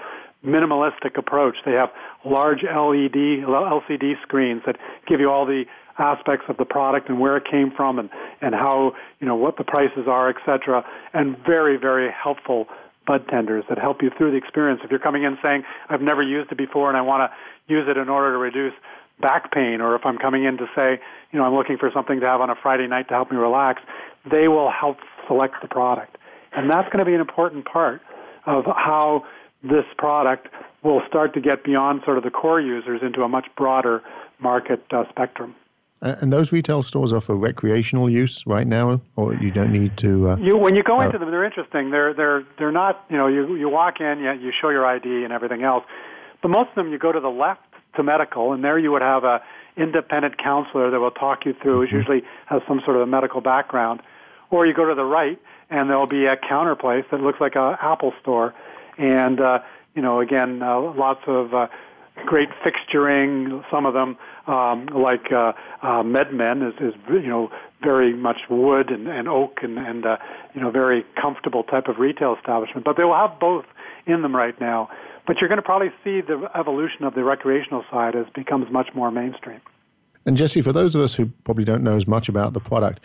minimalistic 0.45 1.17
approach. 1.17 1.57
They 1.65 1.73
have 1.73 1.89
large 2.23 2.63
LED, 2.63 3.43
LCD 3.43 4.21
screens 4.21 4.61
that 4.65 4.77
give 5.07 5.19
you 5.19 5.29
all 5.29 5.45
the 5.45 5.65
aspects 5.97 6.45
of 6.47 6.55
the 6.57 6.65
product 6.65 7.09
and 7.09 7.19
where 7.19 7.35
it 7.35 7.43
came 7.49 7.71
from 7.75 7.99
and, 7.99 8.09
and 8.41 8.55
how, 8.55 8.93
you 9.19 9.27
know, 9.27 9.35
what 9.35 9.57
the 9.57 9.65
prices 9.65 10.07
are, 10.07 10.29
etc. 10.29 10.85
And 11.13 11.37
very, 11.45 11.77
very 11.77 12.09
helpful 12.11 12.67
bud 13.05 13.27
tenders 13.29 13.65
that 13.67 13.77
help 13.77 14.01
you 14.01 14.11
through 14.17 14.31
the 14.31 14.37
experience. 14.37 14.81
If 14.83 14.89
you're 14.89 14.99
coming 14.99 15.23
in 15.23 15.37
saying, 15.43 15.63
I've 15.89 16.01
never 16.01 16.23
used 16.23 16.51
it 16.51 16.57
before 16.57 16.89
and 16.89 16.97
I 16.97 17.01
want 17.01 17.29
to 17.29 17.73
use 17.73 17.87
it 17.89 17.97
in 17.97 18.07
order 18.07 18.31
to 18.31 18.37
reduce 18.37 18.73
back 19.21 19.51
pain, 19.51 19.79
or 19.79 19.95
if 19.95 20.05
I'm 20.05 20.17
coming 20.17 20.43
in 20.43 20.57
to 20.57 20.65
say, 20.75 20.99
you 21.31 21.39
know, 21.39 21.45
I'm 21.45 21.53
looking 21.53 21.77
for 21.77 21.89
something 21.93 22.19
to 22.19 22.25
have 22.25 22.41
on 22.41 22.49
a 22.49 22.55
Friday 22.55 22.87
night 22.87 23.07
to 23.09 23.13
help 23.13 23.31
me 23.31 23.37
relax, 23.37 23.81
they 24.29 24.47
will 24.47 24.71
help 24.71 24.97
select 25.27 25.55
the 25.61 25.67
product. 25.67 26.17
And 26.53 26.69
that's 26.69 26.87
going 26.87 26.99
to 26.99 27.05
be 27.05 27.13
an 27.13 27.21
important 27.21 27.65
part 27.65 28.01
of 28.45 28.65
how 28.65 29.25
this 29.63 29.85
product 29.97 30.47
will 30.83 31.01
start 31.07 31.33
to 31.33 31.41
get 31.41 31.63
beyond 31.63 32.01
sort 32.05 32.17
of 32.17 32.23
the 32.23 32.29
core 32.29 32.61
users 32.61 33.01
into 33.01 33.23
a 33.23 33.27
much 33.27 33.47
broader 33.57 34.01
market 34.39 34.83
uh, 34.91 35.03
spectrum. 35.09 35.55
And 36.01 36.31
those 36.31 36.51
retail 36.51 36.83
stores 36.83 37.13
are 37.13 37.21
for 37.21 37.35
recreational 37.35 38.09
use 38.09 38.45
right 38.45 38.67
now, 38.67 39.01
or 39.15 39.33
you 39.33 39.49
don't 39.49 39.71
need 39.71 39.97
to. 39.97 40.29
Uh, 40.29 40.35
you 40.37 40.55
when 40.55 40.75
you 40.75 40.83
go 40.83 40.99
uh, 40.99 41.05
into 41.05 41.17
them, 41.17 41.31
they're 41.31 41.45
interesting. 41.45 41.89
They're 41.89 42.13
they're 42.13 42.43
they're 42.59 42.71
not. 42.71 43.03
You 43.09 43.17
know, 43.17 43.27
you 43.27 43.55
you 43.55 43.69
walk 43.69 44.01
in, 44.01 44.19
you 44.19 44.31
you 44.33 44.51
show 44.61 44.69
your 44.69 44.85
ID 44.85 45.23
and 45.23 45.33
everything 45.33 45.63
else, 45.63 45.83
but 46.43 46.49
most 46.49 46.69
of 46.69 46.75
them 46.75 46.91
you 46.91 46.99
go 46.99 47.11
to 47.11 47.19
the 47.19 47.29
left 47.29 47.61
to 47.95 48.03
medical, 48.03 48.51
and 48.53 48.63
there 48.63 48.77
you 48.77 48.91
would 48.91 49.01
have 49.01 49.23
a 49.23 49.41
independent 49.77 50.37
counselor 50.37 50.91
that 50.91 50.99
will 50.99 51.11
talk 51.11 51.45
you 51.45 51.55
through. 51.59 51.87
Mm-hmm. 51.87 51.95
Usually 51.95 52.23
has 52.45 52.61
some 52.67 52.81
sort 52.85 52.97
of 52.97 53.01
a 53.01 53.07
medical 53.07 53.41
background, 53.41 54.01
or 54.55 54.65
you 54.65 54.73
go 54.73 54.85
to 54.85 54.95
the 54.95 55.03
right, 55.03 55.39
and 55.69 55.89
there'll 55.89 56.07
be 56.07 56.25
a 56.25 56.37
counter 56.37 56.75
place 56.75 57.03
that 57.11 57.19
looks 57.19 57.41
like 57.41 57.55
a 57.55 57.77
Apple 57.81 58.13
store, 58.21 58.53
and 58.97 59.41
uh, 59.41 59.59
you 59.95 60.01
know, 60.01 60.19
again, 60.19 60.61
uh, 60.61 60.79
lots 60.79 61.21
of 61.27 61.53
uh, 61.53 61.67
great 62.25 62.49
fixturing. 62.63 63.63
Some 63.69 63.85
of 63.85 63.93
them, 63.93 64.17
um, 64.47 64.87
like 64.87 65.31
uh, 65.31 65.53
uh, 65.81 66.03
MedMen, 66.03 66.67
is, 66.67 66.73
is 66.79 66.93
you 67.09 67.27
know 67.27 67.49
very 67.83 68.13
much 68.13 68.37
wood 68.49 68.89
and, 68.89 69.07
and 69.07 69.27
oak 69.27 69.59
and, 69.61 69.77
and 69.77 70.05
uh, 70.05 70.17
you 70.53 70.61
know 70.61 70.71
very 70.71 71.05
comfortable 71.21 71.63
type 71.63 71.87
of 71.87 71.97
retail 71.97 72.35
establishment. 72.35 72.85
But 72.85 72.97
they 72.97 73.03
will 73.03 73.15
have 73.15 73.39
both 73.39 73.65
in 74.05 74.21
them 74.21 74.35
right 74.35 74.59
now. 74.59 74.89
But 75.27 75.37
you're 75.41 75.47
going 75.49 75.57
to 75.57 75.63
probably 75.63 75.89
see 76.03 76.21
the 76.21 76.49
evolution 76.57 77.03
of 77.03 77.15
the 77.15 77.23
recreational 77.23 77.83
side 77.91 78.15
as 78.15 78.27
becomes 78.35 78.71
much 78.71 78.89
more 78.93 79.09
mainstream. 79.09 79.59
And 80.27 80.37
Jesse, 80.37 80.61
for 80.61 80.71
those 80.71 80.95
of 80.95 81.01
us 81.01 81.15
who 81.15 81.27
probably 81.43 81.63
don't 81.63 81.83
know 81.83 81.95
as 81.95 82.07
much 82.07 82.29
about 82.29 82.53
the 82.53 82.59
product, 82.59 82.99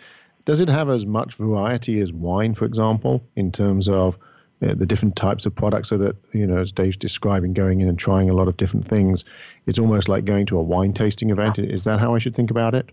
does 0.45 0.59
it 0.59 0.69
have 0.69 0.89
as 0.89 1.05
much 1.05 1.35
variety 1.35 1.99
as 1.99 2.11
wine, 2.11 2.53
for 2.53 2.65
example, 2.65 3.23
in 3.35 3.51
terms 3.51 3.87
of 3.87 4.17
uh, 4.61 4.73
the 4.75 4.85
different 4.85 5.15
types 5.15 5.45
of 5.45 5.55
products? 5.55 5.89
So 5.89 5.97
that 5.97 6.15
you 6.33 6.45
know, 6.47 6.57
as 6.57 6.71
Dave's 6.71 6.97
describing, 6.97 7.53
going 7.53 7.81
in 7.81 7.87
and 7.87 7.97
trying 7.97 8.29
a 8.29 8.33
lot 8.33 8.47
of 8.47 8.57
different 8.57 8.87
things, 8.87 9.25
it's 9.65 9.79
almost 9.79 10.09
like 10.09 10.25
going 10.25 10.45
to 10.47 10.57
a 10.57 10.63
wine 10.63 10.93
tasting 10.93 11.29
event. 11.29 11.59
Is 11.59 11.83
that 11.83 11.99
how 11.99 12.15
I 12.15 12.19
should 12.19 12.35
think 12.35 12.51
about 12.51 12.75
it? 12.75 12.89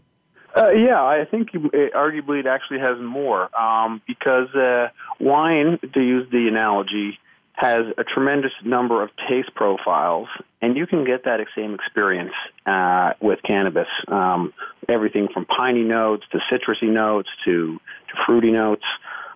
Uh, 0.56 0.70
yeah, 0.70 1.02
I 1.02 1.24
think 1.30 1.50
it, 1.54 1.92
arguably 1.92 2.40
it 2.40 2.46
actually 2.46 2.80
has 2.80 2.98
more 2.98 3.54
um, 3.58 4.02
because 4.06 4.52
uh, 4.54 4.88
wine, 5.20 5.78
to 5.92 6.00
use 6.00 6.28
the 6.32 6.48
analogy, 6.48 7.18
has 7.58 7.86
a 7.98 8.04
tremendous 8.04 8.52
number 8.64 9.02
of 9.02 9.10
taste 9.28 9.52
profiles, 9.56 10.28
and 10.62 10.76
you 10.76 10.86
can 10.86 11.04
get 11.04 11.24
that 11.24 11.40
same 11.56 11.74
experience 11.74 12.32
uh, 12.66 13.14
with 13.20 13.40
cannabis. 13.44 13.88
Um, 14.06 14.52
everything 14.88 15.26
from 15.34 15.44
piney 15.44 15.82
notes 15.82 16.22
to 16.30 16.38
citrusy 16.50 16.88
notes 16.88 17.28
to, 17.46 17.74
to 17.76 18.14
fruity 18.24 18.52
notes. 18.52 18.84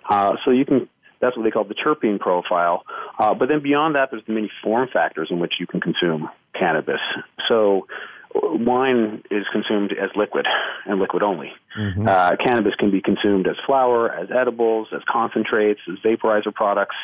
Uh, 0.08 0.36
so 0.44 0.52
you 0.52 0.64
can 0.64 0.88
that's 1.20 1.36
what 1.36 1.44
they 1.44 1.50
call 1.50 1.64
the 1.64 1.74
terpene 1.74 2.18
profile. 2.18 2.84
Uh, 3.18 3.32
but 3.32 3.48
then 3.48 3.62
beyond 3.62 3.94
that, 3.94 4.10
there's 4.10 4.24
the 4.26 4.32
many 4.32 4.50
form 4.62 4.88
factors 4.92 5.28
in 5.30 5.38
which 5.38 5.54
you 5.60 5.66
can 5.68 5.80
consume 5.80 6.28
cannabis. 6.52 7.00
So 7.48 7.86
wine 8.34 9.22
is 9.30 9.44
consumed 9.52 9.92
as 9.92 10.10
liquid 10.16 10.46
and 10.84 10.98
liquid 11.00 11.22
only. 11.22 11.52
Mm-hmm. 11.78 12.08
Uh, 12.08 12.36
cannabis 12.36 12.74
can 12.74 12.90
be 12.90 13.00
consumed 13.00 13.46
as 13.46 13.54
flower, 13.66 14.10
as 14.10 14.30
edibles, 14.30 14.88
as 14.92 15.02
concentrates, 15.08 15.80
as 15.88 15.98
vaporizer 16.04 16.52
products. 16.52 16.96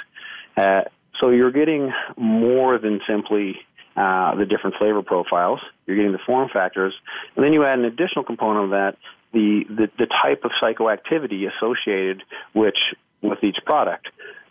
Uh, 0.56 0.82
so 1.20 1.30
you're 1.30 1.52
getting 1.52 1.92
more 2.16 2.78
than 2.78 3.00
simply 3.08 3.56
uh, 3.96 4.34
the 4.36 4.46
different 4.46 4.76
flavor 4.76 5.02
profiles. 5.02 5.60
You're 5.86 5.96
getting 5.96 6.12
the 6.12 6.20
form 6.24 6.48
factors, 6.52 6.94
and 7.34 7.44
then 7.44 7.52
you 7.52 7.64
add 7.64 7.78
an 7.78 7.84
additional 7.84 8.24
component 8.24 8.66
of 8.66 8.70
that: 8.70 8.96
the 9.32 9.64
the, 9.68 9.90
the 9.98 10.06
type 10.06 10.44
of 10.44 10.52
psychoactivity 10.62 11.48
associated 11.52 12.22
which 12.52 12.78
with 13.22 13.42
each 13.42 13.58
product. 13.64 14.08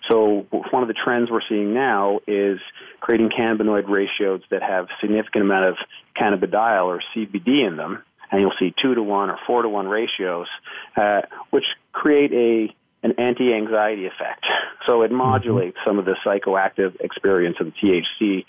So 0.09 0.45
one 0.49 0.83
of 0.83 0.87
the 0.87 0.93
trends 0.93 1.29
we're 1.29 1.41
seeing 1.47 1.73
now 1.73 2.19
is 2.27 2.59
creating 2.99 3.29
cannabinoid 3.29 3.89
ratios 3.89 4.41
that 4.51 4.63
have 4.63 4.87
significant 5.01 5.43
amount 5.43 5.65
of 5.65 5.77
cannabidiol 6.15 6.85
or 6.85 7.01
CBD 7.15 7.67
in 7.67 7.77
them, 7.77 8.03
and 8.31 8.41
you'll 8.41 8.53
see 8.59 8.73
two 8.81 8.95
to 8.95 9.03
one 9.03 9.29
or 9.29 9.37
four 9.45 9.61
to 9.61 9.69
one 9.69 9.87
ratios, 9.87 10.47
uh, 10.95 11.21
which 11.49 11.65
create 11.91 12.31
a 12.33 12.73
an 13.03 13.13
anti-anxiety 13.17 14.05
effect. 14.05 14.45
So 14.85 15.01
it 15.01 15.11
modulates 15.11 15.77
some 15.85 15.99
of 15.99 16.05
the 16.05 16.15
psychoactive 16.25 16.99
experience 17.01 17.57
of 17.59 17.67
the 17.67 18.03
THC, 18.21 18.45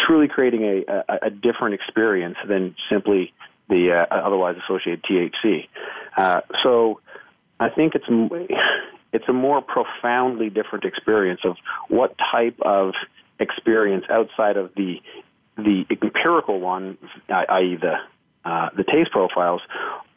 truly 0.00 0.28
creating 0.28 0.64
a, 0.64 1.02
a, 1.08 1.26
a 1.26 1.30
different 1.30 1.74
experience 1.74 2.36
than 2.46 2.74
simply 2.90 3.32
the 3.68 3.92
uh, 3.92 4.14
otherwise 4.14 4.56
associated 4.64 5.04
THC. 5.04 5.68
Uh, 6.16 6.40
so 6.62 7.00
I 7.60 7.68
think 7.68 7.94
it's 7.94 8.06
it's 9.12 9.28
a 9.28 9.32
more 9.32 9.62
profoundly 9.62 10.50
different 10.50 10.84
experience 10.84 11.40
of 11.44 11.56
what 11.88 12.16
type 12.32 12.56
of 12.62 12.94
experience 13.38 14.04
outside 14.10 14.56
of 14.56 14.74
the 14.74 15.00
the 15.56 15.84
empirical 15.90 16.60
one, 16.60 16.96
i.e., 17.28 17.76
the 17.80 17.94
uh, 18.44 18.70
the 18.76 18.84
taste 18.84 19.10
profiles, 19.12 19.60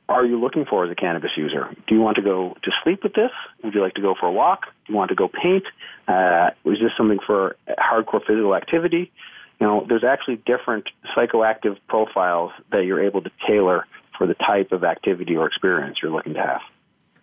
are 0.08 0.26
you 0.26 0.40
looking 0.40 0.66
for 0.66 0.86
as 0.86 0.92
a 0.92 0.96
cannabis 0.96 1.32
user? 1.36 1.70
Do 1.88 1.96
you 1.96 2.02
want 2.02 2.18
to 2.18 2.22
go 2.22 2.56
to 2.64 2.72
sleep 2.84 3.04
with 3.04 3.14
this? 3.14 3.32
Would 3.64 3.74
you 3.74 3.82
like 3.82 3.96
to 3.96 4.02
go 4.02 4.16
for 4.20 4.28
a 4.28 4.32
walk? 4.32 4.66
Do 4.86 4.94
you 4.94 4.96
want 4.96 5.10
to 5.10 5.16
go 5.16 5.28
paint? 5.28 5.64
Uh, 6.08 6.52
is 6.66 6.80
this 6.80 6.92
something 6.98 7.20
for 7.26 7.56
hardcore 7.68 8.26
physical 8.26 8.56
activity? 8.56 9.12
You 9.60 9.68
know, 9.68 9.86
there's 9.88 10.04
actually 10.04 10.38
different 10.46 10.90
psychoactive 11.16 11.78
profiles 11.88 12.52
that 12.72 12.86
you're 12.86 13.04
able 13.04 13.22
to 13.22 13.32
tailor 13.48 13.88
for 14.18 14.28
the 14.28 14.36
type 14.36 14.72
of 14.72 14.84
activity 14.84 15.36
or 15.36 15.48
experience 15.48 15.98
you're 16.02 16.12
looking 16.12 16.34
to 16.34 16.42
have. 16.42 16.62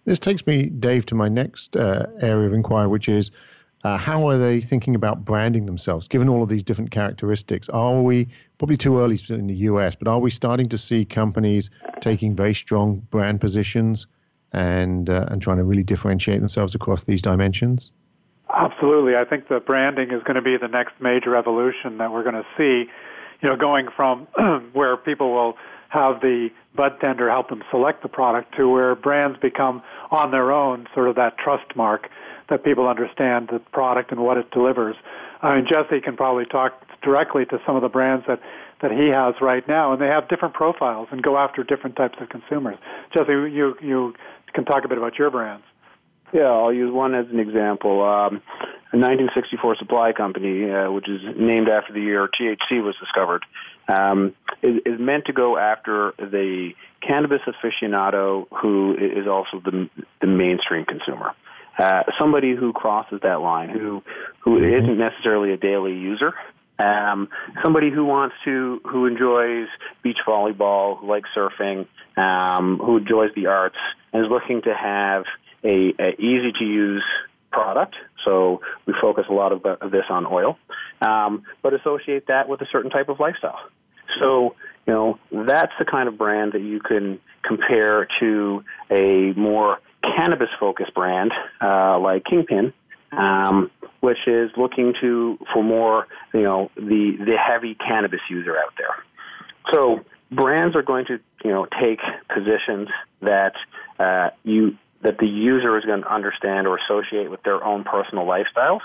This 0.05 0.19
takes 0.19 0.45
me, 0.47 0.65
Dave, 0.67 1.07
to 1.07 1.15
my 1.15 1.29
next 1.29 1.77
uh, 1.77 2.07
area 2.21 2.47
of 2.47 2.53
inquiry, 2.53 2.89
which 2.89 3.09
is 3.09 3.31
uh, 3.85 3.97
how 3.97 4.29
are 4.29 4.39
they 4.39 4.61
thinking 4.61 4.95
about 4.95 5.25
branding 5.25 5.67
themselves, 5.67 6.09
given 6.09 6.29
all 6.29 6.43
of 6.43 6.49
these 6.49 6.63
different 6.63 6.91
characteristics? 6.91 7.69
Are 7.69 8.03
we 8.03 8.29
probably 8.63 8.77
too 8.77 9.01
early 9.01 9.19
in 9.29 9.49
the 9.49 9.57
US, 9.73 9.97
but 9.97 10.07
are 10.07 10.21
we 10.21 10.31
starting 10.31 10.69
to 10.69 10.79
see 10.79 11.05
companies 11.05 11.69
taking 12.01 12.37
very 12.37 12.55
strong 12.55 13.05
brand 13.11 13.41
positions 13.41 14.07
and 14.53 15.11
uh, 15.11 15.27
and 15.31 15.43
trying 15.43 15.57
to 15.57 15.65
really 15.65 15.83
differentiate 15.83 16.39
themselves 16.39 16.77
across 16.77 17.03
these 17.03 17.21
dimensions? 17.21 17.91
Absolutely, 18.55 19.17
I 19.17 19.25
think 19.25 19.49
the 19.49 19.59
branding 19.59 20.13
is 20.13 20.23
going 20.23 20.37
to 20.37 20.43
be 20.43 20.57
the 20.59 20.69
next 20.69 20.93
major 21.01 21.35
evolution 21.35 21.99
that 21.99 22.13
we're 22.13 22.23
going 22.23 22.37
to 22.37 22.47
see. 22.57 22.89
You 23.41 23.49
know, 23.49 23.57
going 23.57 23.89
from 23.97 24.29
where 24.75 24.97
people 24.97 25.33
will 25.33 25.57
have 25.89 26.21
the 26.21 26.51
bud 26.77 27.01
tender 27.01 27.29
help 27.29 27.49
them 27.49 27.65
select 27.69 28.05
the 28.05 28.09
product 28.09 28.55
to 28.59 28.69
where 28.69 28.95
brands 28.95 29.41
become 29.41 29.83
on 30.13 30.31
their 30.31 30.53
own 30.53 30.87
sort 30.95 31.09
of 31.09 31.17
that 31.17 31.37
trust 31.37 31.75
mark 31.75 32.09
that 32.49 32.63
people 32.63 32.87
understand 32.87 33.49
the 33.53 33.59
product 33.73 34.13
and 34.13 34.21
what 34.21 34.37
it 34.37 34.49
delivers. 34.53 34.95
I 35.43 35.57
mean, 35.57 35.67
Jesse 35.69 36.01
can 36.01 36.17
probably 36.17 36.45
talk 36.45 36.81
directly 37.03 37.45
to 37.47 37.59
some 37.67 37.77
of 37.77 37.83
the 37.83 37.89
brands 37.89 38.25
that, 38.27 38.41
that 38.81 38.91
he 38.91 39.09
has 39.09 39.35
right 39.41 39.67
now, 39.67 39.93
and 39.93 40.01
they 40.01 40.07
have 40.07 40.29
different 40.29 40.55
profiles 40.55 41.09
and 41.11 41.23
go 41.23 41.37
after 41.37 41.63
different 41.65 41.97
types 41.97 42.17
of 42.21 42.29
consumers. 42.29 42.77
Jesse, 43.13 43.33
you, 43.33 43.75
you 43.81 44.15
can 44.53 44.65
talk 44.65 44.85
a 44.85 44.89
bit 44.89 44.99
about 44.99 45.19
your 45.19 45.31
brands. 45.31 45.65
Yeah, 46.33 46.45
I'll 46.45 46.73
use 46.73 46.93
one 46.93 47.15
as 47.15 47.27
an 47.31 47.39
example. 47.39 48.03
Um, 48.03 48.43
a 48.93 48.97
1964 48.97 49.77
supply 49.77 50.13
company, 50.13 50.71
uh, 50.71 50.91
which 50.91 51.09
is 51.09 51.21
named 51.37 51.69
after 51.69 51.93
the 51.93 52.01
year 52.01 52.29
THC 52.29 52.83
was 52.83 52.95
discovered, 52.99 53.45
um, 53.89 54.35
is, 54.63 54.81
is 54.87 54.99
meant 54.99 55.27
to 55.27 55.33
go 55.33 55.59
after 55.59 56.15
the 56.19 56.73
cannabis 57.07 57.41
aficionado 57.47 58.47
who 58.61 58.95
is 58.95 59.27
also 59.27 59.61
the, 59.65 59.89
the 60.21 60.27
mainstream 60.27 60.85
consumer. 60.85 61.35
Uh, 61.79 62.03
somebody 62.19 62.55
who 62.55 62.73
crosses 62.73 63.21
that 63.23 63.41
line, 63.41 63.71
who 63.71 64.03
who 64.41 64.59
mm-hmm. 64.59 64.85
isn't 64.85 64.99
necessarily 64.99 65.53
a 65.53 65.57
daily 65.57 65.93
user, 65.93 66.35
um, 66.79 67.29
somebody 67.63 67.91
who 67.91 68.05
wants 68.05 68.35
to, 68.45 68.81
who 68.85 69.07
enjoys 69.07 69.69
beach 70.03 70.19
volleyball, 70.27 70.99
who 70.99 71.09
likes 71.09 71.29
surfing, 71.37 71.87
um, 72.17 72.79
who 72.79 72.99
enjoys 72.99 73.31
the 73.35 73.47
arts, 73.47 73.77
and 74.13 74.25
is 74.25 74.31
looking 74.31 74.63
to 74.63 74.75
have 74.75 75.25
a, 75.65 75.95
a 75.99 76.15
easy 76.21 76.53
to 76.59 76.65
use 76.65 77.05
product. 77.51 77.95
So 78.25 78.63
we 78.87 78.95
focus 79.01 79.27
a 79.29 79.33
lot 79.33 79.53
of, 79.53 79.65
of 79.65 79.91
this 79.91 80.05
on 80.11 80.27
oil, 80.27 80.59
um, 81.01 81.45
but 81.63 81.75
associate 81.75 82.27
that 82.29 82.49
with 82.49 82.61
a 82.63 82.67
certain 82.73 82.91
type 82.91 83.09
of 83.09 83.21
lifestyle. 83.21 83.59
So 84.21 84.57
you 84.87 84.93
know 84.93 85.19
that's 85.31 85.73
the 85.79 85.85
kind 85.85 86.09
of 86.09 86.19
brand 86.19 86.53
that 86.53 86.63
you 86.63 86.81
can 86.81 87.21
compare 87.43 88.09
to 88.21 88.65
a 88.91 89.33
more 89.37 89.79
cannabis 90.03 90.49
focused 90.59 90.95
brand 90.95 91.33
uh, 91.61 91.99
like 91.99 92.25
Kingpin, 92.25 92.73
um, 93.13 93.71
which 94.01 94.27
is 94.27 94.51
looking 94.57 94.95
to 95.01 95.39
for 95.53 95.63
more 95.63 96.07
you 96.35 96.43
know 96.43 96.71
the 96.77 97.17
the 97.19 97.37
heavy 97.37 97.75
cannabis 97.75 98.21
user 98.29 98.57
out 98.57 98.75
there. 98.77 99.05
So 99.73 100.05
brands 100.31 100.75
are 100.75 100.83
going 100.83 101.07
to 101.07 101.21
you 101.45 101.51
know 101.51 101.67
take 101.81 102.01
positions 102.29 102.89
that 103.21 103.55
uh, 103.99 104.31
you 104.45 104.77
that 105.03 105.19
the 105.19 105.27
user 105.27 105.77
is 105.79 105.85
going 105.85 106.03
to 106.03 106.13
understand 106.13 106.67
or 106.67 106.79
associate 106.79 107.31
with 107.31 107.43
their 107.43 107.63
own 107.65 107.85
personal 107.85 108.25
lifestyles. 108.25 108.81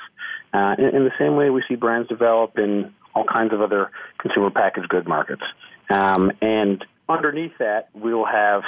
Uh, 0.51 0.75
in, 0.79 0.95
in, 0.95 1.03
the 1.03 1.11
same 1.19 1.35
way, 1.35 1.51
we 1.51 1.63
see 1.67 1.75
brands 1.75 2.09
develop 2.09 2.57
in 2.57 2.91
all 3.13 3.23
kinds 3.23 3.53
of 3.53 3.61
other 3.61 3.91
consumer 4.17 4.49
packaged 4.49 4.89
good 4.89 5.07
markets. 5.07 5.43
Um, 5.91 6.31
and 6.41 6.83
underneath 7.07 7.53
that, 7.59 7.89
we'll 7.93 8.25
have 8.25 8.63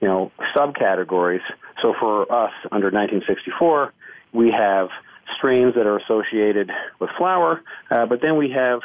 you 0.00 0.08
know 0.08 0.30
subcategories. 0.56 1.42
So 1.82 1.94
for 1.98 2.22
us, 2.22 2.52
under 2.70 2.90
1964, 2.90 3.92
we 4.34 4.50
have 4.50 4.88
strains 5.38 5.74
that 5.74 5.86
are 5.86 5.96
associated 5.96 6.70
with 6.98 7.08
flower, 7.16 7.62
uh, 7.90 8.04
but 8.04 8.20
then 8.20 8.36
we 8.36 8.50
have 8.50 8.80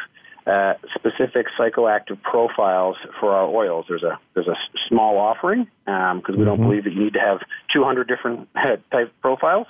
uh, 0.47 0.73
specific 0.95 1.47
psychoactive 1.59 2.21
profiles 2.21 2.95
for 3.19 3.33
our 3.33 3.45
oils. 3.45 3.85
There's 3.89 4.03
a 4.03 4.19
there's 4.33 4.47
a 4.47 4.55
small 4.87 5.17
offering 5.17 5.67
because 5.85 6.11
um, 6.11 6.21
we 6.27 6.33
mm-hmm. 6.33 6.45
don't 6.45 6.61
believe 6.61 6.85
that 6.85 6.93
you 6.93 7.03
need 7.03 7.13
to 7.13 7.19
have 7.19 7.39
200 7.73 8.07
different 8.07 8.47
type 8.91 9.13
profiles, 9.21 9.67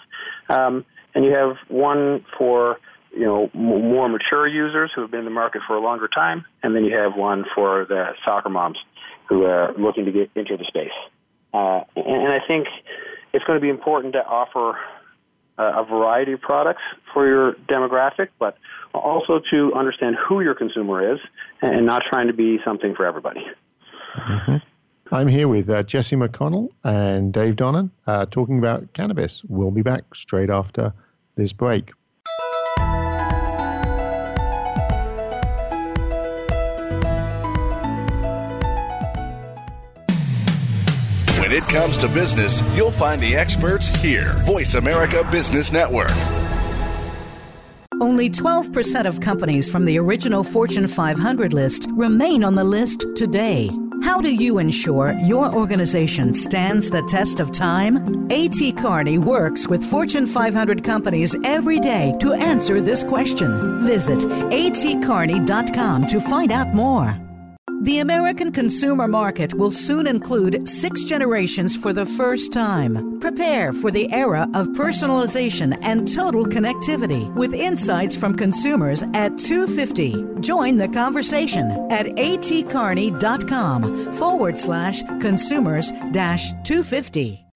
um, 0.48 0.86
and 1.16 1.26
you 1.26 1.34
have 1.34 1.58
one 1.70 2.24
for 2.38 2.78
you 3.12 3.26
know 3.26 3.50
more 3.54 4.08
mature 4.08 4.48
users 4.48 4.92
who 4.94 5.02
have 5.02 5.12
been 5.12 5.22
in 5.22 5.26
the 5.26 5.32
market 5.32 5.62
for 5.66 5.76
a 5.76 5.82
longer 5.82 6.08
time, 6.08 6.46
and 6.62 6.76
then 6.76 6.86
you 6.86 6.96
have 6.96 7.16
one 7.16 7.46
for 7.56 7.86
the 7.86 8.14
soccer 8.24 8.50
moms 8.50 8.78
who 9.28 9.44
are 9.44 9.74
looking 9.78 10.06
to 10.06 10.12
get 10.12 10.30
into 10.36 10.56
the 10.56 10.66
space. 10.66 10.92
Uh, 11.54 11.82
and, 11.96 12.24
and 12.24 12.34
I 12.34 12.40
think 12.48 12.68
it's 13.34 13.44
going 13.46 13.58
to 13.58 13.62
be 13.62 13.70
important 13.70 14.14
to 14.14 14.20
offer 14.20 14.78
a 15.60 15.84
variety 15.84 16.34
of 16.34 16.42
products 16.42 16.82
for 17.14 17.28
your 17.28 17.54
demographic, 17.68 18.30
but 18.40 18.58
also 18.94 19.42
to 19.52 19.74
understand 19.74 20.16
who 20.16 20.42
your 20.42 20.56
consumer 20.56 21.14
is 21.14 21.20
and 21.62 21.86
not 21.86 22.04
trying 22.10 22.28
to 22.28 22.34
be 22.34 22.60
something 22.66 22.96
for 22.96 23.06
everybody. 23.06 23.46
Mm-hmm. 24.16 24.56
I'm 25.12 25.28
here 25.28 25.48
with 25.48 25.70
uh, 25.70 25.84
Jesse 25.84 26.16
McConnell 26.16 26.70
and 26.84 27.34
Dave 27.34 27.56
Donnan 27.56 27.90
uh, 28.08 28.26
talking 28.28 28.60
about 28.60 28.94
cannabis. 28.94 29.44
We'll 29.44 29.72
be 29.72 29.82
back 29.82 30.16
straight 30.16 30.50
after 30.50 30.94
this 31.36 31.52
break. 31.52 31.92
When 41.50 41.58
it 41.58 41.68
comes 41.68 41.98
to 41.98 42.08
business, 42.08 42.62
you'll 42.76 42.92
find 42.92 43.20
the 43.20 43.36
experts 43.36 43.88
here. 43.88 44.34
Voice 44.46 44.76
America 44.76 45.28
Business 45.32 45.72
Network. 45.72 46.12
Only 48.00 48.30
12% 48.30 49.08
of 49.08 49.20
companies 49.20 49.68
from 49.68 49.86
the 49.86 49.98
original 49.98 50.44
Fortune 50.44 50.88
500 50.88 51.52
list 51.52 51.88
remain 51.94 52.44
on 52.44 52.54
the 52.54 52.64
list 52.64 53.04
today. 53.16 53.72
How 54.04 54.22
do 54.22 54.32
you 54.32 54.60
ensure 54.60 55.14
your 55.24 55.52
organization 55.52 56.36
stands 56.36 56.92
the 56.92 57.02
test 57.08 57.40
of 57.40 57.52
time? 57.52 58.28
A.T. 58.30 58.74
Kearney 58.74 59.18
works 59.18 59.68
with 59.68 59.84
Fortune 59.84 60.28
500 60.28 60.84
companies 60.84 61.36
every 61.44 61.80
day 61.80 62.16
to 62.20 62.34
answer 62.34 62.80
this 62.80 63.04
question. 63.04 63.84
Visit 63.88 64.20
atkearney.com 64.20 66.06
to 66.06 66.22
find 66.22 66.52
out 66.52 66.76
more. 66.76 67.20
The 67.82 68.00
American 68.00 68.52
consumer 68.52 69.08
market 69.08 69.54
will 69.54 69.72
soon 69.72 70.06
include 70.06 70.68
six 70.68 71.06
generations 71.06 71.78
for 71.78 71.94
the 71.94 72.06
first 72.06 72.52
time. 72.52 73.20
Prepare 73.20 73.72
for 73.72 73.90
the 73.90 74.12
era 74.12 74.50
of 74.54 74.68
personalization 74.70 75.78
and 75.82 76.14
total 76.14 76.46
connectivity 76.46 77.34
with 77.36 77.54
insights 77.54 78.18
from 78.18 78.36
consumers 78.36 79.02
at 79.14 79.38
250. 79.38 80.42
Join 80.42 80.76
the 80.76 80.90
conversation 80.90 81.72
at 81.90 82.08
atkearney.com 82.08 84.14
forward 84.14 84.58
slash 84.58 85.02
consumers 85.22 85.94
dash 86.12 86.52
250. 86.66 87.49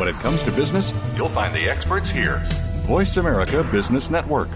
When 0.00 0.08
it 0.08 0.14
comes 0.14 0.42
to 0.44 0.52
business, 0.52 0.94
you'll 1.14 1.28
find 1.28 1.54
the 1.54 1.68
experts 1.68 2.08
here. 2.08 2.38
Voice 2.86 3.18
America 3.18 3.62
Business 3.62 4.08
Network. 4.08 4.48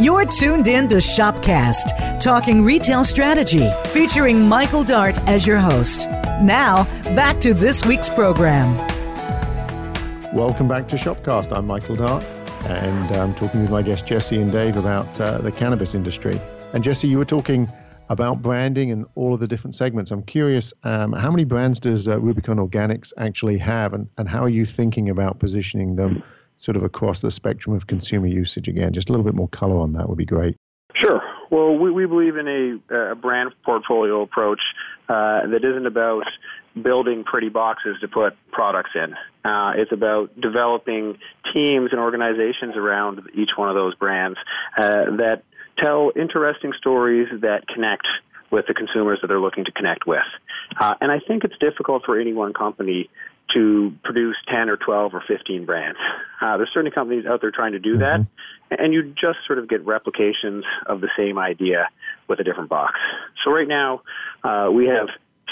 You're 0.00 0.26
tuned 0.26 0.66
in 0.66 0.88
to 0.88 0.96
Shopcast, 0.96 2.18
talking 2.18 2.64
retail 2.64 3.04
strategy, 3.04 3.70
featuring 3.86 4.48
Michael 4.48 4.82
Dart 4.82 5.16
as 5.28 5.46
your 5.46 5.58
host. 5.58 6.08
Now, 6.42 6.82
back 7.14 7.38
to 7.42 7.54
this 7.54 7.86
week's 7.86 8.10
program. 8.10 8.76
Welcome 10.34 10.66
back 10.66 10.88
to 10.88 10.96
Shopcast. 10.96 11.56
I'm 11.56 11.68
Michael 11.68 11.94
Dart, 11.94 12.24
and 12.64 13.14
I'm 13.14 13.32
talking 13.36 13.62
with 13.62 13.70
my 13.70 13.82
guests 13.82 14.08
Jesse 14.08 14.42
and 14.42 14.50
Dave 14.50 14.76
about 14.76 15.20
uh, 15.20 15.38
the 15.38 15.52
cannabis 15.52 15.94
industry. 15.94 16.40
And 16.72 16.82
Jesse, 16.82 17.06
you 17.06 17.18
were 17.18 17.24
talking 17.24 17.70
about 18.12 18.42
branding 18.42 18.90
and 18.90 19.06
all 19.14 19.32
of 19.32 19.40
the 19.40 19.48
different 19.48 19.74
segments. 19.74 20.10
I'm 20.10 20.22
curious, 20.22 20.72
um, 20.84 21.12
how 21.12 21.30
many 21.30 21.44
brands 21.44 21.80
does 21.80 22.06
uh, 22.06 22.20
Rubicon 22.20 22.58
Organics 22.58 23.12
actually 23.16 23.56
have, 23.58 23.94
and, 23.94 24.06
and 24.18 24.28
how 24.28 24.44
are 24.44 24.50
you 24.50 24.66
thinking 24.66 25.08
about 25.08 25.38
positioning 25.38 25.96
them 25.96 26.22
sort 26.58 26.76
of 26.76 26.82
across 26.82 27.22
the 27.22 27.30
spectrum 27.30 27.74
of 27.74 27.86
consumer 27.86 28.26
usage 28.26 28.68
again? 28.68 28.92
Just 28.92 29.08
a 29.08 29.12
little 29.12 29.24
bit 29.24 29.34
more 29.34 29.48
color 29.48 29.78
on 29.78 29.94
that 29.94 30.08
would 30.08 30.18
be 30.18 30.26
great. 30.26 30.56
Sure. 30.94 31.22
Well, 31.50 31.78
we, 31.78 31.90
we 31.90 32.06
believe 32.06 32.36
in 32.36 32.80
a, 32.90 33.12
a 33.12 33.14
brand 33.14 33.54
portfolio 33.64 34.20
approach 34.20 34.60
uh, 35.08 35.46
that 35.46 35.64
isn't 35.64 35.86
about 35.86 36.24
building 36.80 37.24
pretty 37.24 37.48
boxes 37.48 37.96
to 38.00 38.08
put 38.08 38.34
products 38.50 38.90
in. 38.94 39.14
Uh, 39.44 39.72
it's 39.76 39.92
about 39.92 40.38
developing 40.40 41.18
teams 41.52 41.90
and 41.92 42.00
organizations 42.00 42.76
around 42.76 43.20
each 43.34 43.50
one 43.56 43.68
of 43.68 43.74
those 43.74 43.94
brands 43.94 44.38
uh, 44.78 45.16
that 45.16 45.42
tell 45.78 46.12
interesting 46.16 46.72
stories 46.78 47.28
that 47.40 47.66
connect 47.68 48.06
with 48.50 48.66
the 48.66 48.74
consumers 48.74 49.18
that 49.22 49.28
they're 49.28 49.40
looking 49.40 49.64
to 49.64 49.72
connect 49.72 50.06
with. 50.06 50.22
Uh, 50.78 50.94
and 51.00 51.10
I 51.10 51.18
think 51.20 51.44
it's 51.44 51.56
difficult 51.58 52.04
for 52.04 52.20
any 52.20 52.32
one 52.32 52.52
company 52.52 53.08
to 53.54 53.94
produce 54.04 54.36
10 54.48 54.68
or 54.70 54.76
12 54.76 55.14
or 55.14 55.22
15 55.26 55.64
brands. 55.64 55.98
Uh, 56.40 56.56
there's 56.56 56.70
certainly 56.72 56.90
companies 56.90 57.26
out 57.26 57.40
there 57.40 57.50
trying 57.50 57.72
to 57.72 57.78
do 57.78 57.98
that, 57.98 58.20
mm-hmm. 58.20 58.82
and 58.82 58.92
you 58.92 59.02
just 59.02 59.38
sort 59.46 59.58
of 59.58 59.68
get 59.68 59.84
replications 59.84 60.64
of 60.86 61.00
the 61.00 61.08
same 61.16 61.38
idea 61.38 61.88
with 62.28 62.40
a 62.40 62.44
different 62.44 62.68
box. 62.68 62.98
So 63.44 63.50
right 63.50 63.68
now, 63.68 64.02
uh, 64.44 64.70
we 64.72 64.86
have 64.86 65.08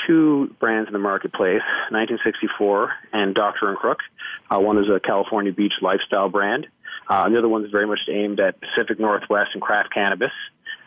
two 0.07 0.55
brands 0.59 0.89
in 0.89 0.93
the 0.93 0.99
marketplace 0.99 1.63
1964 1.91 2.93
and 3.13 3.35
Dr. 3.35 3.69
and 3.69 3.77
Crook. 3.77 3.99
Uh, 4.51 4.59
one 4.59 4.79
is 4.79 4.89
a 4.89 5.01
California 5.01 5.53
beach 5.53 5.75
lifestyle 5.83 6.29
brand, 6.29 6.67
uh, 7.11 7.29
other 7.37 7.49
one's 7.49 7.71
very 7.71 7.87
much 7.87 8.01
aimed 8.09 8.39
at 8.41 8.55
Pacific 8.61 8.99
Northwest 9.01 9.51
and 9.55 9.61
craft 9.61 9.93
cannabis. 9.93 10.33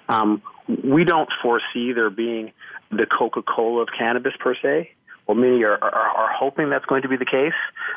Um, 0.08 0.42
we 0.84 1.04
don't 1.04 1.30
foresee 1.42 1.92
there 1.94 2.10
being 2.10 2.52
the 2.90 3.06
Coca-Cola 3.06 3.82
of 3.82 3.90
cannabis 3.98 4.34
per 4.40 4.56
se. 4.62 4.92
Well, 5.28 5.38
many 5.38 5.64
are, 5.64 5.82
are, 5.82 5.92
are 5.92 6.34
hoping 6.34 6.70
that's 6.70 6.86
going 6.86 7.04
to 7.04 7.08
be 7.08 7.16
the 7.16 7.26
case. 7.26 7.54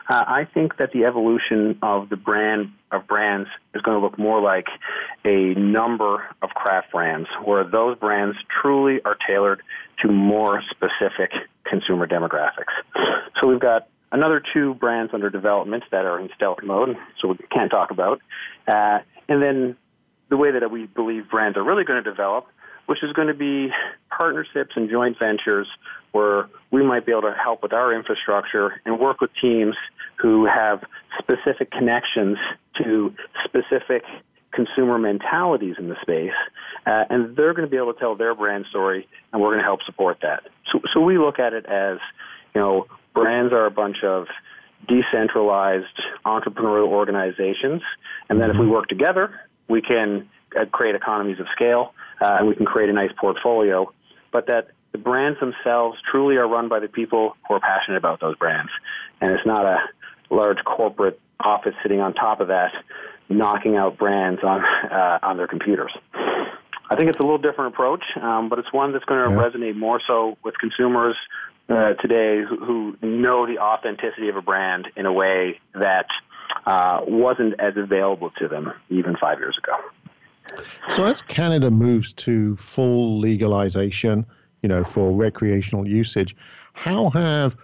Uh, 0.08 0.24
I 0.26 0.46
think 0.52 0.76
that 0.78 0.92
the 0.92 1.04
evolution 1.04 1.76
of 1.82 2.08
the 2.08 2.16
brand 2.16 2.70
of 2.92 3.06
brands 3.08 3.48
is 3.74 3.82
going 3.82 3.98
to 3.98 4.04
look 4.04 4.16
more 4.16 4.40
like 4.40 4.66
a 5.24 5.54
number 5.54 6.24
of 6.40 6.50
craft 6.50 6.92
brands, 6.92 7.28
where 7.44 7.64
those 7.64 7.98
brands 7.98 8.36
truly 8.62 9.00
are 9.04 9.16
tailored 9.26 9.60
to 10.02 10.08
more 10.08 10.62
specific 10.70 11.32
consumer 11.64 12.06
demographics. 12.06 12.74
So 13.40 13.48
we've 13.48 13.60
got 13.60 13.88
another 14.16 14.42
two 14.54 14.74
brands 14.74 15.12
under 15.12 15.28
development 15.28 15.84
that 15.90 16.06
are 16.06 16.18
in 16.18 16.30
stealth 16.34 16.58
mode, 16.64 16.96
so 17.20 17.28
we 17.28 17.36
can't 17.52 17.70
talk 17.70 17.90
about. 17.90 18.20
Uh, 18.66 19.00
and 19.28 19.42
then 19.42 19.76
the 20.30 20.38
way 20.38 20.50
that 20.50 20.70
we 20.70 20.86
believe 20.86 21.28
brands 21.28 21.56
are 21.58 21.62
really 21.62 21.84
going 21.84 22.02
to 22.02 22.10
develop, 22.10 22.46
which 22.86 23.02
is 23.02 23.12
going 23.12 23.28
to 23.28 23.34
be 23.34 23.68
partnerships 24.16 24.70
and 24.74 24.88
joint 24.88 25.18
ventures 25.18 25.68
where 26.12 26.48
we 26.70 26.82
might 26.82 27.04
be 27.04 27.12
able 27.12 27.22
to 27.22 27.34
help 27.34 27.62
with 27.62 27.74
our 27.74 27.94
infrastructure 27.94 28.80
and 28.86 28.98
work 28.98 29.20
with 29.20 29.30
teams 29.40 29.74
who 30.16 30.46
have 30.46 30.82
specific 31.18 31.70
connections 31.70 32.38
to 32.82 33.12
specific 33.44 34.02
consumer 34.52 34.98
mentalities 34.98 35.74
in 35.78 35.90
the 35.90 35.96
space, 36.00 36.32
uh, 36.86 37.04
and 37.10 37.36
they're 37.36 37.52
going 37.52 37.68
to 37.68 37.70
be 37.70 37.76
able 37.76 37.92
to 37.92 38.00
tell 38.00 38.16
their 38.16 38.34
brand 38.34 38.64
story, 38.70 39.06
and 39.30 39.42
we're 39.42 39.48
going 39.48 39.58
to 39.58 39.64
help 39.64 39.80
support 39.84 40.16
that. 40.22 40.44
So, 40.72 40.80
so 40.94 41.00
we 41.00 41.18
look 41.18 41.38
at 41.38 41.52
it 41.52 41.66
as, 41.66 41.98
you 42.54 42.62
know, 42.62 42.86
brands 43.16 43.52
are 43.52 43.66
a 43.66 43.70
bunch 43.70 44.04
of 44.04 44.26
decentralized 44.86 46.00
entrepreneurial 46.24 46.88
organizations, 46.88 47.82
and 48.28 48.40
then 48.40 48.50
if 48.50 48.56
we 48.56 48.66
work 48.66 48.86
together, 48.88 49.40
we 49.68 49.80
can 49.80 50.28
uh, 50.54 50.66
create 50.66 50.94
economies 50.94 51.40
of 51.40 51.46
scale, 51.54 51.94
uh, 52.20 52.36
and 52.38 52.46
we 52.46 52.54
can 52.54 52.66
create 52.66 52.90
a 52.90 52.92
nice 52.92 53.10
portfolio. 53.18 53.90
But 54.30 54.46
that 54.46 54.68
the 54.92 54.98
brands 54.98 55.40
themselves 55.40 55.98
truly 56.10 56.36
are 56.36 56.46
run 56.46 56.68
by 56.68 56.78
the 56.78 56.88
people 56.88 57.36
who 57.48 57.54
are 57.54 57.60
passionate 57.60 57.96
about 57.96 58.20
those 58.20 58.36
brands, 58.36 58.70
and 59.20 59.32
it's 59.32 59.46
not 59.46 59.64
a 59.64 59.78
large 60.30 60.58
corporate 60.64 61.18
office 61.40 61.74
sitting 61.82 62.00
on 62.00 62.14
top 62.14 62.40
of 62.40 62.48
that 62.48 62.72
knocking 63.28 63.76
out 63.76 63.98
brands 63.98 64.40
on 64.44 64.62
uh, 64.62 65.18
on 65.22 65.36
their 65.38 65.48
computers. 65.48 65.92
I 66.88 66.94
think 66.94 67.08
it's 67.08 67.18
a 67.18 67.22
little 67.22 67.38
different 67.38 67.74
approach, 67.74 68.04
um, 68.20 68.48
but 68.48 68.58
it's 68.58 68.72
one 68.72 68.92
that's 68.92 69.04
going 69.06 69.28
to 69.28 69.34
yeah. 69.34 69.42
resonate 69.42 69.74
more 69.74 70.00
so 70.06 70.36
with 70.44 70.56
consumers 70.58 71.16
uh, 71.68 71.94
today 71.94 72.42
who, 72.48 72.64
who, 72.64 72.96
know 73.02 73.46
the 73.46 73.58
authenticity 73.58 74.28
of 74.28 74.36
a 74.36 74.42
brand 74.42 74.86
in 74.96 75.06
a 75.06 75.12
way 75.12 75.60
that 75.74 76.06
uh, 76.64 77.00
wasn't 77.06 77.58
as 77.58 77.76
available 77.76 78.30
to 78.38 78.48
them 78.48 78.72
even 78.88 79.16
five 79.16 79.38
years 79.38 79.58
ago. 79.58 79.76
So, 80.88 81.04
as 81.04 81.22
Canada 81.22 81.70
moves 81.70 82.12
to 82.14 82.54
full 82.54 83.18
legalization, 83.18 84.24
you 84.62 84.68
know, 84.68 84.84
for 84.84 85.10
recreational 85.10 85.88
usage, 85.88 86.36
how 86.72 87.10
have 87.10 87.56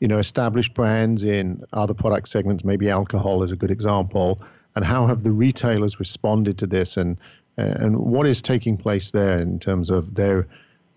you 0.00 0.08
know 0.08 0.18
established 0.18 0.74
brands 0.74 1.22
in 1.22 1.64
other 1.72 1.94
product 1.94 2.28
segments, 2.28 2.62
maybe 2.62 2.90
alcohol 2.90 3.42
is 3.42 3.52
a 3.52 3.56
good 3.56 3.70
example, 3.70 4.42
and 4.74 4.84
how 4.84 5.06
have 5.06 5.24
the 5.24 5.32
retailers 5.32 5.98
responded 5.98 6.58
to 6.58 6.66
this 6.66 6.98
and 6.98 7.16
and 7.56 7.96
what 7.96 8.26
is 8.26 8.42
taking 8.42 8.76
place 8.76 9.12
there 9.12 9.38
in 9.38 9.58
terms 9.58 9.88
of 9.88 10.14
their 10.14 10.46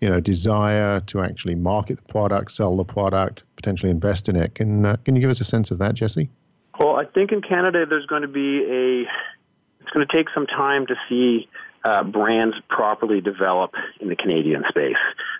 you 0.00 0.08
know 0.08 0.20
desire 0.20 1.00
to 1.00 1.20
actually 1.22 1.54
market 1.54 1.96
the 1.96 2.12
product, 2.12 2.52
sell 2.52 2.76
the 2.76 2.84
product, 2.84 3.44
potentially 3.56 3.90
invest 3.90 4.28
in 4.28 4.36
it. 4.36 4.54
Can 4.54 4.84
uh, 4.84 4.96
can 5.04 5.14
you 5.14 5.20
give 5.20 5.30
us 5.30 5.40
a 5.40 5.44
sense 5.44 5.70
of 5.70 5.78
that, 5.78 5.94
Jesse? 5.94 6.30
Well, 6.78 6.96
I 6.96 7.04
think 7.04 7.32
in 7.32 7.42
Canada 7.42 7.84
there's 7.88 8.06
going 8.06 8.22
to 8.22 8.28
be 8.28 8.64
a 8.64 9.02
it's 9.80 9.90
going 9.92 10.06
to 10.06 10.16
take 10.16 10.28
some 10.34 10.46
time 10.46 10.86
to 10.86 10.94
see 11.10 11.48
uh, 11.84 12.04
brands 12.04 12.56
properly 12.68 13.20
develop 13.20 13.72
in 14.00 14.08
the 14.08 14.16
Canadian 14.16 14.64
space. 14.68 14.96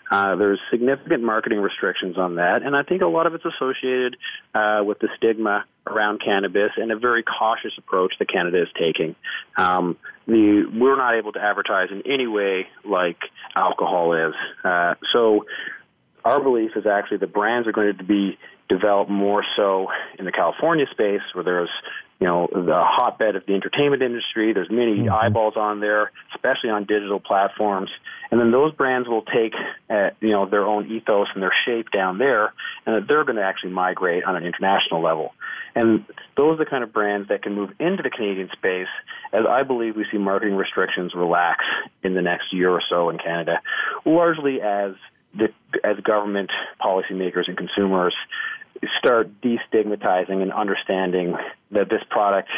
Uh, 0.09 0.35
there's 0.35 0.59
significant 0.71 1.23
marketing 1.23 1.59
restrictions 1.59 2.17
on 2.17 2.35
that, 2.35 2.63
and 2.63 2.75
I 2.75 2.83
think 2.83 3.01
a 3.01 3.07
lot 3.07 3.27
of 3.27 3.33
it's 3.33 3.45
associated 3.45 4.17
uh, 4.53 4.81
with 4.83 4.99
the 4.99 5.07
stigma 5.17 5.65
around 5.87 6.21
cannabis 6.23 6.71
and 6.77 6.91
a 6.91 6.97
very 6.97 7.23
cautious 7.23 7.71
approach 7.77 8.13
that 8.19 8.29
Canada 8.29 8.61
is 8.61 8.67
taking. 8.79 9.15
Um, 9.57 9.97
the, 10.27 10.69
we're 10.73 10.97
not 10.97 11.15
able 11.15 11.31
to 11.33 11.39
advertise 11.39 11.89
in 11.91 12.03
any 12.05 12.27
way 12.27 12.67
like 12.83 13.17
alcohol 13.55 14.13
is. 14.13 14.33
Uh, 14.63 14.95
so 15.13 15.45
our 16.23 16.41
belief 16.41 16.71
is 16.75 16.85
actually 16.85 17.17
the 17.17 17.27
brands 17.27 17.67
are 17.67 17.71
going 17.71 17.97
to 17.97 18.03
be 18.03 18.37
developed 18.69 19.11
more 19.11 19.43
so 19.55 19.87
in 20.17 20.25
the 20.25 20.31
California 20.31 20.85
space 20.91 21.21
where 21.33 21.43
there's 21.43 21.69
you 22.21 22.27
know 22.27 22.47
the 22.51 22.83
hotbed 22.85 23.35
of 23.35 23.45
the 23.47 23.55
entertainment 23.55 24.03
industry. 24.03 24.53
There's 24.53 24.69
many 24.69 24.99
mm-hmm. 24.99 25.11
eyeballs 25.11 25.55
on 25.57 25.79
there, 25.79 26.11
especially 26.35 26.69
on 26.69 26.85
digital 26.85 27.19
platforms. 27.19 27.89
And 28.29 28.39
then 28.39 28.51
those 28.51 28.73
brands 28.73 29.09
will 29.09 29.23
take 29.23 29.53
uh, 29.89 30.11
you 30.21 30.29
know 30.29 30.45
their 30.45 30.65
own 30.65 30.89
ethos 30.91 31.27
and 31.33 31.41
their 31.41 31.53
shape 31.65 31.89
down 31.91 32.19
there, 32.19 32.53
and 32.85 33.07
they're 33.09 33.25
going 33.25 33.37
to 33.37 33.43
actually 33.43 33.71
migrate 33.71 34.23
on 34.23 34.35
an 34.35 34.45
international 34.45 35.01
level. 35.01 35.33
And 35.73 36.05
those 36.37 36.59
are 36.59 36.63
the 36.63 36.69
kind 36.69 36.83
of 36.83 36.93
brands 36.93 37.29
that 37.29 37.41
can 37.41 37.55
move 37.55 37.71
into 37.79 38.03
the 38.03 38.11
Canadian 38.11 38.49
space, 38.53 38.91
as 39.33 39.45
I 39.49 39.63
believe 39.63 39.95
we 39.95 40.05
see 40.11 40.17
marketing 40.17 40.55
restrictions 40.55 41.13
relax 41.15 41.63
in 42.03 42.13
the 42.13 42.21
next 42.21 42.53
year 42.53 42.69
or 42.69 42.83
so 42.87 43.09
in 43.09 43.17
Canada, 43.17 43.61
largely 44.05 44.61
as 44.61 44.93
the, 45.33 45.47
as 45.83 45.97
government 46.03 46.51
policymakers 46.79 47.47
and 47.47 47.57
consumers 47.57 48.13
start 48.97 49.29
destigmatizing 49.41 50.41
and 50.41 50.51
understanding 50.51 51.35
that 51.71 51.89
this 51.89 52.01
product 52.09 52.49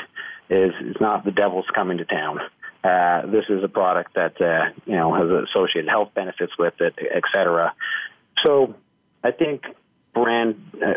is, 0.50 0.72
is 0.82 0.96
not 1.00 1.26
the 1.26 1.32
devil's 1.32 1.66
coming 1.74 1.98
to 1.98 2.06
town. 2.06 2.40
Uh, 2.84 3.26
this 3.28 3.46
is 3.50 3.64
a 3.64 3.68
product 3.68 4.14
that 4.16 4.40
uh, 4.42 4.72
you 4.86 4.96
know 4.96 5.14
has 5.14 5.48
associated 5.50 5.90
health 5.90 6.10
benefits 6.14 6.52
with 6.60 6.74
it, 6.82 6.94
et 7.00 7.24
cetera. 7.34 7.74
So 8.46 8.76
I 9.24 9.32
think 9.32 9.64
brand 10.14 10.62
uh, 10.86 10.94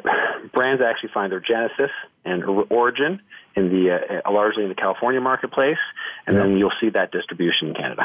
brands 0.53 0.83
actually 0.83 1.11
find 1.15 1.31
their 1.31 1.41
genesis 1.41 1.91
and 2.25 2.43
origin 2.71 3.21
in 3.55 3.69
the 3.69 4.23
uh, 4.27 4.31
largely 4.33 4.65
in 4.65 4.69
the 4.69 4.75
California 4.75 5.21
marketplace, 5.21 5.79
and 6.27 6.37
then 6.37 6.57
you'll 6.57 6.73
see 6.81 6.91
that 6.91 7.13
distribution 7.13 7.69
in 7.69 7.75
Canada. 7.75 8.03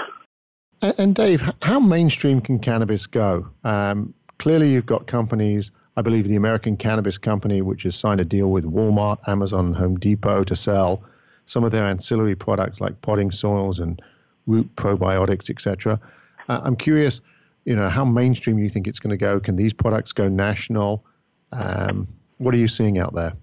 And, 0.84 0.95
and 0.99 1.15
Dave, 1.15 1.41
how 1.61 1.80
mainstream 1.80 2.39
can 2.39 2.59
cannabis 2.59 3.07
go? 3.07 3.49
Um, 3.63 4.13
clearly, 4.38 4.72
you've 4.72 4.86
got 4.86 5.07
companies 5.07 5.72
I 5.98 6.02
believe 6.02 6.28
the 6.28 6.36
American 6.36 6.78
Cannabis 6.78 7.18
Company, 7.18 7.62
which 7.62 7.84
has 7.84 7.96
signed 7.96 8.22
a 8.22 8.26
deal 8.26 8.50
with 8.50 8.64
Walmart, 8.66 9.18
Amazon, 9.28 9.74
Home 9.74 10.00
Depot 10.00 10.44
to 10.46 10.56
sell 10.56 11.04
some 11.46 11.64
of 11.64 11.72
their 11.72 11.86
ancillary 11.86 12.36
products 12.36 12.80
like 12.80 13.02
potting 13.02 13.32
soils 13.32 13.80
and 13.80 14.02
root 14.48 14.74
probiotics, 14.76 15.50
etc. 15.50 16.00
Uh, 16.48 16.62
I'm 16.64 16.76
curious, 16.76 17.20
you 17.66 17.76
know, 17.76 17.89
how 17.89 18.06
mainstream 18.06 18.58
you 18.58 18.70
think 18.70 18.88
it's 18.88 19.00
going 19.00 19.12
to 19.12 19.18
go. 19.18 19.39
Can 19.39 19.58
these 19.58 19.74
products 19.74 20.14
go 20.14 20.30
national? 20.30 21.04
Um, 21.52 22.08
what 22.38 22.54
are 22.54 22.58
you 22.58 22.70
seeing 22.70 22.98
out 22.98 23.14
there? 23.14 23.34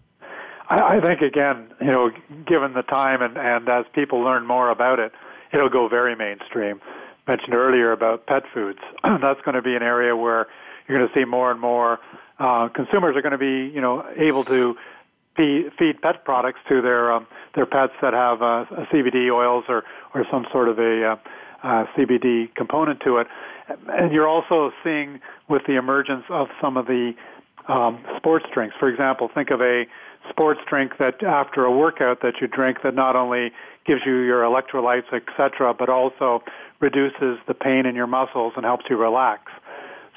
I, 0.71 0.97
I 0.97 1.01
think 1.01 1.21
again, 1.21 1.69
you 1.81 1.89
know, 1.89 2.11
given 2.47 2.73
the 2.73 2.83
time 2.83 3.21
and, 3.21 3.37
and 3.37 3.69
as 3.69 3.85
people 3.95 4.21
learn 4.21 4.47
more 4.47 4.71
about 4.71 4.99
it, 4.99 5.13
it'll 5.53 5.69
go 5.69 5.89
very 5.89 6.17
mainstream. 6.17 6.81
Mentioned 7.27 7.55
earlier 7.55 7.93
about 7.93 8.27
pet 8.27 8.45
foods. 8.55 8.81
That's 9.05 9.41
going 9.43 9.55
to 9.55 9.63
be 9.63 9.77
an 9.77 9.83
area 9.83 10.17
where 10.17 10.47
you're 10.87 10.99
going 10.99 11.09
to 11.09 11.15
see 11.15 11.27
more 11.27 11.51
and 11.51 11.61
more 11.61 11.99
uh, 12.39 12.69
consumers 12.69 13.17
are 13.17 13.23
going 13.23 13.33
to 13.33 13.39
be, 13.39 13.73
you 13.75 13.81
know, 13.81 14.05
able 14.17 14.45
to 14.45 14.77
feed, 15.37 16.01
pet 16.03 16.25
products 16.25 16.59
to 16.69 16.83
their 16.83 17.13
um, 17.13 17.27
their 17.55 17.67
pets 17.67 17.93
that 18.03 18.13
have 18.13 18.43
uh, 18.43 18.65
CBD 18.93 19.31
oils 19.33 19.65
or 19.69 19.85
or 20.15 20.25
some 20.31 20.47
sort 20.53 20.69
of 20.69 20.79
a 20.79 21.13
uh, 21.13 21.17
uh, 21.63 21.85
CBD 21.97 22.55
component 22.55 23.01
to 23.01 23.19
it. 23.19 23.27
And 23.89 24.13
you're 24.13 24.29
also 24.29 24.73
seeing 24.83 25.21
with 25.49 25.63
the 25.67 25.77
emergence 25.77 26.25
of 26.31 26.49
some 26.61 26.77
of 26.77 26.87
the 26.87 27.13
um, 27.69 28.03
sports 28.17 28.47
drinks. 28.53 28.75
For 28.79 28.89
example, 28.89 29.29
think 29.33 29.51
of 29.51 29.61
a 29.61 29.85
sports 30.31 30.61
drink 30.69 30.93
that 30.99 31.23
after 31.23 31.65
a 31.65 31.77
workout 31.77 32.23
that 32.23 32.35
you 32.41 32.47
drink 32.47 32.79
that 32.83 32.95
not 32.95 33.17
only 33.17 33.53
gives 33.87 34.03
you 34.07 34.21
your 34.21 34.43
electrolytes, 34.43 35.13
etc., 35.13 35.75
but 35.75 35.89
also 35.89 36.43
reduces 36.81 37.39
the 37.47 37.55
pain 37.55 37.87
in 37.87 37.95
your 37.95 38.07
muscles 38.07 38.53
and 38.57 38.65
helps 38.65 38.85
you 38.89 38.97
relax. 38.97 39.51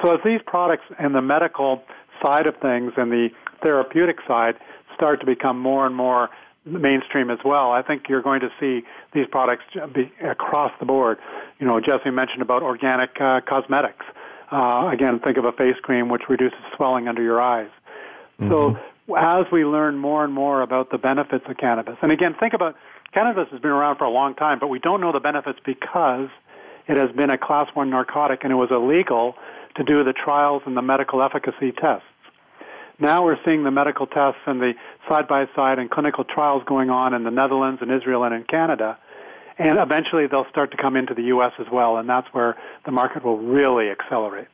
So 0.01 0.13
as 0.13 0.19
these 0.25 0.41
products 0.45 0.85
and 0.99 1.13
the 1.13 1.21
medical 1.21 1.83
side 2.21 2.47
of 2.47 2.55
things 2.57 2.93
and 2.97 3.11
the 3.11 3.29
therapeutic 3.61 4.17
side 4.27 4.55
start 4.95 5.19
to 5.19 5.25
become 5.25 5.59
more 5.59 5.85
and 5.85 5.95
more 5.95 6.29
mainstream 6.65 7.29
as 7.29 7.39
well, 7.43 7.71
I 7.71 7.81
think 7.81 8.03
you're 8.07 8.21
going 8.21 8.41
to 8.41 8.49
see 8.59 8.85
these 9.13 9.25
products 9.29 9.63
be 9.93 10.11
across 10.23 10.71
the 10.79 10.85
board. 10.85 11.17
You 11.59 11.65
know, 11.65 11.79
Jesse 11.79 12.11
mentioned 12.11 12.41
about 12.41 12.61
organic 12.61 13.19
uh, 13.19 13.41
cosmetics. 13.47 14.05
Uh, 14.51 14.89
again, 14.91 15.19
think 15.19 15.37
of 15.37 15.45
a 15.45 15.51
face 15.51 15.77
cream 15.81 16.09
which 16.09 16.23
reduces 16.29 16.59
swelling 16.75 17.07
under 17.07 17.23
your 17.23 17.41
eyes. 17.41 17.69
Mm-hmm. 18.39 18.49
So 18.49 19.15
as 19.15 19.45
we 19.51 19.65
learn 19.65 19.97
more 19.97 20.23
and 20.23 20.33
more 20.33 20.61
about 20.61 20.91
the 20.91 20.97
benefits 20.97 21.45
of 21.47 21.57
cannabis, 21.57 21.97
and 22.01 22.11
again, 22.11 22.35
think 22.39 22.53
about 22.53 22.75
cannabis 23.13 23.47
has 23.51 23.59
been 23.59 23.71
around 23.71 23.97
for 23.97 24.03
a 24.03 24.09
long 24.09 24.35
time, 24.35 24.59
but 24.59 24.67
we 24.67 24.79
don't 24.79 25.01
know 25.01 25.11
the 25.11 25.19
benefits 25.19 25.59
because 25.65 26.29
it 26.87 26.97
has 26.97 27.11
been 27.15 27.29
a 27.29 27.37
class 27.37 27.67
one 27.73 27.89
narcotic 27.89 28.43
and 28.43 28.51
it 28.51 28.55
was 28.55 28.69
illegal 28.71 29.35
to 29.75 29.83
do 29.83 30.03
the 30.03 30.13
trials 30.13 30.61
and 30.65 30.75
the 30.75 30.81
medical 30.81 31.21
efficacy 31.23 31.71
tests. 31.71 32.05
Now 33.01 33.25
we're 33.25 33.37
seeing 33.43 33.63
the 33.63 33.71
medical 33.71 34.05
tests 34.05 34.41
and 34.45 34.61
the 34.61 34.73
side 35.09 35.27
by 35.27 35.47
side 35.55 35.79
and 35.79 35.89
clinical 35.89 36.23
trials 36.23 36.61
going 36.67 36.91
on 36.91 37.15
in 37.15 37.23
the 37.23 37.31
Netherlands 37.31 37.81
and 37.81 37.91
Israel 37.91 38.23
and 38.23 38.33
in 38.33 38.43
Canada. 38.43 38.97
And 39.57 39.79
eventually 39.79 40.27
they'll 40.27 40.49
start 40.51 40.69
to 40.71 40.77
come 40.77 40.95
into 40.95 41.15
the 41.15 41.23
U.S. 41.23 41.51
as 41.59 41.65
well, 41.71 41.97
and 41.97 42.07
that's 42.07 42.27
where 42.31 42.55
the 42.85 42.91
market 42.91 43.25
will 43.25 43.37
really 43.37 43.89
accelerate. 43.89 44.47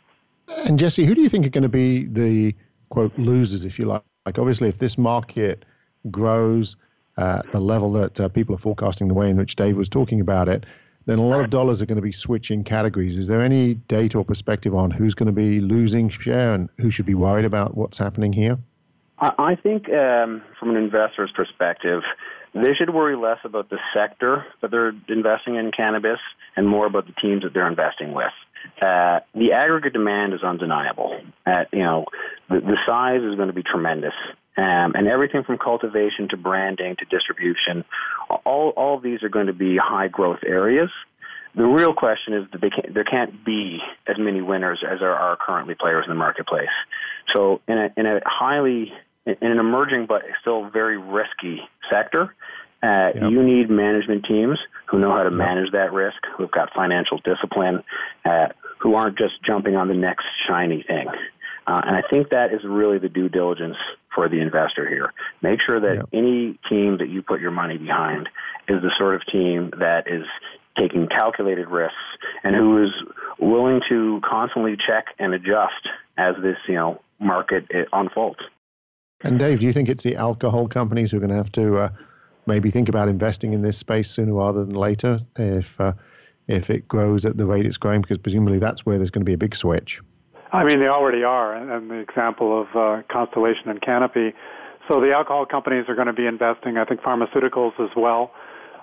And 0.48 0.80
Jesse, 0.80 1.06
who 1.06 1.14
do 1.14 1.22
you 1.22 1.30
think 1.30 1.46
are 1.46 1.50
going 1.50 1.64
to 1.64 1.70
be 1.70 2.06
the 2.06 2.56
quote 2.90 3.18
losers, 3.18 3.66
if 3.66 3.78
you 3.78 3.86
like? 3.86 4.04
Like 4.26 4.40
obviously, 4.40 4.70
if 4.70 4.78
this 4.78 4.98
market 4.98 5.66
grows 6.10 6.78
uh, 7.18 7.42
the 7.52 7.60
level 7.60 7.92
that 7.94 8.20
uh, 8.20 8.30
people 8.30 8.56
are 8.56 8.60
forecasting, 8.60 9.10
the 9.10 9.14
way 9.14 9.30
in 9.30 9.38
which 9.38 9.58
Dave 9.58 9.76
was 9.76 9.90
talking 9.90 10.22
about 10.22 10.48
it, 10.48 10.66
then 11.08 11.20
a 11.20 11.24
lot 11.24 11.40
of 11.40 11.50
dollars 11.50 11.82
are 11.82 11.86
going 11.86 11.96
to 11.96 12.02
be 12.02 12.12
switching 12.12 12.66
categories. 12.66 13.18
Is 13.18 13.28
there 13.28 13.42
any 13.42 13.76
data 13.76 14.18
or 14.18 14.26
perspective 14.26 14.76
on 14.76 14.92
who's 14.92 15.16
going 15.16 15.28
to 15.28 15.34
be 15.34 15.62
losing 15.62 16.10
share 16.10 16.54
and 16.54 16.70
who 16.80 16.92
should 16.92 17.06
be 17.06 17.16
worried 17.16 17.46
about 17.46 17.76
what's 17.76 17.98
happening 17.98 18.34
here? 18.34 18.58
I 19.20 19.56
think 19.56 19.90
um, 19.90 20.44
from 20.60 20.70
an 20.70 20.76
investor's 20.76 21.32
perspective, 21.34 22.04
they 22.54 22.74
should 22.78 22.94
worry 22.94 23.16
less 23.16 23.40
about 23.46 23.70
the 23.70 23.80
sector 23.94 24.46
that 24.62 24.70
they're 24.70 24.94
investing 25.08 25.56
in 25.56 25.72
cannabis 25.72 26.20
and 26.56 26.68
more 26.68 26.86
about 26.86 27.08
the 27.08 27.14
teams 27.14 27.44
that 27.44 27.54
they're 27.54 27.68
investing 27.70 28.14
with. 28.14 28.34
Uh, 28.82 29.22
the 29.34 29.54
aggregate 29.54 29.94
demand 29.94 30.34
is 30.34 30.44
undeniable. 30.44 31.20
Uh, 31.46 31.64
you 31.72 31.80
know, 31.80 32.06
the, 32.50 32.60
the 32.60 32.78
size 32.86 33.22
is 33.22 33.36
going 33.36 33.48
to 33.48 33.54
be 33.54 33.64
tremendous. 33.64 34.14
Um, 34.58 34.94
and 34.96 35.08
everything 35.08 35.44
from 35.44 35.60
cultivation 35.60 36.30
to 36.30 36.38
branding 36.38 36.96
to 36.96 37.06
distribution, 37.06 37.86
all, 38.44 38.70
all 38.70 38.98
of 38.98 39.04
these 39.04 39.22
are 39.22 39.30
going 39.30 39.48
to 39.48 39.54
be 39.54 39.78
high 39.78 40.08
growth 40.08 40.40
areas. 40.44 40.90
The 41.54 41.66
real 41.66 41.94
question 41.94 42.34
is 42.34 42.46
that 42.52 42.62
can't, 42.62 42.94
there 42.94 43.04
can't 43.04 43.44
be 43.46 43.80
as 44.08 44.18
many 44.18 44.42
winners 44.42 44.84
as 44.88 45.00
there 45.00 45.14
are 45.14 45.38
currently 45.38 45.76
players 45.76 46.06
in 46.06 46.10
the 46.10 46.16
marketplace. 46.16 46.70
So, 47.36 47.62
in 47.68 47.78
a, 47.78 47.90
in 47.98 48.06
a 48.06 48.20
highly, 48.26 48.94
in 49.26 49.38
an 49.42 49.60
emerging 49.60 50.08
but 50.08 50.24
still 50.42 50.70
very 50.70 50.98
risky 50.98 51.62
sector, 51.90 52.34
uh, 52.84 53.12
yep. 53.14 53.32
you 53.32 53.44
need 53.44 53.70
management 53.70 54.26
teams 54.26 54.60
who 54.86 55.00
know 55.00 55.12
how 55.12 55.24
to 55.24 55.32
manage 55.32 55.72
that 55.72 55.94
risk, 55.94 56.18
who've 56.36 56.52
got 56.52 56.74
financial 56.74 57.20
discipline, 57.20 57.84
uh, 58.24 58.48
who 58.80 58.96
aren't 58.96 59.18
just 59.18 59.34
jumping 59.44 59.76
on 59.76 59.88
the 59.88 59.96
next 59.96 60.26
shiny 60.48 60.84
thing. 60.84 61.08
Uh, 61.66 61.82
and 61.86 61.96
I 61.96 62.02
think 62.08 62.30
that 62.30 62.54
is 62.54 62.62
really 62.64 63.00
the 63.00 63.10
due 63.10 63.30
diligence 63.30 63.78
for 64.18 64.28
the 64.28 64.42
investor 64.42 64.90
here. 64.90 65.14
Make 65.44 65.60
sure 65.64 65.80
that 65.80 65.96
yep. 65.98 66.10
any 66.12 66.58
team 66.68 66.98
that 66.98 67.08
you 67.08 67.22
put 67.22 67.40
your 67.40 67.52
money 67.52 67.78
behind 67.78 68.28
is 68.68 68.82
the 68.82 68.92
sort 68.98 69.14
of 69.14 69.22
team 69.32 69.72
that 69.80 70.08
is 70.08 70.26
taking 70.76 71.08
calculated 71.08 71.68
risks 71.68 71.96
and 72.44 72.56
who 72.56 72.84
is 72.84 72.90
willing 73.40 73.80
to 73.90 74.20
constantly 74.28 74.76
check 74.76 75.06
and 75.20 75.36
adjust 75.36 75.88
as 76.18 76.34
this 76.42 76.58
you 76.68 76.74
know 76.74 77.00
market 77.20 77.66
unfolds. 77.94 78.40
And 79.22 79.38
Dave, 79.38 79.60
do 79.60 79.68
you 79.68 79.74
think 79.74 79.88
it's 79.88 80.04
the 80.04 80.16
alcohol 80.16 80.68
companies 80.68 81.12
who 81.12 81.18
are 81.18 81.20
going 81.20 81.30
to 81.30 81.36
have 81.36 81.52
to 81.52 81.78
uh, 81.78 81.90
maybe 82.48 82.72
think 82.72 82.90
about 82.90 83.10
investing 83.10 83.54
in 83.54 83.62
this 83.62 83.78
space 83.78 84.10
sooner 84.10 84.34
rather 84.34 84.66
than 84.66 84.74
later 84.74 85.20
if 85.36 85.80
uh, 85.80 85.94
if 86.48 86.72
it 86.72 86.88
grows 86.88 87.24
at 87.24 87.38
the 87.38 87.46
rate 87.46 87.68
it's 87.68 87.78
growing? 87.78 88.02
Because 88.02 88.18
presumably 88.18 88.58
that's 88.58 88.84
where 88.84 88.98
there's 88.98 89.12
going 89.12 89.22
to 89.22 89.30
be 89.30 89.34
a 89.34 89.38
big 89.38 89.56
switch. 89.56 90.02
I 90.52 90.64
mean, 90.64 90.80
they 90.80 90.88
already 90.88 91.24
are, 91.24 91.54
and 91.54 91.90
the 91.90 91.96
example 91.96 92.62
of 92.62 92.68
uh, 92.76 93.04
Constellation 93.12 93.70
and 93.70 93.82
Canopy. 93.82 94.34
So 94.88 95.02
the 95.02 95.12
alcohol 95.12 95.46
companies 95.46 95.86
are 95.90 95.96
going 95.96 96.08
to 96.08 96.14
be 96.14 96.26
investing. 96.26 96.78
I 96.78 96.86
think 96.86 97.02
pharmaceuticals 97.02 97.80
as 97.80 97.90
well. 97.96 98.32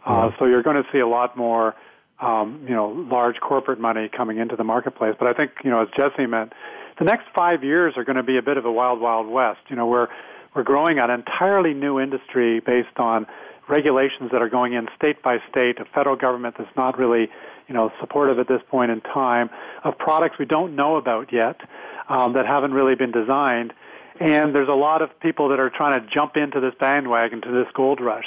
Uh, 0.04 0.30
so 0.38 0.44
you're 0.44 0.62
going 0.62 0.76
to 0.76 0.88
see 0.92 0.98
a 0.98 1.08
lot 1.08 1.36
more, 1.36 1.74
um, 2.20 2.64
you 2.68 2.74
know, 2.74 2.88
large 2.88 3.40
corporate 3.40 3.80
money 3.80 4.10
coming 4.14 4.36
into 4.38 4.54
the 4.54 4.64
marketplace. 4.64 5.14
But 5.18 5.28
I 5.28 5.32
think, 5.32 5.52
you 5.64 5.70
know, 5.70 5.80
as 5.80 5.88
Jesse 5.96 6.26
meant, 6.26 6.52
the 6.98 7.04
next 7.04 7.24
five 7.34 7.64
years 7.64 7.94
are 7.96 8.04
going 8.04 8.16
to 8.16 8.22
be 8.22 8.36
a 8.36 8.42
bit 8.42 8.58
of 8.58 8.66
a 8.66 8.72
wild, 8.72 9.00
wild 9.00 9.26
west. 9.26 9.60
You 9.68 9.76
know, 9.76 9.86
we're 9.86 10.08
we're 10.54 10.62
growing 10.62 10.98
an 10.98 11.10
entirely 11.10 11.74
new 11.74 11.98
industry 11.98 12.60
based 12.60 12.98
on 12.98 13.26
regulations 13.68 14.30
that 14.30 14.42
are 14.42 14.48
going 14.48 14.74
in 14.74 14.86
state 14.96 15.22
by 15.22 15.38
state, 15.50 15.78
a 15.80 15.84
federal 15.86 16.16
government 16.16 16.54
that's 16.58 16.76
not 16.76 16.98
really, 16.98 17.28
you 17.68 17.74
know, 17.74 17.92
supportive 18.00 18.38
at 18.38 18.48
this 18.48 18.60
point 18.70 18.90
in 18.90 19.00
time, 19.00 19.50
of 19.84 19.96
products 19.98 20.38
we 20.38 20.44
don't 20.44 20.76
know 20.76 20.96
about 20.96 21.32
yet, 21.32 21.60
um, 22.08 22.32
that 22.34 22.46
haven't 22.46 22.72
really 22.72 22.94
been 22.94 23.12
designed. 23.12 23.72
And 24.20 24.54
there's 24.54 24.68
a 24.68 24.74
lot 24.74 25.02
of 25.02 25.08
people 25.20 25.48
that 25.48 25.58
are 25.58 25.70
trying 25.70 26.00
to 26.00 26.06
jump 26.08 26.36
into 26.36 26.60
this 26.60 26.74
bandwagon, 26.78 27.40
to 27.42 27.50
this 27.50 27.66
gold 27.74 28.00
rush. 28.00 28.26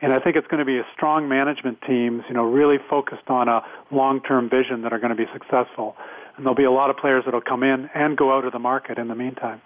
And 0.00 0.12
I 0.12 0.20
think 0.20 0.36
it's 0.36 0.46
going 0.46 0.60
to 0.60 0.64
be 0.64 0.78
a 0.78 0.86
strong 0.94 1.28
management 1.28 1.82
teams, 1.86 2.22
you 2.28 2.34
know, 2.34 2.44
really 2.44 2.78
focused 2.88 3.28
on 3.28 3.48
a 3.48 3.62
long-term 3.90 4.48
vision 4.48 4.82
that 4.82 4.92
are 4.92 4.98
going 4.98 5.14
to 5.14 5.16
be 5.16 5.30
successful. 5.32 5.96
And 6.36 6.46
there'll 6.46 6.54
be 6.54 6.64
a 6.64 6.70
lot 6.70 6.88
of 6.88 6.96
players 6.96 7.24
that'll 7.24 7.40
come 7.40 7.64
in 7.64 7.90
and 7.94 8.16
go 8.16 8.32
out 8.32 8.44
of 8.44 8.52
the 8.52 8.60
market 8.60 8.96
in 8.96 9.08
the 9.08 9.16
meantime. 9.16 9.60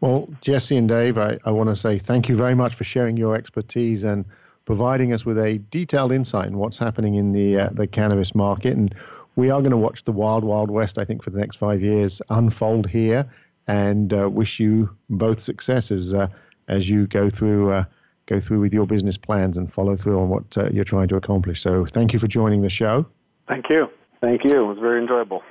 Well, 0.00 0.28
Jesse 0.40 0.76
and 0.76 0.88
Dave, 0.88 1.18
I, 1.18 1.38
I 1.44 1.50
want 1.50 1.68
to 1.68 1.76
say 1.76 1.98
thank 1.98 2.28
you 2.28 2.36
very 2.36 2.54
much 2.54 2.74
for 2.74 2.84
sharing 2.84 3.16
your 3.16 3.34
expertise 3.34 4.02
and 4.02 4.24
providing 4.64 5.12
us 5.12 5.24
with 5.24 5.38
a 5.38 5.58
detailed 5.70 6.12
insight 6.12 6.46
in 6.46 6.58
what's 6.58 6.78
happening 6.78 7.14
in 7.14 7.32
the 7.32 7.58
uh, 7.58 7.68
the 7.72 7.86
cannabis 7.86 8.34
market. 8.34 8.76
And 8.76 8.94
we 9.36 9.50
are 9.50 9.60
going 9.60 9.72
to 9.72 9.76
watch 9.76 10.04
the 10.04 10.12
wild, 10.12 10.44
wild 10.44 10.70
west, 10.70 10.98
I 10.98 11.04
think, 11.04 11.22
for 11.22 11.30
the 11.30 11.38
next 11.38 11.56
five 11.56 11.82
years 11.82 12.22
unfold 12.30 12.88
here. 12.88 13.28
And 13.66 14.12
uh, 14.12 14.28
wish 14.28 14.60
you 14.60 14.94
both 15.08 15.40
successes 15.40 16.12
uh, 16.12 16.28
as 16.68 16.88
you 16.88 17.06
go 17.06 17.28
through 17.28 17.72
uh, 17.72 17.84
go 18.26 18.40
through 18.40 18.60
with 18.60 18.72
your 18.72 18.86
business 18.86 19.16
plans 19.16 19.56
and 19.56 19.70
follow 19.70 19.96
through 19.96 20.18
on 20.18 20.28
what 20.28 20.56
uh, 20.56 20.68
you're 20.70 20.84
trying 20.84 21.08
to 21.08 21.16
accomplish. 21.16 21.60
So 21.62 21.84
thank 21.84 22.12
you 22.12 22.18
for 22.18 22.28
joining 22.28 22.62
the 22.62 22.70
show. 22.70 23.06
Thank 23.48 23.68
you. 23.68 23.88
Thank 24.20 24.42
you. 24.44 24.62
It 24.62 24.66
was 24.66 24.78
very 24.78 25.00
enjoyable. 25.00 25.42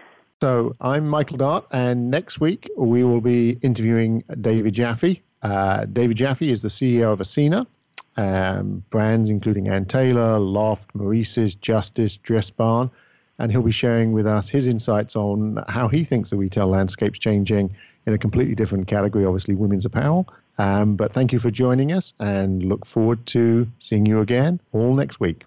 So 0.41 0.75
I'm 0.81 1.07
Michael 1.07 1.37
Dart, 1.37 1.65
and 1.71 2.11
next 2.11 2.39
week 2.41 2.69
we 2.75 3.03
will 3.03 3.21
be 3.21 3.51
interviewing 3.61 4.23
David 4.41 4.73
Jaffe. 4.73 5.21
Uh, 5.41 5.85
David 5.85 6.17
Jaffe 6.17 6.49
is 6.49 6.61
the 6.61 6.69
CEO 6.69 7.13
of 7.13 7.19
Ascena, 7.19 7.65
um, 8.17 8.83
brands 8.89 9.29
including 9.29 9.67
Ann 9.67 9.85
Taylor, 9.85 10.39
Loft, 10.39 10.93
Maurices, 10.93 11.55
Justice, 11.55 12.17
Dress 12.17 12.49
Barn, 12.49 12.91
and 13.39 13.51
he'll 13.51 13.61
be 13.61 13.71
sharing 13.71 14.11
with 14.11 14.27
us 14.27 14.49
his 14.49 14.67
insights 14.67 15.15
on 15.15 15.63
how 15.67 15.87
he 15.87 16.03
thinks 16.03 16.29
the 16.29 16.37
retail 16.37 16.67
landscape's 16.67 17.19
changing 17.19 17.75
in 18.05 18.13
a 18.13 18.17
completely 18.17 18.55
different 18.55 18.87
category, 18.87 19.25
obviously 19.25 19.55
women's 19.55 19.85
apparel, 19.85 20.27
um, 20.57 20.95
but 20.95 21.11
thank 21.11 21.33
you 21.33 21.39
for 21.39 21.49
joining 21.49 21.91
us 21.91 22.13
and 22.19 22.63
look 22.63 22.85
forward 22.85 23.25
to 23.27 23.67
seeing 23.79 24.05
you 24.05 24.21
again 24.21 24.59
all 24.71 24.93
next 24.93 25.19
week. 25.19 25.45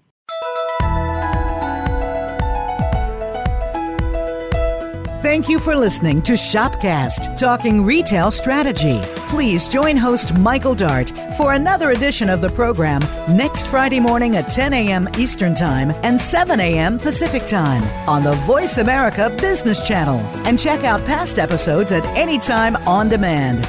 Thank 5.37 5.51
you 5.51 5.61
for 5.61 5.77
listening 5.77 6.23
to 6.23 6.33
Shopcast, 6.33 7.37
talking 7.37 7.85
retail 7.85 8.31
strategy. 8.31 9.03
Please 9.29 9.69
join 9.69 9.99
host 9.99 10.35
Michael 10.39 10.75
Dart 10.75 11.13
for 11.37 11.53
another 11.53 11.91
edition 11.91 12.31
of 12.31 12.41
the 12.41 12.49
program 12.49 13.03
next 13.29 13.67
Friday 13.67 14.01
morning 14.01 14.37
at 14.37 14.49
10 14.49 14.73
a.m. 14.73 15.11
Eastern 15.19 15.55
Time 15.55 15.91
and 16.05 16.19
7 16.19 16.59
a.m. 16.59 16.99
Pacific 16.99 17.45
Time 17.47 17.83
on 18.09 18.25
the 18.25 18.33
Voice 18.47 18.79
America 18.79 19.29
Business 19.39 19.87
Channel. 19.87 20.21
And 20.47 20.59
check 20.59 20.85
out 20.85 21.05
past 21.05 21.39
episodes 21.39 21.93
at 21.93 22.07
any 22.17 22.39
time 22.39 22.75
on 22.89 23.11
demand. 23.11 23.61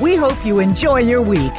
We 0.00 0.16
hope 0.16 0.46
you 0.46 0.60
enjoy 0.60 1.00
your 1.00 1.20
week. 1.20 1.52